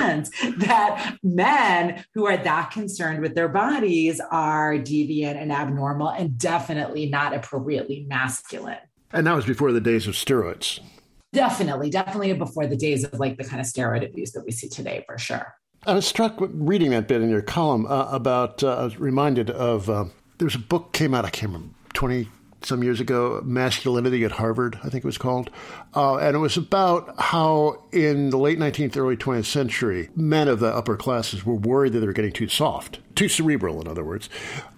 that 0.57 1.17
men 1.23 2.03
who 2.13 2.25
are 2.25 2.37
that 2.37 2.71
concerned 2.71 3.21
with 3.21 3.35
their 3.35 3.49
bodies 3.49 4.21
are 4.31 4.73
deviant 4.73 5.41
and 5.41 5.51
abnormal 5.51 6.09
and 6.09 6.37
definitely 6.37 7.09
not 7.09 7.35
appropriately 7.35 8.05
masculine. 8.07 8.77
And 9.11 9.25
that 9.25 9.35
was 9.35 9.45
before 9.45 9.71
the 9.71 9.81
days 9.81 10.07
of 10.07 10.13
steroids. 10.15 10.79
Definitely, 11.33 11.89
definitely 11.89 12.33
before 12.33 12.67
the 12.67 12.75
days 12.75 13.03
of 13.03 13.19
like 13.19 13.37
the 13.37 13.43
kind 13.43 13.59
of 13.59 13.67
steroid 13.67 14.03
abuse 14.03 14.31
that 14.31 14.43
we 14.45 14.51
see 14.51 14.67
today, 14.67 15.03
for 15.05 15.17
sure. 15.17 15.53
I 15.85 15.93
was 15.93 16.05
struck 16.05 16.35
reading 16.39 16.91
that 16.91 17.07
bit 17.07 17.21
in 17.21 17.29
your 17.29 17.41
column 17.41 17.85
uh, 17.85 18.09
about. 18.11 18.63
Uh, 18.63 18.75
I 18.75 18.83
was 18.83 18.99
reminded 18.99 19.49
of 19.49 19.89
uh, 19.89 20.05
there's 20.39 20.55
a 20.55 20.59
book 20.59 20.91
came 20.91 21.13
out. 21.13 21.25
I 21.25 21.29
can't 21.29 21.53
remember 21.53 21.73
twenty 21.93 22.27
some 22.61 22.83
years 22.83 22.99
ago, 22.99 23.41
Masculinity 23.43 24.23
at 24.25 24.31
Harvard, 24.31 24.77
I 24.83 24.89
think 24.89 25.03
it 25.03 25.05
was 25.05 25.17
called. 25.17 25.49
Uh, 25.95 26.17
and 26.17 26.35
it 26.35 26.39
was 26.39 26.57
about 26.57 27.13
how 27.19 27.83
in 27.91 28.29
the 28.29 28.37
late 28.37 28.59
19th, 28.59 28.97
early 28.97 29.17
20th 29.17 29.45
century, 29.45 30.09
men 30.15 30.47
of 30.47 30.59
the 30.59 30.73
upper 30.73 30.97
classes 30.97 31.45
were 31.45 31.55
worried 31.55 31.93
that 31.93 31.99
they 31.99 32.07
were 32.07 32.13
getting 32.13 32.31
too 32.31 32.47
soft, 32.47 32.99
too 33.15 33.29
cerebral, 33.29 33.81
in 33.81 33.87
other 33.87 34.03
words. 34.03 34.29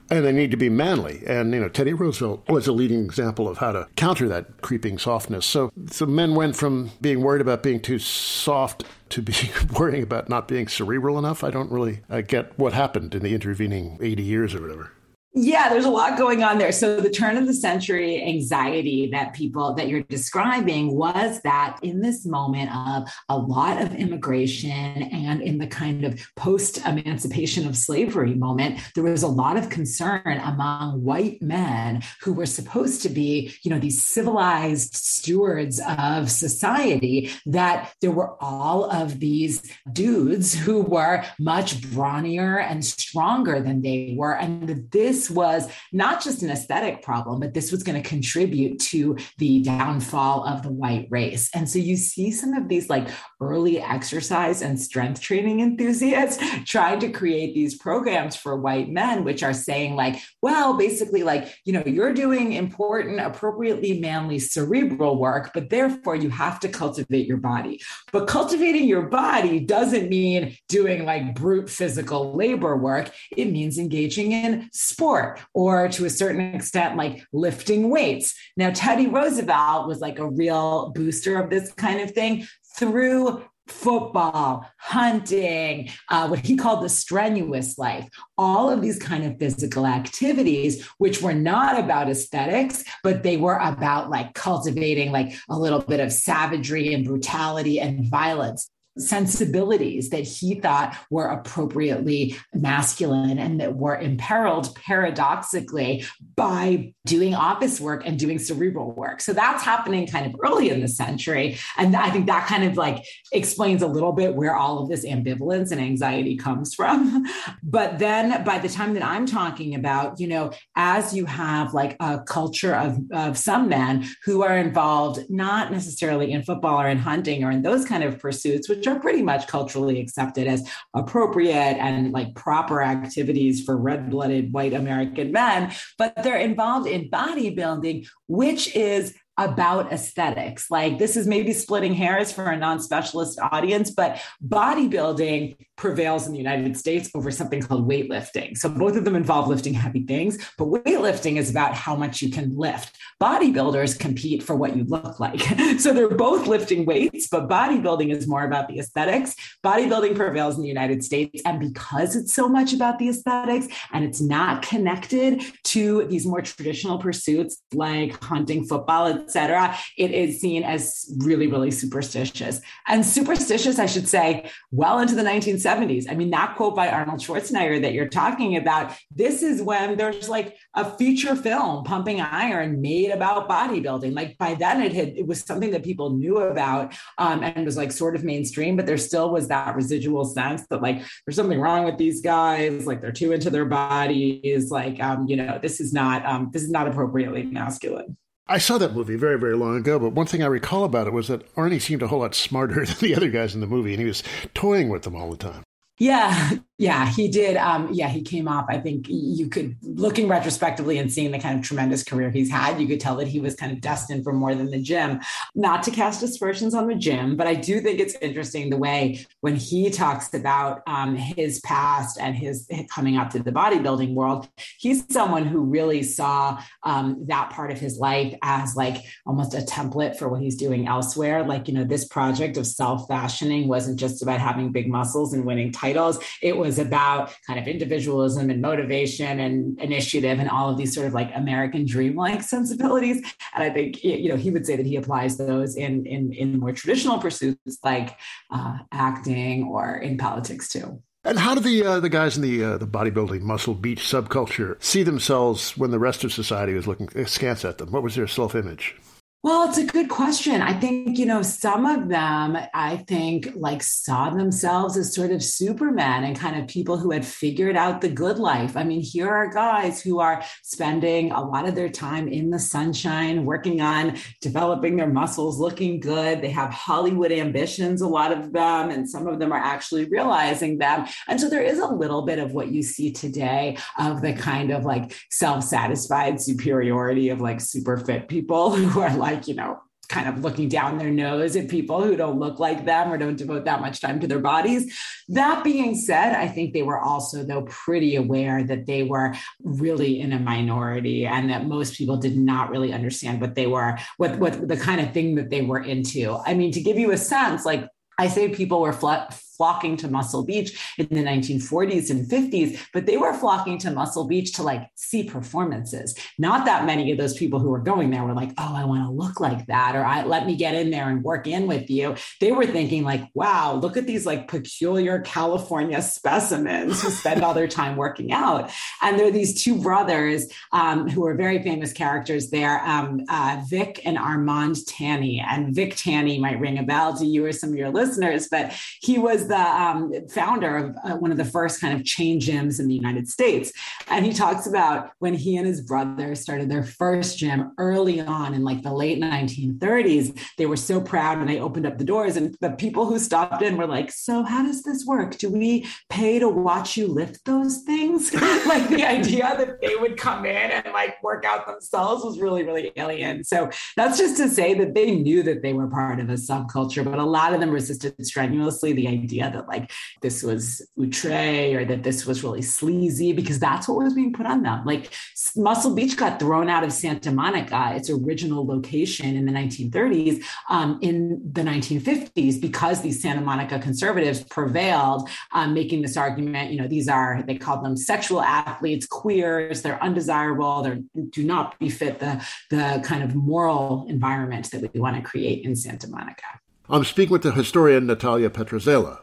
And 0.09 0.25
they 0.25 0.33
need 0.33 0.51
to 0.51 0.57
be 0.57 0.69
manly. 0.69 1.21
And, 1.25 1.53
you 1.53 1.61
know, 1.61 1.69
Teddy 1.69 1.93
Roosevelt 1.93 2.49
was 2.49 2.67
a 2.67 2.73
leading 2.73 3.05
example 3.05 3.47
of 3.47 3.59
how 3.59 3.71
to 3.71 3.87
counter 3.95 4.27
that 4.27 4.61
creeping 4.61 4.97
softness. 4.97 5.45
So, 5.45 5.71
so 5.89 6.05
men 6.05 6.35
went 6.35 6.57
from 6.57 6.91
being 6.99 7.21
worried 7.21 7.39
about 7.39 7.63
being 7.63 7.79
too 7.79 7.97
soft 7.97 8.83
to 9.09 9.21
be 9.21 9.33
worrying 9.79 10.03
about 10.03 10.27
not 10.27 10.49
being 10.49 10.67
cerebral 10.67 11.17
enough. 11.17 11.45
I 11.45 11.49
don't 11.49 11.71
really 11.71 12.01
get 12.27 12.59
what 12.59 12.73
happened 12.73 13.15
in 13.15 13.23
the 13.23 13.33
intervening 13.33 13.97
80 14.01 14.21
years 14.21 14.53
or 14.53 14.61
whatever. 14.61 14.91
Yeah, 15.33 15.69
there's 15.69 15.85
a 15.85 15.89
lot 15.89 16.17
going 16.17 16.43
on 16.43 16.57
there. 16.57 16.73
So 16.73 16.99
the 16.99 17.09
turn 17.09 17.37
of 17.37 17.47
the 17.47 17.53
century 17.53 18.21
anxiety 18.21 19.07
that 19.13 19.33
people 19.33 19.73
that 19.75 19.87
you're 19.87 20.03
describing 20.03 20.93
was 20.93 21.39
that 21.43 21.79
in 21.81 22.01
this 22.01 22.25
moment 22.25 22.75
of 22.75 23.07
a 23.29 23.37
lot 23.37 23.81
of 23.81 23.95
immigration 23.95 24.71
and 24.71 25.41
in 25.41 25.57
the 25.57 25.67
kind 25.67 26.03
of 26.03 26.19
post 26.35 26.85
emancipation 26.85 27.65
of 27.65 27.77
slavery 27.77 28.35
moment, 28.35 28.81
there 28.93 29.05
was 29.05 29.23
a 29.23 29.27
lot 29.27 29.55
of 29.55 29.69
concern 29.69 30.41
among 30.43 31.01
white 31.01 31.41
men 31.41 32.03
who 32.21 32.33
were 32.33 32.45
supposed 32.45 33.01
to 33.03 33.09
be, 33.09 33.55
you 33.63 33.71
know, 33.71 33.79
these 33.79 34.05
civilized 34.05 34.95
stewards 34.95 35.79
of 35.87 36.29
society 36.29 37.31
that 37.45 37.93
there 38.01 38.11
were 38.11 38.35
all 38.43 38.83
of 38.91 39.21
these 39.21 39.61
dudes 39.93 40.53
who 40.53 40.81
were 40.81 41.23
much 41.39 41.79
brawnier 41.79 42.61
and 42.61 42.83
stronger 42.83 43.61
than 43.61 43.81
they 43.81 44.13
were 44.17 44.35
and 44.35 44.91
this 44.91 45.20
this 45.21 45.29
was 45.29 45.69
not 45.91 46.23
just 46.23 46.41
an 46.41 46.49
aesthetic 46.49 47.03
problem, 47.03 47.41
but 47.41 47.53
this 47.53 47.71
was 47.71 47.83
going 47.83 48.01
to 48.01 48.09
contribute 48.09 48.79
to 48.79 49.15
the 49.37 49.61
downfall 49.61 50.43
of 50.45 50.63
the 50.63 50.71
white 50.71 51.07
race. 51.11 51.49
And 51.53 51.69
so 51.69 51.77
you 51.77 51.95
see 51.95 52.31
some 52.31 52.53
of 52.53 52.67
these 52.67 52.89
like 52.89 53.07
early 53.39 53.79
exercise 53.79 54.63
and 54.63 54.79
strength 54.79 55.21
training 55.21 55.59
enthusiasts 55.59 56.43
trying 56.65 56.99
to 57.01 57.11
create 57.11 57.53
these 57.53 57.77
programs 57.77 58.35
for 58.35 58.55
white 58.55 58.89
men, 58.89 59.23
which 59.23 59.43
are 59.43 59.53
saying, 59.53 59.95
like, 59.95 60.19
well, 60.41 60.75
basically, 60.75 61.21
like, 61.21 61.53
you 61.65 61.73
know, 61.73 61.83
you're 61.85 62.13
doing 62.13 62.53
important, 62.53 63.19
appropriately 63.19 63.99
manly 63.99 64.39
cerebral 64.39 65.19
work, 65.19 65.51
but 65.53 65.69
therefore 65.69 66.15
you 66.15 66.31
have 66.31 66.59
to 66.61 66.67
cultivate 66.67 67.27
your 67.27 67.37
body. 67.37 67.79
But 68.11 68.27
cultivating 68.27 68.87
your 68.87 69.03
body 69.03 69.59
doesn't 69.59 70.09
mean 70.09 70.57
doing 70.67 71.05
like 71.05 71.35
brute 71.35 71.69
physical 71.69 72.35
labor 72.35 72.75
work, 72.75 73.11
it 73.37 73.51
means 73.51 73.77
engaging 73.77 74.31
in 74.31 74.69
sport 74.71 75.10
sport 75.11 75.39
or 75.53 75.89
to 75.89 76.05
a 76.05 76.09
certain 76.09 76.55
extent 76.55 76.95
like 76.95 77.23
lifting 77.33 77.89
weights. 77.89 78.33
Now, 78.55 78.71
Teddy 78.73 79.07
Roosevelt 79.07 79.87
was 79.87 79.99
like 79.99 80.19
a 80.19 80.29
real 80.29 80.91
booster 80.95 81.39
of 81.39 81.49
this 81.49 81.71
kind 81.73 82.01
of 82.01 82.11
thing 82.11 82.47
through 82.77 83.43
football, 83.67 84.65
hunting, 84.77 85.89
uh, 86.09 86.27
what 86.27 86.39
he 86.39 86.55
called 86.55 86.83
the 86.83 86.89
strenuous 86.89 87.77
life, 87.77 88.07
all 88.37 88.69
of 88.69 88.81
these 88.81 88.99
kind 88.99 89.23
of 89.23 89.37
physical 89.37 89.85
activities, 89.85 90.85
which 90.97 91.21
were 91.21 91.33
not 91.33 91.79
about 91.79 92.09
aesthetics, 92.09 92.83
but 93.03 93.23
they 93.23 93.37
were 93.37 93.57
about 93.57 94.09
like 94.09 94.33
cultivating 94.33 95.11
like 95.11 95.33
a 95.49 95.57
little 95.57 95.79
bit 95.79 95.99
of 95.99 96.11
savagery 96.11 96.93
and 96.93 97.05
brutality 97.05 97.79
and 97.79 98.05
violence. 98.05 98.69
Sensibilities 98.97 100.09
that 100.09 100.23
he 100.23 100.55
thought 100.55 100.95
were 101.09 101.27
appropriately 101.27 102.35
masculine 102.53 103.39
and 103.39 103.59
that 103.59 103.75
were 103.75 103.97
imperiled 103.97 104.75
paradoxically 104.75 106.05
by 106.35 106.93
doing 107.05 107.33
office 107.33 107.79
work 107.79 108.03
and 108.05 108.19
doing 108.19 108.37
cerebral 108.37 108.91
work. 108.91 109.21
So 109.21 109.33
that's 109.33 109.63
happening 109.63 110.07
kind 110.07 110.25
of 110.25 110.39
early 110.43 110.69
in 110.69 110.81
the 110.81 110.87
century. 110.87 111.57
And 111.77 111.95
I 111.95 112.09
think 112.09 112.27
that 112.27 112.47
kind 112.47 112.63
of 112.63 112.77
like 112.77 113.05
explains 113.31 113.81
a 113.81 113.87
little 113.87 114.11
bit 114.11 114.35
where 114.35 114.55
all 114.55 114.79
of 114.79 114.89
this 114.89 115.05
ambivalence 115.05 115.71
and 115.71 115.79
anxiety 115.79 116.35
comes 116.35 116.73
from. 116.73 117.25
But 117.63 117.99
then 117.99 118.43
by 118.43 118.59
the 118.59 118.67
time 118.67 118.93
that 118.95 119.03
I'm 119.03 119.25
talking 119.25 119.75
about, 119.75 120.19
you 120.19 120.27
know, 120.27 120.51
as 120.75 121.13
you 121.13 121.25
have 121.25 121.73
like 121.73 121.95
a 121.99 122.19
culture 122.19 122.75
of, 122.75 122.99
of 123.13 123.37
some 123.37 123.69
men 123.69 124.05
who 124.25 124.43
are 124.43 124.57
involved 124.57 125.29
not 125.29 125.71
necessarily 125.71 126.31
in 126.31 126.43
football 126.43 126.81
or 126.81 126.89
in 126.89 126.97
hunting 126.97 127.43
or 127.43 127.51
in 127.51 127.61
those 127.61 127.85
kind 127.85 128.03
of 128.03 128.19
pursuits, 128.19 128.67
which 128.67 128.80
are 128.87 128.99
pretty 128.99 129.21
much 129.21 129.47
culturally 129.47 129.99
accepted 129.99 130.47
as 130.47 130.67
appropriate 130.93 131.77
and 131.77 132.11
like 132.11 132.35
proper 132.35 132.81
activities 132.81 133.63
for 133.63 133.77
red 133.77 134.09
blooded 134.09 134.53
white 134.53 134.73
American 134.73 135.31
men, 135.31 135.73
but 135.97 136.13
they're 136.23 136.37
involved 136.37 136.87
in 136.87 137.09
bodybuilding, 137.09 138.07
which 138.27 138.75
is 138.75 139.15
about 139.45 139.91
aesthetics. 139.91 140.69
Like 140.69 140.99
this 140.99 141.17
is 141.17 141.27
maybe 141.27 141.53
splitting 141.53 141.93
hairs 141.93 142.31
for 142.31 142.45
a 142.45 142.57
non-specialist 142.57 143.39
audience, 143.39 143.91
but 143.91 144.21
bodybuilding 144.45 145.57
prevails 145.81 146.27
in 146.27 146.31
the 146.31 146.37
United 146.37 146.77
States 146.77 147.09
over 147.15 147.31
something 147.31 147.59
called 147.59 147.89
weightlifting. 147.89 148.55
So 148.55 148.69
both 148.69 148.95
of 148.95 149.03
them 149.03 149.15
involve 149.15 149.47
lifting 149.47 149.73
heavy 149.73 150.03
things, 150.03 150.37
but 150.57 150.65
weightlifting 150.65 151.37
is 151.37 151.49
about 151.49 151.73
how 151.73 151.95
much 151.95 152.21
you 152.21 152.29
can 152.29 152.55
lift. 152.55 152.95
Bodybuilders 153.19 153.97
compete 153.97 154.43
for 154.43 154.55
what 154.55 154.77
you 154.77 154.83
look 154.83 155.19
like. 155.19 155.41
so 155.79 155.91
they're 155.91 156.07
both 156.07 156.45
lifting 156.45 156.85
weights, 156.85 157.27
but 157.27 157.49
bodybuilding 157.49 158.15
is 158.15 158.27
more 158.27 158.43
about 158.45 158.67
the 158.67 158.77
aesthetics. 158.77 159.35
Bodybuilding 159.63 160.15
prevails 160.15 160.55
in 160.55 160.61
the 160.61 160.67
United 160.67 161.03
States 161.03 161.41
and 161.45 161.59
because 161.59 162.15
it's 162.15 162.33
so 162.33 162.47
much 162.47 162.73
about 162.73 162.99
the 162.99 163.09
aesthetics 163.09 163.67
and 163.91 164.05
it's 164.05 164.21
not 164.21 164.61
connected 164.61 165.41
to 165.63 166.05
these 166.07 166.27
more 166.27 166.41
traditional 166.43 166.99
pursuits 166.99 167.61
like 167.73 168.23
hunting, 168.23 168.65
football, 168.65 169.07
etc., 169.31 169.77
it 169.97 170.11
is 170.11 170.41
seen 170.41 170.63
as 170.63 171.13
really, 171.19 171.47
really 171.47 171.71
superstitious. 171.71 172.61
And 172.87 173.05
superstitious, 173.05 173.79
I 173.79 173.85
should 173.85 174.07
say, 174.07 174.49
well 174.71 174.99
into 174.99 175.15
the 175.15 175.23
1970s. 175.23 176.05
I 176.09 176.15
mean, 176.15 176.31
that 176.31 176.55
quote 176.55 176.75
by 176.75 176.89
Arnold 176.89 177.19
Schwarzenegger 177.19 177.81
that 177.81 177.93
you're 177.93 178.09
talking 178.09 178.57
about, 178.57 178.93
this 179.13 179.41
is 179.41 179.61
when 179.61 179.97
there's 179.97 180.27
like 180.27 180.57
a 180.75 180.85
feature 180.97 181.35
film, 181.35 181.83
Pumping 181.83 182.19
Iron, 182.19 182.81
made 182.81 183.11
about 183.11 183.49
bodybuilding. 183.49 184.13
Like 184.13 184.37
by 184.37 184.55
then, 184.55 184.81
it 184.81 184.93
had 184.93 185.09
it 185.09 185.27
was 185.27 185.41
something 185.41 185.71
that 185.71 185.83
people 185.83 186.11
knew 186.11 186.37
about 186.37 186.93
um, 187.17 187.43
and 187.43 187.65
was 187.65 187.77
like 187.77 187.91
sort 187.91 188.15
of 188.15 188.23
mainstream, 188.23 188.75
but 188.75 188.85
there 188.85 188.97
still 188.97 189.31
was 189.31 189.47
that 189.47 189.75
residual 189.75 190.25
sense 190.25 190.65
that 190.67 190.81
like 190.81 191.01
there's 191.25 191.35
something 191.35 191.59
wrong 191.59 191.85
with 191.85 191.97
these 191.97 192.21
guys, 192.21 192.85
like 192.85 193.01
they're 193.01 193.11
too 193.11 193.31
into 193.31 193.49
their 193.49 193.65
bodies, 193.65 194.71
like 194.71 195.01
um, 195.01 195.27
you 195.27 195.35
know, 195.35 195.59
this 195.61 195.79
is 195.79 195.93
not 195.93 196.25
um, 196.25 196.49
this 196.51 196.63
is 196.63 196.71
not 196.71 196.87
appropriately 196.87 197.43
masculine. 197.43 198.17
I 198.51 198.57
saw 198.57 198.77
that 198.79 198.93
movie 198.93 199.15
very, 199.15 199.39
very 199.39 199.55
long 199.55 199.77
ago, 199.77 199.97
but 199.97 200.11
one 200.11 200.25
thing 200.25 200.43
I 200.43 200.47
recall 200.47 200.83
about 200.83 201.07
it 201.07 201.13
was 201.13 201.29
that 201.29 201.55
Arnie 201.55 201.79
seemed 201.81 202.01
a 202.01 202.07
whole 202.07 202.19
lot 202.19 202.35
smarter 202.35 202.85
than 202.85 202.97
the 202.99 203.15
other 203.15 203.29
guys 203.29 203.55
in 203.55 203.61
the 203.61 203.67
movie, 203.67 203.93
and 203.93 204.01
he 204.01 204.05
was 204.05 204.23
toying 204.53 204.89
with 204.89 205.03
them 205.03 205.15
all 205.15 205.31
the 205.31 205.37
time. 205.37 205.63
Yeah, 205.97 206.57
yeah, 206.81 207.05
he 207.05 207.27
did. 207.27 207.57
Um, 207.57 207.89
yeah, 207.93 208.07
he 208.07 208.23
came 208.23 208.47
off. 208.47 208.65
I 208.67 208.79
think 208.79 209.05
you 209.07 209.47
could, 209.49 209.75
looking 209.83 210.27
retrospectively 210.27 210.97
and 210.97 211.13
seeing 211.13 211.29
the 211.29 211.37
kind 211.37 211.59
of 211.59 211.63
tremendous 211.63 212.03
career 212.03 212.31
he's 212.31 212.49
had, 212.49 212.81
you 212.81 212.87
could 212.87 212.99
tell 212.99 213.15
that 213.17 213.27
he 213.27 213.39
was 213.39 213.53
kind 213.53 213.71
of 213.71 213.81
destined 213.81 214.23
for 214.23 214.33
more 214.33 214.55
than 214.55 214.71
the 214.71 214.81
gym. 214.81 215.19
Not 215.53 215.83
to 215.83 215.91
cast 215.91 216.23
aspersions 216.23 216.73
on 216.73 216.87
the 216.87 216.95
gym, 216.95 217.37
but 217.37 217.45
I 217.45 217.53
do 217.53 217.81
think 217.81 217.99
it's 217.99 218.15
interesting 218.19 218.71
the 218.71 218.77
way 218.77 219.27
when 219.41 219.55
he 219.55 219.91
talks 219.91 220.33
about 220.33 220.81
um, 220.87 221.15
his 221.15 221.59
past 221.59 222.17
and 222.19 222.35
his 222.35 222.67
coming 222.89 223.15
up 223.15 223.29
to 223.31 223.43
the 223.43 223.51
bodybuilding 223.51 224.15
world, 224.15 224.49
he's 224.79 225.05
someone 225.13 225.45
who 225.45 225.59
really 225.59 226.01
saw 226.01 226.59
um, 226.81 227.25
that 227.27 227.51
part 227.51 227.69
of 227.69 227.77
his 227.77 227.99
life 227.99 228.33
as 228.41 228.75
like 228.75 229.05
almost 229.27 229.53
a 229.53 229.59
template 229.59 230.17
for 230.17 230.29
what 230.29 230.41
he's 230.41 230.55
doing 230.55 230.87
elsewhere. 230.87 231.43
Like, 231.43 231.67
you 231.67 231.75
know, 231.75 231.83
this 231.83 232.05
project 232.05 232.57
of 232.57 232.65
self 232.65 233.07
fashioning 233.07 233.67
wasn't 233.67 233.99
just 233.99 234.23
about 234.23 234.39
having 234.39 234.71
big 234.71 234.89
muscles 234.89 235.31
and 235.31 235.45
winning 235.45 235.71
titles, 235.71 236.17
it 236.41 236.57
was 236.57 236.70
was 236.71 236.79
about 236.79 237.35
kind 237.45 237.59
of 237.59 237.67
individualism 237.67 238.49
and 238.49 238.61
motivation 238.61 239.41
and 239.41 239.77
initiative 239.81 240.39
and 240.39 240.49
all 240.49 240.69
of 240.69 240.77
these 240.77 240.95
sort 240.95 241.05
of 241.05 241.13
like 241.13 241.29
American 241.35 241.85
dream 241.85 242.15
like 242.15 242.41
sensibilities. 242.55 243.17
And 243.53 243.63
I 243.63 243.69
think, 243.69 244.01
you 244.03 244.29
know, 244.29 244.37
he 244.37 244.51
would 244.51 244.65
say 244.65 244.77
that 244.77 244.85
he 244.85 244.95
applies 244.95 245.37
those 245.37 245.75
in, 245.75 246.05
in, 246.05 246.31
in 246.31 246.59
more 246.59 246.71
traditional 246.71 247.19
pursuits 247.19 247.77
like 247.83 248.17
uh, 248.51 248.77
acting 248.93 249.65
or 249.65 249.97
in 249.97 250.17
politics 250.17 250.69
too. 250.69 251.01
And 251.25 251.37
how 251.37 251.53
do 251.53 251.61
the 251.61 251.83
uh, 251.85 251.99
the 251.99 252.09
guys 252.09 252.35
in 252.35 252.41
the 252.41 252.63
uh, 252.63 252.77
the 252.79 252.87
bodybuilding 252.87 253.41
muscle 253.41 253.75
beach 253.75 253.99
subculture 253.99 254.81
see 254.81 255.03
themselves 255.03 255.77
when 255.77 255.91
the 255.91 255.99
rest 255.99 256.23
of 256.23 256.33
society 256.33 256.73
was 256.73 256.87
looking 256.87 257.09
askance 257.13 257.63
at 257.63 257.77
them? 257.77 257.91
What 257.91 258.01
was 258.01 258.15
their 258.15 258.25
self 258.25 258.55
image? 258.55 258.95
Well, 259.43 259.67
it's 259.67 259.79
a 259.79 259.83
good 259.83 260.07
question. 260.07 260.61
I 260.61 260.79
think, 260.79 261.17
you 261.17 261.25
know, 261.25 261.41
some 261.41 261.87
of 261.87 262.09
them, 262.09 262.55
I 262.75 262.97
think, 263.07 263.49
like 263.55 263.81
saw 263.81 264.29
themselves 264.29 264.95
as 264.97 265.15
sort 265.15 265.31
of 265.31 265.41
Superman 265.41 266.25
and 266.25 266.37
kind 266.37 266.61
of 266.61 266.67
people 266.67 266.95
who 266.95 267.09
had 267.09 267.25
figured 267.25 267.75
out 267.75 268.01
the 268.01 268.09
good 268.09 268.37
life. 268.37 268.77
I 268.77 268.83
mean, 268.83 269.01
here 269.01 269.27
are 269.27 269.49
guys 269.49 269.99
who 269.99 270.19
are 270.19 270.43
spending 270.61 271.31
a 271.31 271.43
lot 271.43 271.67
of 271.67 271.73
their 271.73 271.89
time 271.89 272.27
in 272.27 272.51
the 272.51 272.59
sunshine, 272.59 273.43
working 273.43 273.81
on 273.81 274.15
developing 274.41 274.95
their 274.95 275.09
muscles, 275.09 275.57
looking 275.57 275.99
good. 275.99 276.43
They 276.43 276.51
have 276.51 276.69
Hollywood 276.69 277.31
ambitions, 277.31 278.01
a 278.01 278.07
lot 278.07 278.31
of 278.31 278.53
them, 278.53 278.91
and 278.91 279.09
some 279.09 279.25
of 279.25 279.39
them 279.39 279.51
are 279.51 279.57
actually 279.57 280.05
realizing 280.05 280.77
them. 280.77 281.07
And 281.27 281.41
so 281.41 281.49
there 281.49 281.63
is 281.63 281.79
a 281.79 281.87
little 281.87 282.21
bit 282.27 282.37
of 282.37 282.51
what 282.51 282.71
you 282.71 282.83
see 282.83 283.11
today 283.11 283.79
of 283.97 284.21
the 284.21 284.33
kind 284.33 284.69
of 284.69 284.85
like 284.85 285.15
self 285.31 285.63
satisfied 285.63 286.39
superiority 286.39 287.29
of 287.29 287.41
like 287.41 287.59
super 287.59 287.97
fit 287.97 288.27
people 288.27 288.69
who 288.75 288.99
are 288.99 289.17
like, 289.17 289.30
like, 289.33 289.47
you 289.47 289.55
know, 289.55 289.79
kind 290.11 290.27
of 290.27 290.43
looking 290.43 290.67
down 290.67 290.97
their 290.97 291.09
nose 291.09 291.55
at 291.55 291.69
people 291.69 292.03
who 292.03 292.17
don't 292.17 292.37
look 292.37 292.59
like 292.59 292.83
them 292.83 293.11
or 293.11 293.17
don't 293.17 293.37
devote 293.37 293.63
that 293.63 293.79
much 293.79 294.01
time 294.01 294.19
to 294.19 294.27
their 294.27 294.39
bodies. 294.39 294.93
That 295.29 295.63
being 295.63 295.95
said, 295.95 296.35
I 296.35 296.49
think 296.49 296.73
they 296.73 296.83
were 296.83 296.99
also, 296.99 297.43
though, 297.43 297.61
pretty 297.63 298.17
aware 298.17 298.61
that 298.63 298.85
they 298.85 299.03
were 299.03 299.33
really 299.63 300.19
in 300.19 300.33
a 300.33 300.39
minority 300.39 301.25
and 301.25 301.49
that 301.49 301.65
most 301.65 301.95
people 301.95 302.17
did 302.17 302.35
not 302.35 302.69
really 302.69 302.91
understand 302.91 303.39
what 303.39 303.55
they 303.55 303.67
were, 303.67 303.97
what, 304.17 304.37
what 304.37 304.67
the 304.67 304.77
kind 304.77 304.99
of 304.99 305.13
thing 305.13 305.35
that 305.35 305.49
they 305.49 305.61
were 305.61 305.81
into. 305.81 306.37
I 306.45 306.55
mean, 306.55 306.73
to 306.73 306.81
give 306.81 306.99
you 306.99 307.11
a 307.11 307.17
sense, 307.17 307.65
like 307.65 307.87
I 308.17 308.27
say 308.27 308.49
people 308.49 308.81
were 308.81 308.93
flat 308.93 309.33
flocking 309.61 309.95
to 309.95 310.07
Muscle 310.07 310.43
Beach 310.43 310.95
in 310.97 311.05
the 311.11 311.23
1940s 311.23 312.09
and 312.09 312.27
50s, 312.27 312.79
but 312.93 313.05
they 313.05 313.15
were 313.15 313.31
flocking 313.31 313.77
to 313.77 313.91
Muscle 313.91 314.27
Beach 314.27 314.53
to 314.53 314.63
like 314.63 314.89
see 314.95 315.23
performances. 315.23 316.17
Not 316.39 316.65
that 316.65 316.87
many 316.87 317.11
of 317.11 317.19
those 317.19 317.37
people 317.37 317.59
who 317.59 317.69
were 317.69 317.77
going 317.77 318.09
there 318.09 318.23
were 318.23 318.33
like, 318.33 318.53
oh, 318.57 318.75
I 318.75 318.85
want 318.85 319.03
to 319.05 319.11
look 319.11 319.39
like 319.39 319.67
that, 319.67 319.95
or 319.95 320.03
I 320.03 320.23
let 320.23 320.47
me 320.47 320.55
get 320.55 320.73
in 320.73 320.89
there 320.89 321.09
and 321.09 321.23
work 321.23 321.45
in 321.45 321.67
with 321.67 321.91
you. 321.91 322.15
They 322.39 322.51
were 322.51 322.65
thinking 322.65 323.03
like, 323.03 323.21
wow, 323.35 323.75
look 323.75 323.97
at 323.97 324.07
these 324.07 324.25
like 324.25 324.47
peculiar 324.47 325.19
California 325.19 326.01
specimens 326.01 327.03
who 327.03 327.11
spend 327.11 327.43
all 327.43 327.53
their 327.53 327.67
time 327.67 327.97
working 327.97 328.31
out. 328.31 328.71
And 329.03 329.19
there 329.19 329.27
are 329.27 329.31
these 329.31 329.61
two 329.63 329.79
brothers 329.79 330.47
um, 330.71 331.07
who 331.07 331.23
are 331.27 331.35
very 331.35 331.61
famous 331.61 331.93
characters 331.93 332.49
there, 332.49 332.83
um, 332.83 333.21
uh, 333.29 333.61
Vic 333.69 334.01
and 334.05 334.17
Armand 334.17 334.87
Tanny. 334.87 335.39
And 335.39 335.75
Vic 335.75 335.97
Tanny 335.97 336.39
might 336.39 336.59
ring 336.59 336.79
a 336.79 336.83
bell 336.83 337.15
to 337.19 337.25
you 337.27 337.45
or 337.45 337.51
some 337.51 337.69
of 337.69 337.75
your 337.75 337.91
listeners, 337.91 338.47
but 338.49 338.73
he 339.01 339.19
was 339.19 339.50
the 339.51 339.57
um, 339.57 340.13
founder 340.29 340.77
of 340.77 340.95
uh, 341.03 341.17
one 341.17 341.29
of 341.29 341.37
the 341.37 341.45
first 341.45 341.81
kind 341.81 341.93
of 341.93 342.05
chain 342.05 342.39
gyms 342.39 342.79
in 342.79 342.87
the 342.87 342.93
United 342.93 343.27
States. 343.27 343.73
And 344.07 344.25
he 344.25 344.31
talks 344.31 344.65
about 344.65 345.11
when 345.19 345.33
he 345.33 345.57
and 345.57 345.67
his 345.67 345.81
brother 345.81 346.35
started 346.35 346.69
their 346.69 346.83
first 346.83 347.37
gym 347.37 347.73
early 347.77 348.21
on 348.21 348.53
in 348.53 348.63
like 348.63 348.81
the 348.81 348.93
late 348.93 349.19
1930s, 349.19 350.39
they 350.57 350.65
were 350.65 350.77
so 350.77 351.01
proud 351.01 351.39
and 351.39 351.49
they 351.49 351.59
opened 351.59 351.85
up 351.85 351.97
the 351.97 352.05
doors. 352.05 352.37
And 352.37 352.55
the 352.61 352.71
people 352.71 353.05
who 353.05 353.19
stopped 353.19 353.61
in 353.61 353.75
were 353.75 353.87
like, 353.87 354.09
So, 354.11 354.43
how 354.43 354.63
does 354.63 354.83
this 354.83 355.05
work? 355.05 355.37
Do 355.37 355.49
we 355.49 355.85
pay 356.09 356.39
to 356.39 356.47
watch 356.47 356.95
you 356.95 357.07
lift 357.07 357.43
those 357.43 357.79
things? 357.79 358.33
like 358.65 358.87
the 358.87 359.03
idea 359.03 359.53
that 359.57 359.81
they 359.81 359.97
would 359.97 360.15
come 360.15 360.45
in 360.45 360.71
and 360.71 360.93
like 360.93 361.21
work 361.21 361.43
out 361.43 361.67
themselves 361.67 362.23
was 362.23 362.39
really, 362.39 362.63
really 362.63 362.93
alien. 362.95 363.43
So, 363.43 363.69
that's 363.97 364.17
just 364.17 364.37
to 364.37 364.47
say 364.47 364.73
that 364.75 364.93
they 364.93 365.11
knew 365.11 365.43
that 365.43 365.61
they 365.61 365.73
were 365.73 365.87
part 365.87 366.21
of 366.21 366.29
a 366.29 366.35
subculture, 366.35 367.03
but 367.03 367.19
a 367.19 367.25
lot 367.25 367.53
of 367.53 367.59
them 367.59 367.69
resisted 367.69 368.15
strenuously 368.25 368.93
the 368.93 369.09
idea 369.09 369.30
idea 369.31 369.51
that 369.51 369.67
like 369.67 369.91
this 370.21 370.43
was 370.43 370.81
outre 370.99 371.79
or 371.79 371.85
that 371.85 372.03
this 372.03 372.25
was 372.25 372.43
really 372.43 372.61
sleazy 372.61 373.33
because 373.33 373.59
that's 373.59 373.87
what 373.87 373.97
was 373.97 374.13
being 374.13 374.33
put 374.33 374.45
on 374.45 374.63
them. 374.63 374.85
Like 374.85 375.11
Muscle 375.55 375.95
Beach 375.95 376.17
got 376.17 376.39
thrown 376.39 376.69
out 376.69 376.83
of 376.83 376.91
Santa 376.91 377.31
Monica, 377.31 377.93
its 377.95 378.09
original 378.09 378.65
location 378.65 379.35
in 379.35 379.45
the 379.45 379.51
1930s, 379.51 380.43
um, 380.69 380.99
in 381.01 381.41
the 381.51 381.61
1950s 381.61 382.59
because 382.59 383.01
these 383.01 383.21
Santa 383.21 383.41
Monica 383.41 383.79
conservatives 383.79 384.43
prevailed, 384.43 385.29
um, 385.53 385.73
making 385.73 386.01
this 386.01 386.17
argument. 386.17 386.71
You 386.71 386.81
know, 386.81 386.87
these 386.87 387.07
are 387.07 387.43
they 387.45 387.55
called 387.55 387.83
them 387.83 387.95
sexual 387.95 388.41
athletes, 388.41 389.05
queers. 389.05 389.81
They're 389.81 390.01
undesirable. 390.03 390.83
They 390.83 391.21
do 391.29 391.43
not 391.43 391.79
befit 391.79 392.19
the 392.19 392.45
the 392.69 393.01
kind 393.05 393.23
of 393.23 393.35
moral 393.35 394.05
environment 394.07 394.69
that 394.71 394.93
we 394.93 394.99
want 394.99 395.15
to 395.15 395.21
create 395.21 395.63
in 395.65 395.75
Santa 395.75 396.07
Monica. 396.07 396.60
I'm 396.91 397.05
speaking 397.05 397.31
with 397.31 397.43
the 397.43 397.53
historian 397.53 398.05
Natalia 398.05 398.49
Petrzela. 398.49 399.19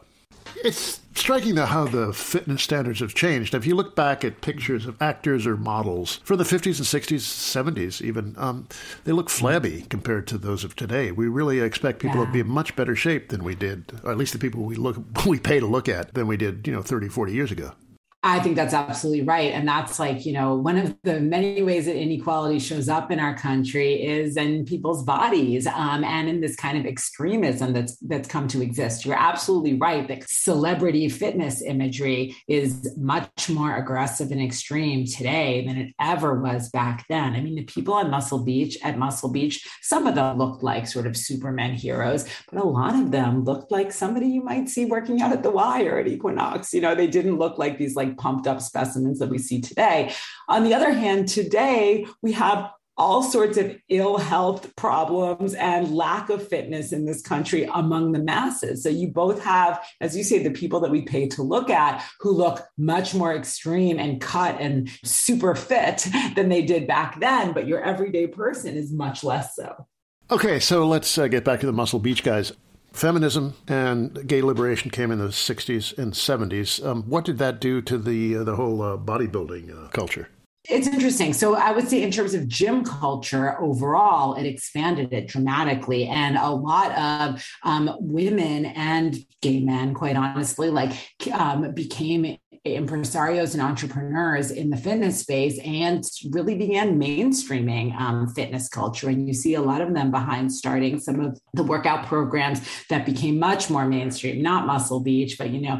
It's 0.63 1.01
striking 1.13 1.53
though 1.53 1.67
how 1.67 1.85
the 1.85 2.11
fitness 2.13 2.63
standards 2.63 2.99
have 2.99 3.13
changed. 3.13 3.53
If 3.53 3.67
you 3.67 3.75
look 3.75 3.95
back 3.95 4.25
at 4.25 4.41
pictures 4.41 4.87
of 4.87 4.99
actors 4.99 5.45
or 5.45 5.55
models 5.55 6.15
from 6.23 6.39
the 6.39 6.45
50s 6.45 6.79
and 6.79 6.87
60s, 6.87 7.19
70s, 7.19 8.01
even, 8.01 8.33
um, 8.39 8.67
they 9.03 9.11
look 9.11 9.29
flabby 9.29 9.83
compared 9.83 10.25
to 10.29 10.39
those 10.39 10.63
of 10.63 10.75
today. 10.75 11.11
We 11.11 11.27
really 11.27 11.59
expect 11.59 11.99
people 11.99 12.21
yeah. 12.21 12.25
to 12.25 12.31
be 12.31 12.39
in 12.39 12.47
much 12.47 12.75
better 12.75 12.95
shape 12.95 13.29
than 13.29 13.43
we 13.43 13.53
did, 13.53 13.93
or 14.03 14.11
at 14.11 14.17
least 14.17 14.33
the 14.33 14.39
people 14.39 14.63
we 14.63 14.75
look 14.75 14.97
we 15.27 15.39
pay 15.39 15.59
to 15.59 15.67
look 15.67 15.87
at 15.87 16.15
than 16.15 16.25
we 16.25 16.37
did, 16.37 16.65
you 16.65 16.73
know, 16.73 16.81
30, 16.81 17.09
40 17.09 17.33
years 17.33 17.51
ago. 17.51 17.73
I 18.21 18.39
think 18.41 18.57
that's 18.57 18.73
absolutely 18.73 19.21
right. 19.21 19.53
And 19.53 19.65
that's 19.65 19.97
like, 19.97 20.25
you 20.25 20.33
know, 20.33 20.55
one 20.55 20.77
of 20.77 20.93
the 21.03 21.21
many 21.21 21.63
ways 21.63 21.85
that 21.85 21.95
inequality 21.95 22.59
shows 22.59 22.89
up 22.89 23.11
in 23.11 23.19
our 23.19 23.33
country 23.33 24.03
is 24.03 24.35
in 24.35 24.65
people's 24.65 25.03
bodies 25.05 25.65
um, 25.65 26.03
and 26.03 26.27
in 26.27 26.41
this 26.41 26.57
kind 26.57 26.77
of 26.77 26.85
extremism 26.85 27.71
that's 27.71 27.95
that's 27.99 28.27
come 28.27 28.49
to 28.49 28.61
exist. 28.61 29.05
You're 29.05 29.17
absolutely 29.17 29.75
right 29.75 30.05
that 30.09 30.29
celebrity 30.29 31.07
fitness 31.07 31.61
imagery 31.61 32.35
is 32.49 32.93
much 32.97 33.49
more 33.49 33.77
aggressive 33.77 34.31
and 34.31 34.41
extreme 34.41 35.05
today 35.05 35.65
than 35.65 35.77
it 35.77 35.93
ever 36.01 36.41
was 36.41 36.69
back 36.71 37.05
then. 37.07 37.35
I 37.35 37.41
mean, 37.41 37.55
the 37.55 37.63
people 37.63 37.93
on 37.93 38.11
Muscle 38.11 38.43
Beach 38.43 38.77
at 38.83 38.97
Muscle 38.97 39.31
Beach, 39.31 39.65
some 39.81 40.05
of 40.07 40.15
them 40.15 40.37
looked 40.37 40.61
like 40.61 40.87
sort 40.87 41.07
of 41.07 41.15
Superman 41.15 41.73
heroes, 41.73 42.25
but 42.51 42.61
a 42.61 42.67
lot 42.67 42.95
of 42.95 43.11
them 43.11 43.45
looked 43.45 43.71
like 43.71 43.93
somebody 43.93 44.27
you 44.27 44.43
might 44.43 44.67
see 44.67 44.83
working 44.83 45.21
out 45.21 45.31
at 45.31 45.41
the 45.41 45.51
Y 45.51 45.83
or 45.83 45.99
at 45.99 46.07
Equinox. 46.07 46.73
You 46.73 46.81
know, 46.81 46.95
they 46.95 47.07
didn't 47.07 47.39
look 47.39 47.57
like 47.57 47.77
these 47.77 47.95
like 47.95 48.08
like 48.09 48.17
pumped 48.17 48.47
up 48.47 48.61
specimens 48.61 49.19
that 49.19 49.29
we 49.29 49.37
see 49.37 49.61
today. 49.61 50.13
On 50.47 50.63
the 50.63 50.73
other 50.73 50.91
hand, 50.91 51.27
today 51.27 52.05
we 52.21 52.31
have 52.33 52.71
all 52.97 53.23
sorts 53.23 53.57
of 53.57 53.77
ill 53.87 54.17
health 54.17 54.75
problems 54.75 55.53
and 55.53 55.95
lack 55.95 56.29
of 56.29 56.45
fitness 56.45 56.91
in 56.91 57.05
this 57.05 57.21
country 57.21 57.67
among 57.73 58.11
the 58.11 58.19
masses. 58.19 58.83
So 58.83 58.89
you 58.89 59.07
both 59.07 59.41
have, 59.41 59.81
as 60.01 60.17
you 60.17 60.23
say, 60.23 60.43
the 60.43 60.51
people 60.51 60.81
that 60.81 60.91
we 60.91 61.03
pay 61.03 61.25
to 61.29 61.41
look 61.41 61.69
at 61.69 62.03
who 62.19 62.31
look 62.31 62.67
much 62.77 63.15
more 63.15 63.33
extreme 63.33 63.99
and 63.99 64.19
cut 64.19 64.59
and 64.59 64.89
super 65.05 65.55
fit 65.55 66.07
than 66.35 66.49
they 66.49 66.61
did 66.61 66.87
back 66.87 67.21
then, 67.21 67.53
but 67.53 67.67
your 67.67 67.81
everyday 67.81 68.27
person 68.27 68.75
is 68.75 68.91
much 68.91 69.23
less 69.23 69.55
so. 69.55 69.87
Okay, 70.29 70.59
so 70.59 70.85
let's 70.85 71.17
uh, 71.17 71.29
get 71.29 71.45
back 71.45 71.61
to 71.61 71.65
the 71.65 71.73
Muscle 71.73 71.99
Beach 71.99 72.21
guys. 72.21 72.51
Feminism 72.91 73.53
and 73.67 74.27
gay 74.27 74.41
liberation 74.41 74.91
came 74.91 75.11
in 75.11 75.19
the 75.19 75.27
60s 75.27 75.97
and 75.97 76.13
70s. 76.13 76.85
Um, 76.85 77.03
what 77.03 77.25
did 77.25 77.37
that 77.37 77.61
do 77.61 77.81
to 77.81 77.97
the 77.97 78.37
uh, 78.37 78.43
the 78.43 78.55
whole 78.55 78.81
uh, 78.81 78.97
bodybuilding 78.97 79.85
uh, 79.85 79.89
culture? 79.89 80.29
It's 80.69 80.87
interesting. 80.87 81.33
So 81.33 81.55
I 81.55 81.71
would 81.71 81.87
say, 81.87 82.03
in 82.03 82.11
terms 82.11 82.33
of 82.33 82.47
gym 82.47 82.83
culture 82.83 83.59
overall, 83.61 84.35
it 84.35 84.45
expanded 84.45 85.13
it 85.13 85.27
dramatically, 85.27 86.07
and 86.07 86.37
a 86.37 86.49
lot 86.49 86.91
of 86.97 87.45
um, 87.63 87.95
women 87.99 88.65
and 88.65 89.17
gay 89.41 89.61
men, 89.61 89.93
quite 89.93 90.15
honestly, 90.15 90.69
like 90.69 90.91
um, 91.33 91.71
became 91.71 92.37
impresarios 92.65 93.53
and 93.53 93.61
entrepreneurs 93.61 94.51
in 94.51 94.69
the 94.69 94.77
fitness 94.77 95.19
space 95.19 95.59
and 95.59 96.03
really 96.31 96.55
began 96.55 96.99
mainstreaming 96.99 97.95
um, 97.99 98.27
fitness 98.29 98.67
culture. 98.67 99.09
And 99.09 99.27
you 99.27 99.33
see 99.33 99.53
a 99.53 99.61
lot 99.61 99.81
of 99.81 99.93
them 99.93 100.11
behind 100.11 100.51
starting 100.51 100.99
some 100.99 101.19
of 101.19 101.39
the 101.53 101.63
workout 101.63 102.05
programs 102.05 102.61
that 102.89 103.05
became 103.05 103.39
much 103.39 103.69
more 103.69 103.85
mainstream, 103.85 104.41
not 104.41 104.67
Muscle 104.67 104.99
Beach, 104.99 105.37
but, 105.37 105.49
you 105.49 105.61
know, 105.61 105.79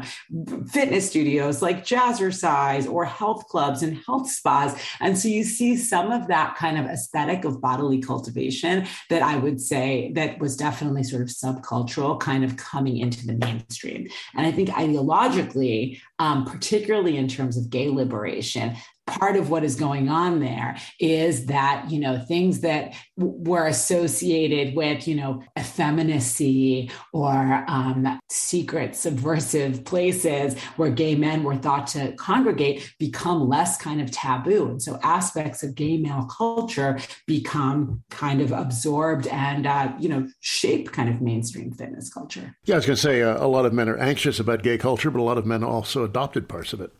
fitness 0.68 1.08
studios 1.08 1.60
like 1.60 1.84
Jazzercise 1.84 2.90
or 2.90 3.04
health 3.04 3.46
clubs 3.48 3.82
and 3.82 4.00
health 4.06 4.30
spas. 4.30 4.80
And 5.00 5.18
so 5.18 5.28
you 5.28 5.44
see 5.44 5.76
some 5.76 6.10
of 6.10 6.28
that 6.28 6.56
kind 6.56 6.78
of 6.78 6.86
aesthetic 6.86 7.44
of 7.44 7.60
bodily 7.60 8.00
cultivation 8.00 8.86
that 9.10 9.22
I 9.22 9.36
would 9.36 9.60
say 9.60 10.12
that 10.14 10.38
was 10.38 10.56
definitely 10.56 11.04
sort 11.04 11.22
of 11.22 11.28
subcultural 11.28 12.18
kind 12.18 12.44
of 12.44 12.56
coming 12.56 12.98
into 12.98 13.26
the 13.26 13.34
mainstream. 13.34 14.08
And 14.34 14.46
I 14.46 14.52
think 14.52 14.70
ideologically, 14.70 16.00
um, 16.18 16.44
particularly 16.44 16.69
in 17.16 17.28
terms 17.28 17.56
of 17.56 17.70
gay 17.70 17.88
liberation, 17.88 18.76
part 19.10 19.36
of 19.36 19.50
what 19.50 19.64
is 19.64 19.74
going 19.74 20.08
on 20.08 20.40
there 20.40 20.76
is 20.98 21.46
that 21.46 21.90
you 21.90 21.98
know 21.98 22.18
things 22.18 22.60
that 22.60 22.94
w- 23.18 23.36
were 23.50 23.66
associated 23.66 24.74
with 24.74 25.06
you 25.08 25.14
know 25.14 25.42
effeminacy 25.58 26.90
or 27.12 27.64
um, 27.68 28.20
secret 28.28 28.94
subversive 28.94 29.84
places 29.84 30.58
where 30.76 30.90
gay 30.90 31.14
men 31.14 31.42
were 31.42 31.56
thought 31.56 31.86
to 31.86 32.12
congregate 32.12 32.94
become 32.98 33.48
less 33.48 33.76
kind 33.76 34.00
of 34.00 34.10
taboo. 34.10 34.68
And 34.68 34.82
so 34.82 34.98
aspects 35.02 35.62
of 35.62 35.74
gay 35.74 35.96
male 35.96 36.28
culture 36.30 36.98
become 37.26 38.02
kind 38.10 38.40
of 38.40 38.52
absorbed 38.52 39.26
and 39.28 39.66
uh, 39.66 39.92
you 39.98 40.08
know 40.08 40.28
shape 40.40 40.92
kind 40.92 41.08
of 41.08 41.20
mainstream 41.20 41.72
fitness 41.72 42.12
culture. 42.12 42.54
Yeah 42.64 42.76
i 42.76 42.78
was 42.78 42.86
going 42.86 42.96
to 42.96 43.02
say 43.02 43.22
uh, 43.22 43.44
a 43.44 43.48
lot 43.48 43.66
of 43.66 43.72
men 43.72 43.88
are 43.88 43.98
anxious 43.98 44.38
about 44.38 44.62
gay 44.62 44.78
culture 44.78 45.10
but 45.10 45.20
a 45.20 45.22
lot 45.22 45.38
of 45.38 45.46
men 45.46 45.64
also 45.64 46.04
adopted 46.04 46.48
parts 46.48 46.72
of 46.72 46.80
it 46.80 46.92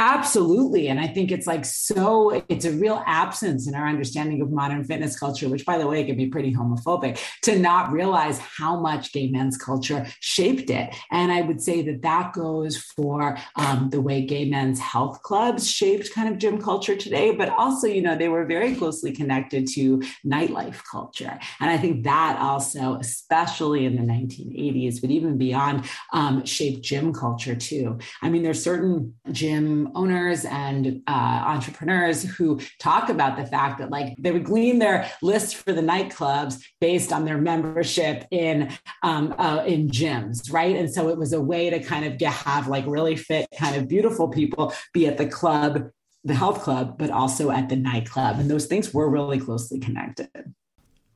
Absolutely. 0.00 0.86
And 0.86 1.00
I 1.00 1.08
think 1.08 1.32
it's 1.32 1.48
like 1.48 1.64
so, 1.64 2.44
it's 2.48 2.64
a 2.64 2.70
real 2.70 3.02
absence 3.04 3.66
in 3.66 3.74
our 3.74 3.88
understanding 3.88 4.40
of 4.40 4.52
modern 4.52 4.84
fitness 4.84 5.18
culture, 5.18 5.48
which, 5.48 5.66
by 5.66 5.76
the 5.76 5.88
way, 5.88 6.04
can 6.04 6.16
be 6.16 6.28
pretty 6.28 6.54
homophobic, 6.54 7.18
to 7.42 7.58
not 7.58 7.90
realize 7.90 8.38
how 8.38 8.78
much 8.78 9.12
gay 9.12 9.28
men's 9.28 9.56
culture 9.56 10.06
shaped 10.20 10.70
it. 10.70 10.94
And 11.10 11.32
I 11.32 11.40
would 11.40 11.60
say 11.60 11.82
that 11.82 12.02
that 12.02 12.32
goes 12.32 12.76
for 12.76 13.38
um, 13.56 13.90
the 13.90 14.00
way 14.00 14.24
gay 14.24 14.48
men's 14.48 14.78
health 14.78 15.20
clubs 15.24 15.68
shaped 15.68 16.14
kind 16.14 16.28
of 16.28 16.38
gym 16.38 16.62
culture 16.62 16.94
today, 16.94 17.32
but 17.34 17.48
also, 17.48 17.88
you 17.88 18.00
know, 18.00 18.14
they 18.14 18.28
were 18.28 18.44
very 18.44 18.76
closely 18.76 19.10
connected 19.10 19.66
to 19.74 19.98
nightlife 20.24 20.80
culture. 20.88 21.36
And 21.58 21.70
I 21.70 21.76
think 21.76 22.04
that 22.04 22.38
also, 22.40 22.98
especially 23.00 23.84
in 23.84 23.96
the 23.96 24.02
1980s, 24.02 25.00
but 25.00 25.10
even 25.10 25.36
beyond, 25.38 25.86
um, 26.12 26.46
shaped 26.46 26.82
gym 26.82 27.12
culture 27.12 27.56
too. 27.56 27.98
I 28.22 28.30
mean, 28.30 28.44
there's 28.44 28.62
certain 28.62 29.14
gym 29.32 29.87
owners 29.94 30.44
and 30.44 31.02
uh, 31.06 31.10
entrepreneurs 31.46 32.22
who 32.22 32.60
talk 32.78 33.08
about 33.08 33.36
the 33.36 33.46
fact 33.46 33.78
that 33.78 33.90
like 33.90 34.14
they 34.18 34.30
would 34.30 34.44
glean 34.44 34.78
their 34.78 35.10
list 35.22 35.56
for 35.56 35.72
the 35.72 35.80
nightclubs 35.80 36.62
based 36.80 37.12
on 37.12 37.24
their 37.24 37.38
membership 37.38 38.26
in 38.30 38.70
um, 39.02 39.34
uh, 39.38 39.64
in 39.66 39.88
gyms, 39.88 40.52
right? 40.52 40.76
And 40.76 40.92
so 40.92 41.08
it 41.08 41.18
was 41.18 41.32
a 41.32 41.40
way 41.40 41.70
to 41.70 41.80
kind 41.80 42.04
of 42.04 42.18
get, 42.18 42.32
have 42.32 42.68
like 42.68 42.84
really 42.86 43.16
fit, 43.16 43.48
kind 43.58 43.76
of 43.76 43.88
beautiful 43.88 44.28
people 44.28 44.72
be 44.92 45.06
at 45.06 45.18
the 45.18 45.26
club 45.26 45.90
the 46.24 46.34
health 46.34 46.62
club, 46.62 46.98
but 46.98 47.10
also 47.10 47.50
at 47.50 47.68
the 47.68 47.76
nightclub. 47.76 48.38
And 48.38 48.50
those 48.50 48.66
things 48.66 48.92
were 48.92 49.08
really 49.08 49.38
closely 49.38 49.78
connected. 49.78 50.28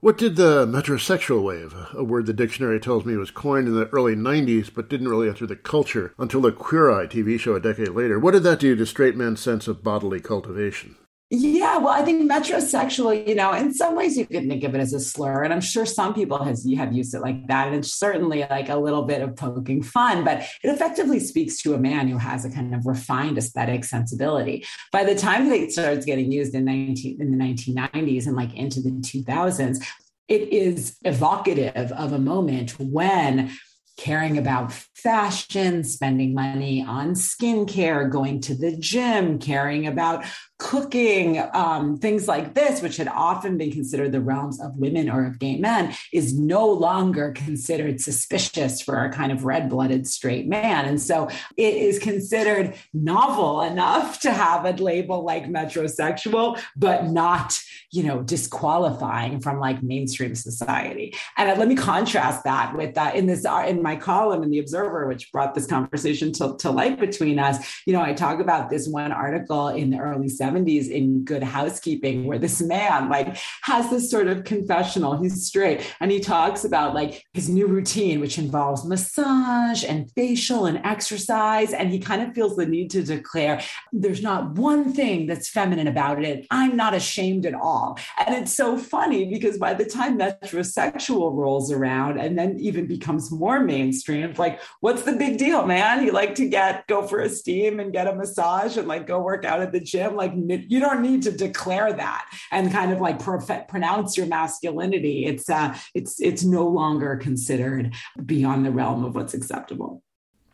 What 0.02 0.18
did 0.18 0.34
the 0.34 0.66
metrosexual 0.66 1.44
wave, 1.44 1.76
a 1.94 2.02
word 2.02 2.26
the 2.26 2.32
dictionary 2.32 2.80
tells 2.80 3.04
me 3.04 3.16
was 3.16 3.30
coined 3.30 3.68
in 3.68 3.76
the 3.76 3.86
early 3.90 4.16
90s 4.16 4.68
but 4.74 4.88
didn't 4.88 5.06
really 5.06 5.28
enter 5.28 5.46
the 5.46 5.54
culture 5.54 6.12
until 6.18 6.40
the 6.40 6.50
Queer 6.50 6.90
Eye 6.90 7.06
TV 7.06 7.38
show 7.38 7.54
a 7.54 7.60
decade 7.60 7.90
later, 7.90 8.18
what 8.18 8.32
did 8.32 8.42
that 8.42 8.58
do 8.58 8.74
to 8.74 8.84
straight 8.84 9.14
men's 9.16 9.38
sense 9.38 9.68
of 9.68 9.84
bodily 9.84 10.18
cultivation? 10.18 10.96
Yeah, 11.34 11.78
well, 11.78 11.94
I 11.94 12.02
think 12.02 12.30
metrosexual, 12.30 13.26
you 13.26 13.34
know, 13.34 13.54
in 13.54 13.72
some 13.72 13.96
ways 13.96 14.18
you 14.18 14.26
could 14.26 14.46
think 14.46 14.64
of 14.64 14.74
it 14.74 14.82
as 14.82 14.92
a 14.92 15.00
slur, 15.00 15.44
and 15.44 15.50
I'm 15.50 15.62
sure 15.62 15.86
some 15.86 16.12
people 16.12 16.44
has 16.44 16.70
have 16.76 16.92
used 16.92 17.14
it 17.14 17.20
like 17.20 17.46
that, 17.46 17.68
and 17.68 17.76
it's 17.76 17.94
certainly 17.94 18.44
like 18.50 18.68
a 18.68 18.76
little 18.76 19.04
bit 19.04 19.22
of 19.22 19.34
poking 19.34 19.82
fun, 19.82 20.24
but 20.24 20.40
it 20.62 20.68
effectively 20.68 21.18
speaks 21.18 21.56
to 21.62 21.72
a 21.72 21.78
man 21.78 22.06
who 22.08 22.18
has 22.18 22.44
a 22.44 22.50
kind 22.50 22.74
of 22.74 22.84
refined 22.84 23.38
aesthetic 23.38 23.84
sensibility. 23.84 24.66
By 24.92 25.04
the 25.04 25.14
time 25.14 25.48
that 25.48 25.58
it 25.58 25.72
starts 25.72 26.04
getting 26.04 26.30
used 26.30 26.54
in 26.54 26.66
19 26.66 27.22
in 27.22 27.38
the 27.38 27.42
1990s 27.42 28.26
and 28.26 28.36
like 28.36 28.54
into 28.54 28.82
the 28.82 28.90
2000s, 28.90 29.82
it 30.28 30.52
is 30.52 30.98
evocative 31.02 31.92
of 31.92 32.12
a 32.12 32.18
moment 32.18 32.78
when 32.78 33.50
caring 33.96 34.38
about 34.38 34.72
fashion, 34.72 35.84
spending 35.84 36.34
money 36.34 36.84
on 36.86 37.10
skincare, 37.10 38.10
going 38.10 38.40
to 38.40 38.54
the 38.54 38.76
gym, 38.76 39.38
caring 39.38 39.86
about 39.86 40.24
cooking, 40.62 41.42
um, 41.54 41.98
things 41.98 42.28
like 42.28 42.54
this, 42.54 42.80
which 42.80 42.96
had 42.96 43.08
often 43.08 43.58
been 43.58 43.72
considered 43.72 44.12
the 44.12 44.20
realms 44.20 44.60
of 44.60 44.76
women 44.76 45.10
or 45.10 45.26
of 45.26 45.40
gay 45.40 45.56
men, 45.56 45.92
is 46.12 46.38
no 46.38 46.68
longer 46.68 47.32
considered 47.32 48.00
suspicious 48.00 48.80
for 48.80 49.04
a 49.04 49.10
kind 49.10 49.32
of 49.32 49.44
red 49.44 49.68
blooded 49.68 50.06
straight 50.06 50.46
man. 50.46 50.84
And 50.84 51.02
so 51.02 51.28
it 51.56 51.74
is 51.74 51.98
considered 51.98 52.76
novel 52.94 53.62
enough 53.62 54.20
to 54.20 54.30
have 54.30 54.64
a 54.64 54.72
label 54.80 55.24
like 55.24 55.46
metrosexual, 55.46 56.62
but 56.76 57.06
not, 57.06 57.58
you 57.90 58.04
know, 58.04 58.22
disqualifying 58.22 59.40
from 59.40 59.58
like 59.58 59.82
mainstream 59.82 60.36
society. 60.36 61.12
And 61.36 61.50
uh, 61.50 61.56
let 61.56 61.66
me 61.66 61.74
contrast 61.74 62.44
that 62.44 62.76
with 62.76 62.94
that 62.94 63.14
uh, 63.14 63.18
in 63.18 63.26
this, 63.26 63.44
uh, 63.44 63.64
in 63.66 63.82
my 63.82 63.96
column 63.96 64.44
in 64.44 64.50
The 64.50 64.60
Observer, 64.60 65.08
which 65.08 65.32
brought 65.32 65.56
this 65.56 65.66
conversation 65.66 66.32
to, 66.34 66.56
to 66.58 66.70
light 66.70 67.00
between 67.00 67.40
us. 67.40 67.82
You 67.84 67.94
know, 67.94 68.00
I 68.00 68.12
talk 68.12 68.38
about 68.38 68.70
this 68.70 68.86
one 68.86 69.10
article 69.10 69.68
in 69.68 69.90
the 69.90 69.98
early 69.98 70.28
70s 70.28 70.51
70s 70.52 70.88
in 70.88 71.24
Good 71.24 71.42
Housekeeping, 71.42 72.26
where 72.26 72.38
this 72.38 72.60
man 72.60 73.08
like 73.08 73.36
has 73.62 73.90
this 73.90 74.10
sort 74.10 74.28
of 74.28 74.44
confessional. 74.44 75.20
He's 75.20 75.46
straight 75.46 75.82
and 76.00 76.10
he 76.10 76.20
talks 76.20 76.64
about 76.64 76.94
like 76.94 77.24
his 77.32 77.48
new 77.48 77.66
routine, 77.66 78.20
which 78.20 78.38
involves 78.38 78.84
massage 78.84 79.84
and 79.84 80.10
facial 80.12 80.66
and 80.66 80.78
exercise. 80.84 81.72
And 81.72 81.90
he 81.90 81.98
kind 81.98 82.22
of 82.22 82.34
feels 82.34 82.56
the 82.56 82.66
need 82.66 82.90
to 82.90 83.02
declare 83.02 83.60
there's 83.92 84.22
not 84.22 84.52
one 84.52 84.92
thing 84.92 85.26
that's 85.26 85.48
feminine 85.48 85.88
about 85.88 86.22
it. 86.24 86.46
I'm 86.50 86.76
not 86.76 86.94
ashamed 86.94 87.46
at 87.46 87.54
all. 87.54 87.98
And 88.24 88.34
it's 88.36 88.54
so 88.54 88.78
funny 88.78 89.32
because 89.32 89.58
by 89.58 89.74
the 89.74 89.84
time 89.84 90.18
metrosexual 90.18 91.34
rolls 91.34 91.70
around 91.72 92.18
and 92.18 92.38
then 92.38 92.58
even 92.58 92.86
becomes 92.86 93.30
more 93.30 93.60
mainstream, 93.60 94.32
like, 94.38 94.60
what's 94.80 95.02
the 95.02 95.12
big 95.12 95.38
deal, 95.38 95.66
man? 95.66 96.04
You 96.04 96.12
like 96.12 96.34
to 96.36 96.48
get 96.48 96.86
go 96.86 97.06
for 97.06 97.20
a 97.20 97.28
steam 97.28 97.80
and 97.80 97.92
get 97.92 98.06
a 98.06 98.14
massage 98.14 98.76
and 98.76 98.88
like 98.88 99.06
go 99.06 99.20
work 99.20 99.44
out 99.44 99.60
at 99.60 99.72
the 99.72 99.80
gym. 99.80 100.16
Like, 100.16 100.34
you 100.50 100.80
don't 100.80 101.02
need 101.02 101.22
to 101.22 101.32
declare 101.32 101.92
that 101.92 102.26
and 102.50 102.72
kind 102.72 102.92
of 102.92 103.00
like 103.00 103.20
pronounce 103.68 104.16
your 104.16 104.26
masculinity. 104.26 105.26
It's 105.26 105.48
uh, 105.48 105.76
it's 105.94 106.20
it's 106.20 106.44
no 106.44 106.66
longer 106.66 107.16
considered 107.16 107.94
beyond 108.24 108.64
the 108.64 108.70
realm 108.70 109.04
of 109.04 109.14
what's 109.14 109.34
acceptable. 109.34 110.02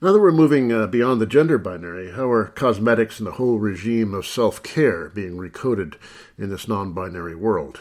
Now 0.00 0.12
that 0.12 0.20
we're 0.20 0.30
moving 0.30 0.72
uh, 0.72 0.86
beyond 0.86 1.20
the 1.20 1.26
gender 1.26 1.58
binary, 1.58 2.12
how 2.12 2.30
are 2.30 2.44
cosmetics 2.44 3.18
and 3.18 3.26
the 3.26 3.32
whole 3.32 3.58
regime 3.58 4.14
of 4.14 4.26
self 4.26 4.62
care 4.62 5.08
being 5.08 5.36
recoded 5.36 5.94
in 6.38 6.50
this 6.50 6.68
non 6.68 6.92
binary 6.92 7.34
world? 7.34 7.80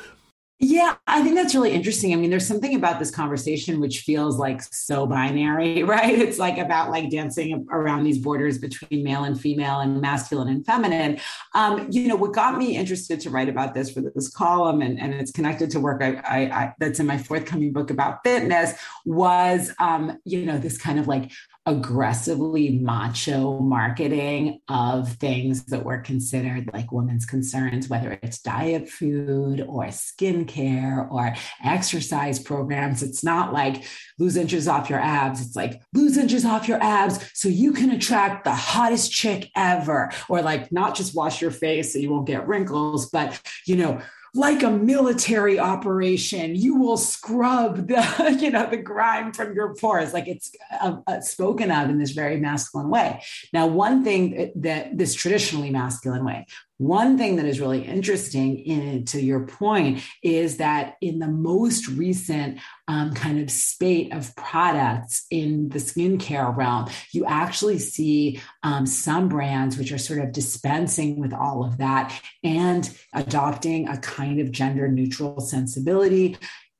Yeah, 0.59 0.95
I 1.05 1.21
think 1.21 1.35
that's 1.35 1.53
really 1.53 1.71
interesting. 1.71 2.13
I 2.13 2.15
mean, 2.15 2.31
there's 2.31 2.47
something 2.47 2.73
about 2.73 2.97
this 2.97 3.11
conversation 3.11 3.79
which 3.79 3.99
feels 3.99 4.39
like 4.39 4.63
so 4.63 5.05
binary, 5.05 5.83
right? 5.83 6.17
It's 6.17 6.39
like 6.39 6.57
about 6.57 6.89
like 6.89 7.11
dancing 7.11 7.67
around 7.69 8.05
these 8.05 8.17
borders 8.17 8.57
between 8.57 9.03
male 9.03 9.23
and 9.23 9.39
female 9.39 9.81
and 9.81 10.01
masculine 10.01 10.47
and 10.47 10.65
feminine. 10.65 11.19
Um, 11.53 11.87
you 11.91 12.07
know, 12.07 12.15
what 12.15 12.33
got 12.33 12.57
me 12.57 12.75
interested 12.75 13.19
to 13.21 13.29
write 13.29 13.49
about 13.49 13.75
this 13.75 13.91
for 13.91 14.01
this 14.01 14.29
column, 14.29 14.81
and, 14.81 14.99
and 14.99 15.13
it's 15.13 15.31
connected 15.31 15.69
to 15.71 15.79
work 15.79 16.01
I, 16.01 16.15
I, 16.15 16.39
I, 16.39 16.73
that's 16.79 16.99
in 16.99 17.05
my 17.05 17.19
forthcoming 17.19 17.71
book 17.71 17.91
about 17.91 18.23
fitness, 18.23 18.73
was, 19.05 19.71
um, 19.77 20.17
you 20.25 20.43
know, 20.43 20.57
this 20.57 20.79
kind 20.79 20.97
of 20.97 21.07
like 21.07 21.31
aggressively 21.67 22.69
macho 22.69 23.59
marketing 23.59 24.61
of 24.69 25.11
things 25.15 25.65
that 25.65 25.83
were 25.83 25.97
considered 25.97 26.69
like 26.73 26.93
women's 26.93 27.25
concerns, 27.25 27.89
whether 27.89 28.17
it's 28.23 28.39
diet 28.39 28.87
food 28.87 29.59
or 29.59 29.83
skincare 29.87 31.11
or 31.11 31.35
exercise 31.61 32.39
programs. 32.39 33.03
It's 33.03 33.21
not 33.21 33.51
like 33.51 33.83
lose 34.17 34.37
inches 34.37 34.69
off 34.69 34.89
your 34.89 35.01
abs. 35.01 35.45
It's 35.45 35.57
like 35.57 35.81
lose 35.93 36.17
inches 36.17 36.45
off 36.45 36.69
your 36.69 36.81
abs 36.81 37.19
so 37.33 37.49
you 37.49 37.73
can 37.73 37.91
attract 37.91 38.45
the 38.45 38.55
hottest 38.55 39.11
chick 39.11 39.51
ever. 39.53 40.09
Or 40.29 40.41
like 40.41 40.71
not 40.71 40.95
just 40.95 41.13
wash 41.13 41.41
your 41.41 41.51
face 41.51 41.91
so 41.91 41.99
you 41.99 42.09
won't 42.09 42.27
get 42.27 42.47
wrinkles, 42.47 43.09
but 43.09 43.41
you 43.65 43.75
know, 43.75 44.01
like 44.37 44.63
a 44.63 44.69
military 44.69 45.59
operation 45.59 46.55
you 46.55 46.75
will 46.75 46.97
scrub 46.97 47.87
the 47.87 48.37
you 48.41 48.51
know 48.51 48.69
the 48.69 48.77
grime 48.77 49.33
from 49.33 49.53
your 49.53 49.75
pores. 49.75 50.13
Like 50.13 50.27
it's 50.27 50.51
uh, 50.79 50.97
uh, 51.07 51.21
spoken 51.21 51.71
of 51.71 51.89
in 51.89 51.99
this 51.99 52.11
very 52.11 52.37
masculine 52.37 52.89
way. 52.89 53.21
Now 53.53 53.67
one 53.67 54.03
thing 54.03 54.51
that 54.55 54.97
this 54.97 55.13
traditionally 55.13 55.69
masculine 55.69 56.23
way 56.23 56.45
one 56.77 57.17
thing 57.17 57.37
that 57.37 57.45
is 57.45 57.59
really 57.59 57.81
interesting 57.83 58.59
in, 58.59 59.05
to 59.05 59.19
your 59.19 59.45
point 59.47 60.03
is 60.21 60.57
that 60.57 60.95
in 61.01 61.19
the 61.19 61.27
most 61.27 61.87
recent 61.87 62.59
um, 62.87 63.13
kind 63.13 63.39
of 63.39 63.49
spate 63.49 64.13
of 64.13 64.35
products 64.35 65.25
in 65.31 65.69
the 65.69 65.79
skincare 65.79 66.55
realm, 66.55 66.87
you 67.11 67.25
actually 67.25 67.79
see 67.79 68.39
um, 68.61 68.85
some 68.85 69.27
brands 69.27 69.77
which 69.77 69.91
are 69.91 69.97
sort 69.97 70.19
of 70.19 70.31
dispensing 70.31 71.19
with 71.19 71.33
all 71.33 71.65
of 71.65 71.77
that 71.77 72.19
and 72.43 72.95
adopting 73.13 73.87
a 73.87 73.97
kind 73.97 74.39
of 74.39 74.51
gender 74.51 74.87
neutral 74.87 75.39
sensibility 75.41 76.37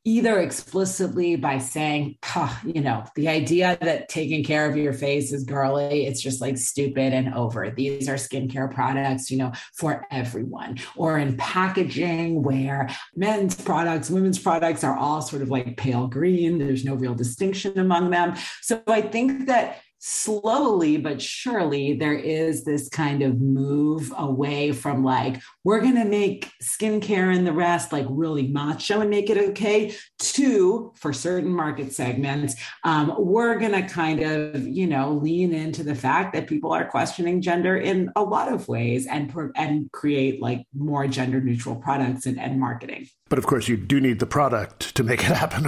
either 0.08 0.39
explicitly 0.39 1.36
by 1.36 1.58
saying, 1.58 2.18
you 2.64 2.80
know, 2.80 3.03
the 3.16 3.28
idea 3.28 3.78
that 3.82 4.08
taking 4.08 4.41
care 4.41 4.66
of 4.66 4.78
your 4.78 4.93
face 4.93 5.34
is 5.34 5.43
girly, 5.43 6.05
it's 6.05 6.22
just 6.22 6.39
like 6.39 6.58
stupid 6.58 7.12
and 7.12 7.34
over. 7.34 7.70
These 7.72 8.08
are 8.08 8.14
skincare 8.14 8.74
products, 8.74 9.30
you 9.30 9.38
know, 9.38 9.51
for 9.74 10.08
everyone. 10.10 10.78
Or 10.95 11.20
in 11.20 11.36
packaging 11.36 12.41
where 12.41 12.88
men's 13.18 13.55
products, 13.55 14.10
women's 14.10 14.39
products 14.39 14.86
are 14.86 14.97
all 14.97 15.22
sort 15.22 15.41
of 15.41 15.49
like 15.49 15.76
pale 15.76 16.08
green. 16.08 16.58
There's 16.58 16.86
no 16.86 16.95
real 16.95 17.14
distinction 17.14 17.78
among 17.78 18.10
them. 18.10 18.38
So 18.62 18.82
I 18.88 19.01
think 19.01 19.47
that 19.47 19.82
slowly 20.00 20.98
but 20.98 21.22
surely 21.22 21.93
there 21.93 22.18
is 22.18 22.64
this 22.64 22.88
kind 22.89 23.22
of 23.24 23.41
move 23.41 24.14
away 24.18 24.72
from 24.72 25.04
like 25.04 25.41
we're 25.64 25.82
going 25.82 25.95
to 25.95 26.06
make 26.06 26.52
skincare 26.62 27.36
and 27.36 27.48
the 27.48 27.52
rest 27.52 27.91
like 27.91 28.06
really 28.10 28.48
macho 28.48 29.02
and 29.02 29.10
make 29.10 29.30
it 29.30 29.38
okay 29.38 29.93
to 30.20 30.91
for 30.95 31.12
certain 31.12 31.50
market 31.50 31.91
segments 31.91 32.56
um, 32.84 33.14
we're 33.18 33.58
going 33.58 33.72
to 33.72 33.82
kind 33.82 34.22
of 34.22 34.68
you 34.68 34.86
know 34.86 35.14
lean 35.14 35.54
into 35.54 35.84
the 35.84 35.95
fact 35.95 36.34
that 36.34 36.48
people 36.48 36.72
are 36.72 36.86
questioning 36.86 37.41
gender 37.41 37.78
in 37.78 38.12
a 38.16 38.24
lot 38.24 38.52
of 38.52 38.68
ways 38.68 39.08
and 39.08 39.34
and 39.56 39.91
create 39.91 40.41
like 40.41 40.66
more 40.76 41.08
gender 41.08 41.41
neutral 41.41 41.76
products 41.76 42.26
and, 42.26 42.39
and 42.39 42.60
marketing. 42.60 43.08
But 43.30 43.39
of 43.39 43.45
course 43.45 43.68
you 43.68 43.78
do 43.78 44.00
need 44.00 44.20
the 44.20 44.26
product 44.26 44.95
to 44.95 45.04
make 45.04 45.22
it 45.22 45.36
happen 45.36 45.68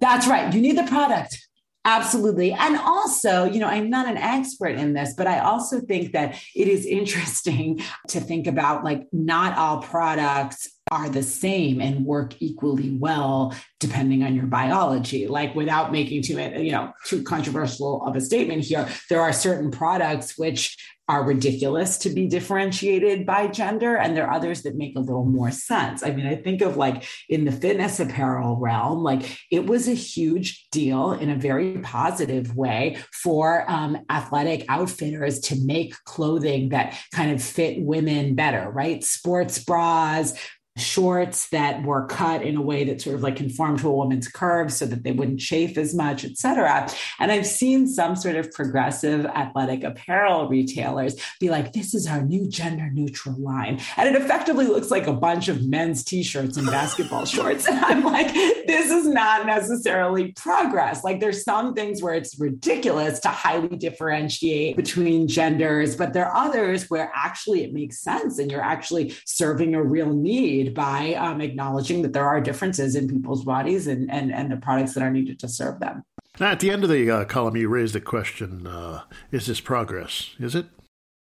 that's 0.00 0.26
right. 0.26 0.52
You 0.52 0.60
need 0.60 0.78
the 0.78 0.84
product 0.84 1.36
Absolutely. 1.84 2.52
And 2.52 2.76
also, 2.76 3.44
you 3.44 3.58
know, 3.58 3.66
I'm 3.66 3.88
not 3.88 4.06
an 4.06 4.18
expert 4.18 4.76
in 4.76 4.92
this, 4.92 5.14
but 5.16 5.26
I 5.26 5.38
also 5.38 5.80
think 5.80 6.12
that 6.12 6.38
it 6.54 6.68
is 6.68 6.84
interesting 6.84 7.80
to 8.08 8.20
think 8.20 8.46
about 8.46 8.84
like 8.84 9.06
not 9.12 9.56
all 9.56 9.82
products 9.82 10.68
are 10.90 11.08
the 11.08 11.22
same 11.22 11.80
and 11.80 12.04
work 12.04 12.34
equally 12.40 12.90
well 12.90 13.54
depending 13.78 14.22
on 14.22 14.34
your 14.34 14.46
biology. 14.46 15.26
Like 15.26 15.54
without 15.54 15.92
making 15.92 16.22
too 16.22 16.38
you 16.58 16.72
know 16.72 16.92
too 17.06 17.22
controversial 17.22 18.04
of 18.06 18.16
a 18.16 18.20
statement 18.20 18.64
here 18.64 18.88
there 19.08 19.20
are 19.20 19.32
certain 19.32 19.70
products 19.70 20.38
which 20.38 20.76
are 21.08 21.24
ridiculous 21.24 21.98
to 21.98 22.08
be 22.08 22.28
differentiated 22.28 23.26
by 23.26 23.48
gender 23.48 23.96
and 23.96 24.16
there 24.16 24.28
are 24.28 24.32
others 24.32 24.62
that 24.62 24.76
make 24.76 24.94
a 24.94 25.00
little 25.00 25.24
more 25.24 25.50
sense. 25.50 26.04
I 26.04 26.12
mean 26.12 26.26
i 26.26 26.36
think 26.36 26.62
of 26.62 26.76
like 26.76 27.04
in 27.28 27.44
the 27.44 27.52
fitness 27.52 27.98
apparel 27.98 28.56
realm 28.56 29.02
like 29.02 29.38
it 29.50 29.66
was 29.66 29.88
a 29.88 29.94
huge 29.94 30.68
deal 30.70 31.12
in 31.12 31.30
a 31.30 31.34
very 31.34 31.78
positive 31.78 32.56
way 32.56 32.98
for 33.12 33.68
um, 33.68 33.98
athletic 34.08 34.64
outfitters 34.68 35.40
to 35.40 35.56
make 35.64 35.94
clothing 36.04 36.68
that 36.68 36.96
kind 37.12 37.32
of 37.32 37.42
fit 37.42 37.80
women 37.80 38.34
better 38.34 38.70
right? 38.70 39.02
Sports 39.02 39.58
bras 39.64 40.34
shorts 40.76 41.48
that 41.50 41.82
were 41.82 42.06
cut 42.06 42.42
in 42.42 42.56
a 42.56 42.62
way 42.62 42.84
that 42.84 43.00
sort 43.00 43.16
of 43.16 43.22
like 43.22 43.36
conformed 43.36 43.80
to 43.80 43.88
a 43.88 43.92
woman's 43.92 44.28
curves 44.28 44.76
so 44.76 44.86
that 44.86 45.02
they 45.02 45.12
wouldn't 45.12 45.40
chafe 45.40 45.76
as 45.76 45.94
much, 45.94 46.24
et 46.24 46.36
cetera. 46.36 46.88
And 47.18 47.32
I've 47.32 47.46
seen 47.46 47.86
some 47.86 48.16
sort 48.16 48.36
of 48.36 48.50
progressive 48.52 49.26
athletic 49.26 49.82
apparel 49.82 50.48
retailers 50.48 51.16
be 51.40 51.50
like, 51.50 51.72
this 51.72 51.94
is 51.94 52.06
our 52.06 52.22
new 52.22 52.48
gender 52.48 52.88
neutral 52.92 53.36
line. 53.36 53.80
And 53.96 54.08
it 54.08 54.20
effectively 54.20 54.66
looks 54.66 54.90
like 54.90 55.06
a 55.06 55.12
bunch 55.12 55.48
of 55.48 55.66
men's 55.66 56.04
t-shirts 56.04 56.56
and 56.56 56.66
basketball 56.66 57.24
shorts. 57.26 57.66
And 57.66 57.84
I'm 57.84 58.04
like, 58.04 58.32
this 58.32 58.90
is 58.90 59.06
not 59.08 59.46
necessarily 59.46 60.32
progress. 60.32 61.02
Like 61.02 61.20
there's 61.20 61.44
some 61.44 61.74
things 61.74 62.02
where 62.02 62.14
it's 62.14 62.38
ridiculous 62.38 63.18
to 63.20 63.28
highly 63.28 63.76
differentiate 63.76 64.76
between 64.76 65.26
genders, 65.26 65.96
but 65.96 66.12
there 66.12 66.26
are 66.26 66.48
others 66.48 66.88
where 66.88 67.10
actually 67.14 67.64
it 67.64 67.72
makes 67.72 68.00
sense 68.00 68.38
and 68.38 68.50
you're 68.50 68.62
actually 68.62 69.14
serving 69.24 69.74
a 69.74 69.82
real 69.82 70.12
need 70.12 70.59
by 70.68 71.14
um, 71.14 71.40
acknowledging 71.40 72.02
that 72.02 72.12
there 72.12 72.26
are 72.26 72.40
differences 72.40 72.94
in 72.94 73.08
people's 73.08 73.44
bodies 73.44 73.86
and, 73.86 74.10
and, 74.10 74.32
and 74.32 74.50
the 74.50 74.56
products 74.56 74.94
that 74.94 75.02
are 75.02 75.10
needed 75.10 75.38
to 75.40 75.48
serve 75.48 75.80
them. 75.80 76.02
Now, 76.38 76.50
at 76.50 76.60
the 76.60 76.70
end 76.70 76.84
of 76.84 76.90
the 76.90 77.10
uh, 77.10 77.24
column, 77.24 77.56
you 77.56 77.68
raised 77.68 77.94
the 77.94 78.00
question 78.00 78.66
uh, 78.66 79.02
Is 79.32 79.46
this 79.46 79.60
progress? 79.60 80.34
Is 80.38 80.54
it? 80.54 80.66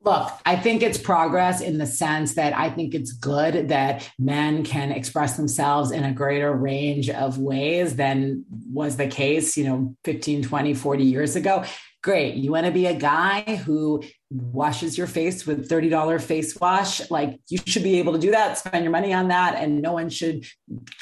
Look, 0.02 0.30
I 0.46 0.54
think 0.54 0.82
it's 0.82 0.96
progress 0.96 1.60
in 1.60 1.78
the 1.78 1.86
sense 1.86 2.34
that 2.34 2.56
I 2.56 2.70
think 2.70 2.94
it's 2.94 3.12
good 3.12 3.68
that 3.68 4.08
men 4.18 4.62
can 4.64 4.92
express 4.92 5.36
themselves 5.36 5.90
in 5.90 6.04
a 6.04 6.12
greater 6.12 6.52
range 6.52 7.10
of 7.10 7.38
ways 7.38 7.96
than 7.96 8.44
was 8.72 8.96
the 8.96 9.08
case, 9.08 9.56
you 9.56 9.64
know, 9.64 9.96
15, 10.04 10.44
20, 10.44 10.74
40 10.74 11.04
years 11.04 11.34
ago. 11.34 11.64
Great. 12.02 12.36
You 12.36 12.52
want 12.52 12.66
to 12.66 12.72
be 12.72 12.86
a 12.86 12.94
guy 12.94 13.56
who 13.66 14.04
washes 14.30 14.98
your 14.98 15.06
face 15.06 15.46
with 15.46 15.70
$30 15.70 16.20
face 16.20 16.54
wash 16.60 17.10
like 17.10 17.40
you 17.48 17.58
should 17.64 17.82
be 17.82 17.98
able 17.98 18.12
to 18.12 18.18
do 18.18 18.30
that 18.30 18.58
spend 18.58 18.84
your 18.84 18.92
money 18.92 19.14
on 19.14 19.28
that 19.28 19.54
and 19.54 19.80
no 19.80 19.92
one 19.94 20.10
should 20.10 20.44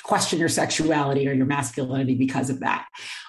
question 0.04 0.38
your 0.38 0.48
sexuality 0.48 1.28
or 1.28 1.32
your 1.32 1.46
masculinity 1.46 2.14
because 2.14 2.50
of 2.50 2.60
that 2.60 2.86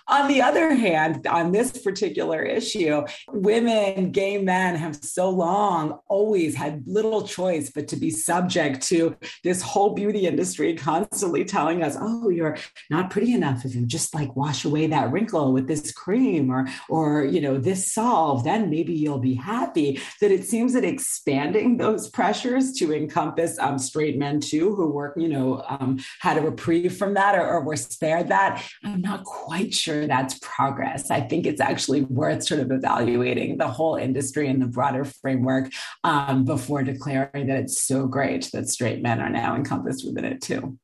on 0.07 0.27
the 0.27 0.41
other 0.41 0.73
hand 0.73 1.25
on 1.27 1.51
this 1.51 1.81
particular 1.81 2.41
issue 2.43 3.03
women 3.29 4.11
gay 4.11 4.37
men 4.37 4.75
have 4.75 4.95
so 4.95 5.29
long 5.29 5.99
always 6.07 6.55
had 6.55 6.83
little 6.87 7.27
choice 7.27 7.69
but 7.69 7.87
to 7.87 7.95
be 7.95 8.09
subject 8.09 8.81
to 8.81 9.15
this 9.43 9.61
whole 9.61 9.93
beauty 9.93 10.25
industry 10.27 10.75
constantly 10.75 11.43
telling 11.43 11.83
us 11.83 11.97
oh 11.99 12.29
you're 12.29 12.57
not 12.89 13.09
pretty 13.09 13.33
enough 13.33 13.65
if 13.65 13.75
you 13.75 13.85
just 13.85 14.13
like 14.13 14.35
wash 14.35 14.65
away 14.65 14.87
that 14.87 15.11
wrinkle 15.11 15.53
with 15.53 15.67
this 15.67 15.91
cream 15.91 16.49
or 16.49 16.67
or 16.89 17.25
you 17.25 17.41
know 17.41 17.57
this 17.57 17.93
solve 17.93 18.43
then 18.43 18.69
maybe 18.69 18.93
you'll 18.93 19.19
be 19.19 19.33
happy 19.35 19.99
that 20.21 20.31
it 20.31 20.45
seems 20.45 20.73
that 20.73 20.83
expanding 20.83 21.77
those 21.77 22.09
pressures 22.09 22.73
to 22.73 22.93
encompass 22.93 23.57
um, 23.59 23.77
straight 23.77 24.17
men 24.17 24.39
too, 24.39 24.75
who 24.75 24.89
work, 24.89 25.13
you 25.17 25.27
know, 25.27 25.63
um, 25.67 25.99
had 26.19 26.37
a 26.37 26.41
reprieve 26.41 26.97
from 26.97 27.13
that 27.13 27.35
or, 27.35 27.47
or 27.47 27.61
were 27.61 27.75
spared 27.75 28.29
that. 28.29 28.63
I'm 28.83 29.01
not 29.01 29.23
quite 29.23 29.73
sure 29.73 29.96
that's 30.05 30.37
progress. 30.39 31.09
I 31.09 31.21
think 31.21 31.47
it's 31.47 31.61
actually 31.61 32.01
worth 32.01 32.43
sort 32.43 32.59
of 32.59 32.71
evaluating 32.71 33.57
the 33.57 33.67
whole 33.67 33.95
industry 33.95 34.47
and 34.49 34.61
the 34.61 34.67
broader 34.67 35.05
framework 35.05 35.71
um, 36.03 36.45
before 36.45 36.83
declaring 36.83 37.47
that 37.47 37.57
it's 37.57 37.81
so 37.81 38.05
great 38.05 38.49
that 38.53 38.69
straight 38.69 39.01
men 39.01 39.19
are 39.19 39.29
now 39.29 39.55
encompassed 39.55 40.05
within 40.05 40.25
it 40.25 40.41
too. 40.41 40.77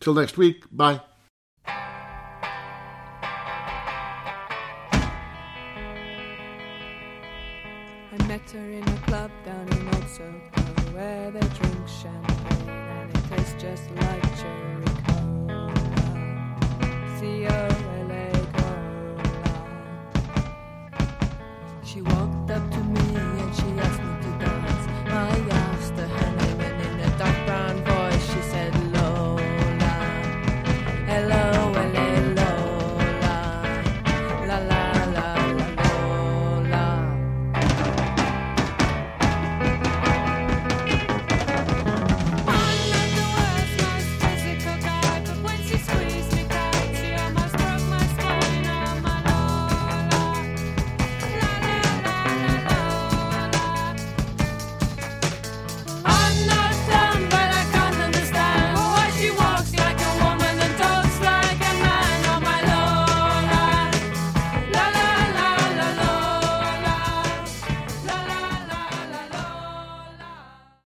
Till 0.00 0.14
next 0.14 0.38
week, 0.38 0.64
bye. 0.72 1.02
Just 13.70 13.90
like 13.96 14.22
cherry 14.40 14.84
cola. 15.06 15.74
C-O-L-A 17.18 18.26
cola. 18.56 19.22
She 21.84 22.00
walked 22.02 22.50
up 22.52 22.64
to 22.70 22.80